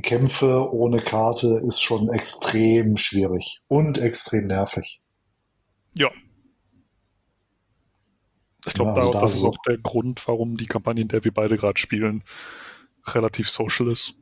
Kämpfe 0.03 0.73
ohne 0.73 0.99
Karte 0.99 1.63
ist 1.67 1.81
schon 1.81 2.09
extrem 2.11 2.97
schwierig 2.97 3.61
und 3.69 3.99
extrem 3.99 4.47
nervig. 4.47 5.01
Ja. 5.97 6.11
Ich 8.67 8.75
glaube, 8.75 8.91
ja, 8.91 8.97
also 8.97 9.13
da, 9.13 9.21
das 9.21 9.35
ist 9.35 9.45
auch 9.45 9.57
der 9.67 9.79
Grund, 9.79 10.27
warum 10.27 10.57
die 10.57 10.67
Kampagne, 10.67 11.03
in 11.03 11.09
der 11.09 11.25
wir 11.25 11.33
beide 11.33 11.57
gerade 11.57 11.79
spielen, 11.79 12.23
relativ 13.07 13.49
social 13.49 13.91
ist. 13.91 14.15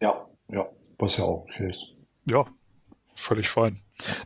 Ja, 0.00 0.26
ja, 0.48 0.68
was 0.98 1.16
ja 1.16 1.24
auch 1.24 1.42
okay 1.42 1.70
ist. 1.70 1.94
Ja, 2.28 2.46
völlig 3.14 3.48
fein. 3.48 3.78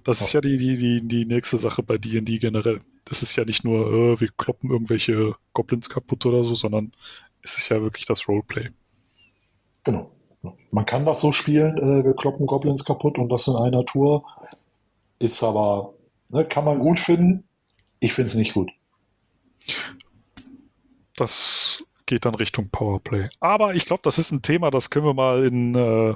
Das 0.05 0.21
ist 0.21 0.33
ja 0.33 0.41
die, 0.41 0.59
die, 0.59 0.77
die, 0.77 1.07
die 1.07 1.25
nächste 1.27 1.59
Sache 1.59 1.83
bei 1.83 1.99
D&D 1.99 2.39
generell. 2.39 2.81
Das 3.05 3.23
ist 3.23 3.35
ja 3.37 3.45
nicht 3.45 3.64
nur, 3.64 3.93
äh, 3.93 4.21
wir 4.21 4.29
kloppen 4.37 4.71
irgendwelche 4.71 5.35
Goblins 5.53 5.89
kaputt 5.89 6.27
oder 6.27 6.45
so, 6.45 6.55
sondern 6.55 6.93
es 7.43 7.57
ist 7.57 7.68
ja 7.68 7.81
wirklich 7.83 8.07
das 8.07 8.29
Roleplay. 8.29 8.71
Genau. 9.85 10.11
Man 10.70 10.87
kann 10.87 11.05
das 11.05 11.20
so 11.20 11.33
spielen, 11.33 11.76
äh, 11.78 12.05
wir 12.05 12.14
kloppen 12.14 12.47
Goblins 12.47 12.85
kaputt 12.85 13.18
und 13.18 13.28
das 13.28 13.47
in 13.47 13.57
einer 13.57 13.85
Tour. 13.85 14.24
Ist 15.18 15.43
aber, 15.43 15.95
ne, 16.31 16.47
kann 16.47 16.64
man 16.64 16.78
gut 16.78 16.99
finden. 16.99 17.45
Ich 17.99 18.14
finde 18.14 18.28
es 18.31 18.35
nicht 18.37 18.55
gut. 18.55 18.70
Das 21.16 21.85
geht 22.07 22.24
dann 22.24 22.35
Richtung 22.35 22.70
Powerplay. 22.70 23.28
Aber 23.41 23.74
ich 23.74 23.85
glaube, 23.85 24.01
das 24.03 24.18
ist 24.18 24.33
ein 24.33 24.43
Thema, 24.43 24.70
das 24.70 24.91
können 24.91 25.05
wir 25.05 25.14
mal 25.14 25.45
in. 25.45 25.74
Äh, 25.74 26.11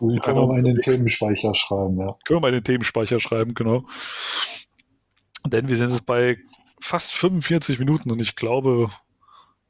in 0.00 0.20
können 0.20 0.38
wir 0.38 0.46
mal 0.46 0.58
in 0.58 0.64
den 0.64 0.80
Themenspeicher 0.80 1.54
schreiben, 1.54 1.98
ja. 1.98 2.16
Können 2.24 2.38
wir 2.38 2.40
mal 2.40 2.48
in 2.48 2.54
den 2.54 2.64
Themenspeicher 2.64 3.20
schreiben, 3.20 3.54
genau. 3.54 3.84
Denn 5.46 5.68
wir 5.68 5.76
sind 5.76 5.90
jetzt 5.90 6.06
bei 6.06 6.38
fast 6.80 7.12
45 7.12 7.78
Minuten 7.78 8.10
und 8.10 8.20
ich 8.20 8.34
glaube, 8.34 8.90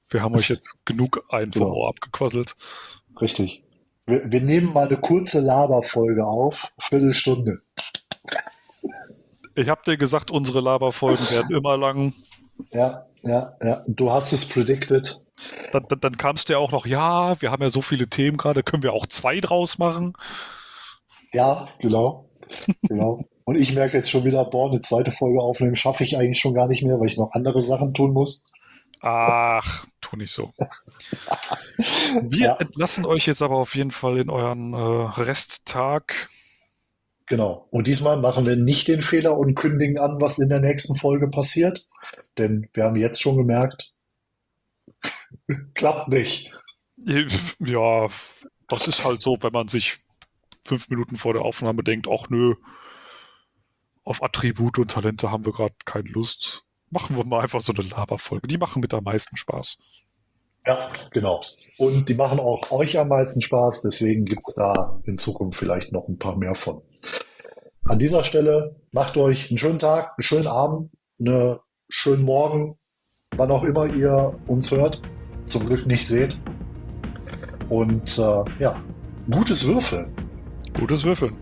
wir 0.09 0.23
haben 0.23 0.35
euch 0.35 0.49
jetzt 0.49 0.79
genug 0.85 1.25
ein 1.29 1.53
vom 1.53 1.63
genau. 1.63 1.75
Ohr 1.75 1.89
abgequasselt. 1.91 2.57
Richtig. 3.23 3.63
Wir, 4.05 4.31
wir, 4.33 4.41
nehmen 4.41 4.73
mal 4.73 4.89
eine 4.89 4.97
kurze 4.97 5.41
Laberfolge 5.41 6.27
auf, 6.27 6.75
Viertelstunde. 6.81 7.63
Ich 9.55 9.69
habe 9.69 9.81
dir 9.87 9.97
gesagt, 9.97 10.33
unsere 10.33 10.61
Laberfolgen 10.61 11.31
werden 11.31 11.55
immer 11.57 11.77
lang. 11.77 12.15
Ja, 12.73 13.07
ja, 13.23 13.57
ja. 13.63 13.83
Du 13.87 14.11
hast 14.11 14.33
es 14.33 14.47
predicted. 14.49 15.21
Dann, 15.71 15.87
dann, 15.89 16.01
dann 16.01 16.17
kamst 16.17 16.49
du 16.49 16.55
ja 16.55 16.59
auch 16.59 16.73
noch, 16.73 16.85
ja, 16.85 17.41
wir 17.41 17.53
haben 17.53 17.63
ja 17.63 17.71
so 17.71 17.81
viele 17.81 18.09
Themen 18.09 18.39
gerade, 18.39 18.65
können 18.65 18.83
wir 18.83 18.93
auch 18.93 19.07
zwei 19.07 19.41
draus 19.41 19.79
machen? 19.79 20.15
Ja, 21.33 21.69
genau. 21.79 22.29
genau. 22.83 23.25
Und 23.45 23.57
ich 23.57 23.75
merke 23.75 23.99
jetzt 23.99 24.11
schon 24.11 24.25
wieder, 24.25 24.45
boah, 24.45 24.69
eine 24.69 24.81
zweite 24.81 25.13
Folge 25.13 25.41
aufnehmen 25.41 25.77
schaffe 25.77 26.03
ich 26.03 26.17
eigentlich 26.17 26.41
schon 26.41 26.55
gar 26.55 26.67
nicht 26.67 26.83
mehr, 26.83 26.99
weil 26.99 27.09
ich 27.09 27.17
noch 27.17 27.33
andere 27.33 27.63
Sachen 27.63 27.95
tun 27.95 28.13
muss. 28.13 28.47
Ach, 29.03 29.85
tu 30.01 30.17
nicht 30.17 30.31
so. 30.31 30.55
Wir 32.23 32.47
ja. 32.47 32.57
entlassen 32.57 33.05
euch 33.05 33.27
jetzt 33.27 33.43
aber 33.43 33.57
auf 33.57 33.75
jeden 33.75 33.91
Fall 33.91 34.19
in 34.19 34.31
euren 34.31 34.75
äh, 34.75 35.21
Resttag. 35.21 36.29
Genau. 37.27 37.67
Und 37.71 37.89
diesmal 37.89 38.17
machen 38.19 38.47
wir 38.47 38.55
nicht 38.55 38.87
den 38.87 39.03
Fehler 39.03 39.37
und 39.37 39.57
kündigen 39.57 39.99
an, 39.99 40.21
was 40.21 40.39
in 40.39 40.49
der 40.49 40.61
nächsten 40.61 40.95
Folge 40.95 41.29
passiert. 41.29 41.89
Denn 42.39 42.69
wir 42.75 42.85
haben 42.85 42.97
jetzt 42.97 43.21
schon 43.21 43.37
gemerkt, 43.37 43.93
klappt 45.75 46.09
nicht. 46.09 46.57
Ja, 46.97 48.07
das 48.69 48.87
ist 48.87 49.05
halt 49.05 49.21
so, 49.21 49.37
wenn 49.41 49.53
man 49.53 49.67
sich 49.67 49.99
fünf 50.65 50.89
Minuten 50.91 51.17
vor 51.17 51.33
der 51.33 51.43
Aufnahme 51.43 51.83
denkt, 51.83 52.07
ach 52.09 52.29
nö, 52.31 52.55
auf 54.05 54.23
Attribute 54.23 54.79
und 54.79 54.93
Talente 54.93 55.33
haben 55.33 55.45
wir 55.45 55.53
gerade 55.53 55.75
keine 55.85 56.09
Lust. 56.09 56.65
Machen 56.93 57.17
wir 57.17 57.25
mal 57.25 57.41
einfach 57.41 57.61
so 57.61 57.73
eine 57.73 57.89
Laberfolge. 57.89 58.47
Die 58.47 58.59
machen 58.59 58.81
mit 58.81 58.95
am 58.95 59.05
meisten 59.05 59.37
Spaß. 59.37 59.79
Ja, 60.65 60.93
genau. 61.11 61.43
Und 61.79 62.09
die 62.09 62.15
machen 62.15 62.39
auch 62.39 62.71
euch 62.71 62.97
am 62.99 63.09
meisten 63.09 63.43
Spaß, 63.43 63.83
deswegen 63.83 64.25
gibt 64.25 64.43
es 64.47 64.55
da 64.55 65.01
in 65.05 65.17
Zukunft 65.17 65.59
vielleicht 65.59 65.93
noch 65.93 66.07
ein 66.07 66.19
paar 66.19 66.37
mehr 66.37 66.55
von. 66.55 66.83
An 67.85 67.99
dieser 67.99 68.23
Stelle 68.23 68.77
macht 68.93 69.17
euch 69.17 69.51
einen 69.51 69.59
schönen 69.59 69.81
Tag, 69.81 70.13
einen 70.17 70.23
schönen 70.23 70.47
Abend, 70.47 70.93
einen 71.19 71.59
schönen 71.89 72.23
Morgen, 72.23 72.79
wann 73.37 73.51
auch 73.51 73.65
immer 73.65 73.93
ihr 73.93 74.39
uns 74.47 74.71
hört. 74.71 75.01
Zum 75.47 75.67
Glück 75.67 75.87
nicht 75.87 76.07
seht. 76.07 76.39
Und 77.69 78.17
äh, 78.19 78.45
ja, 78.61 78.81
gutes 79.29 79.67
Würfeln. 79.67 80.15
Gutes 80.75 81.03
Würfeln. 81.03 81.37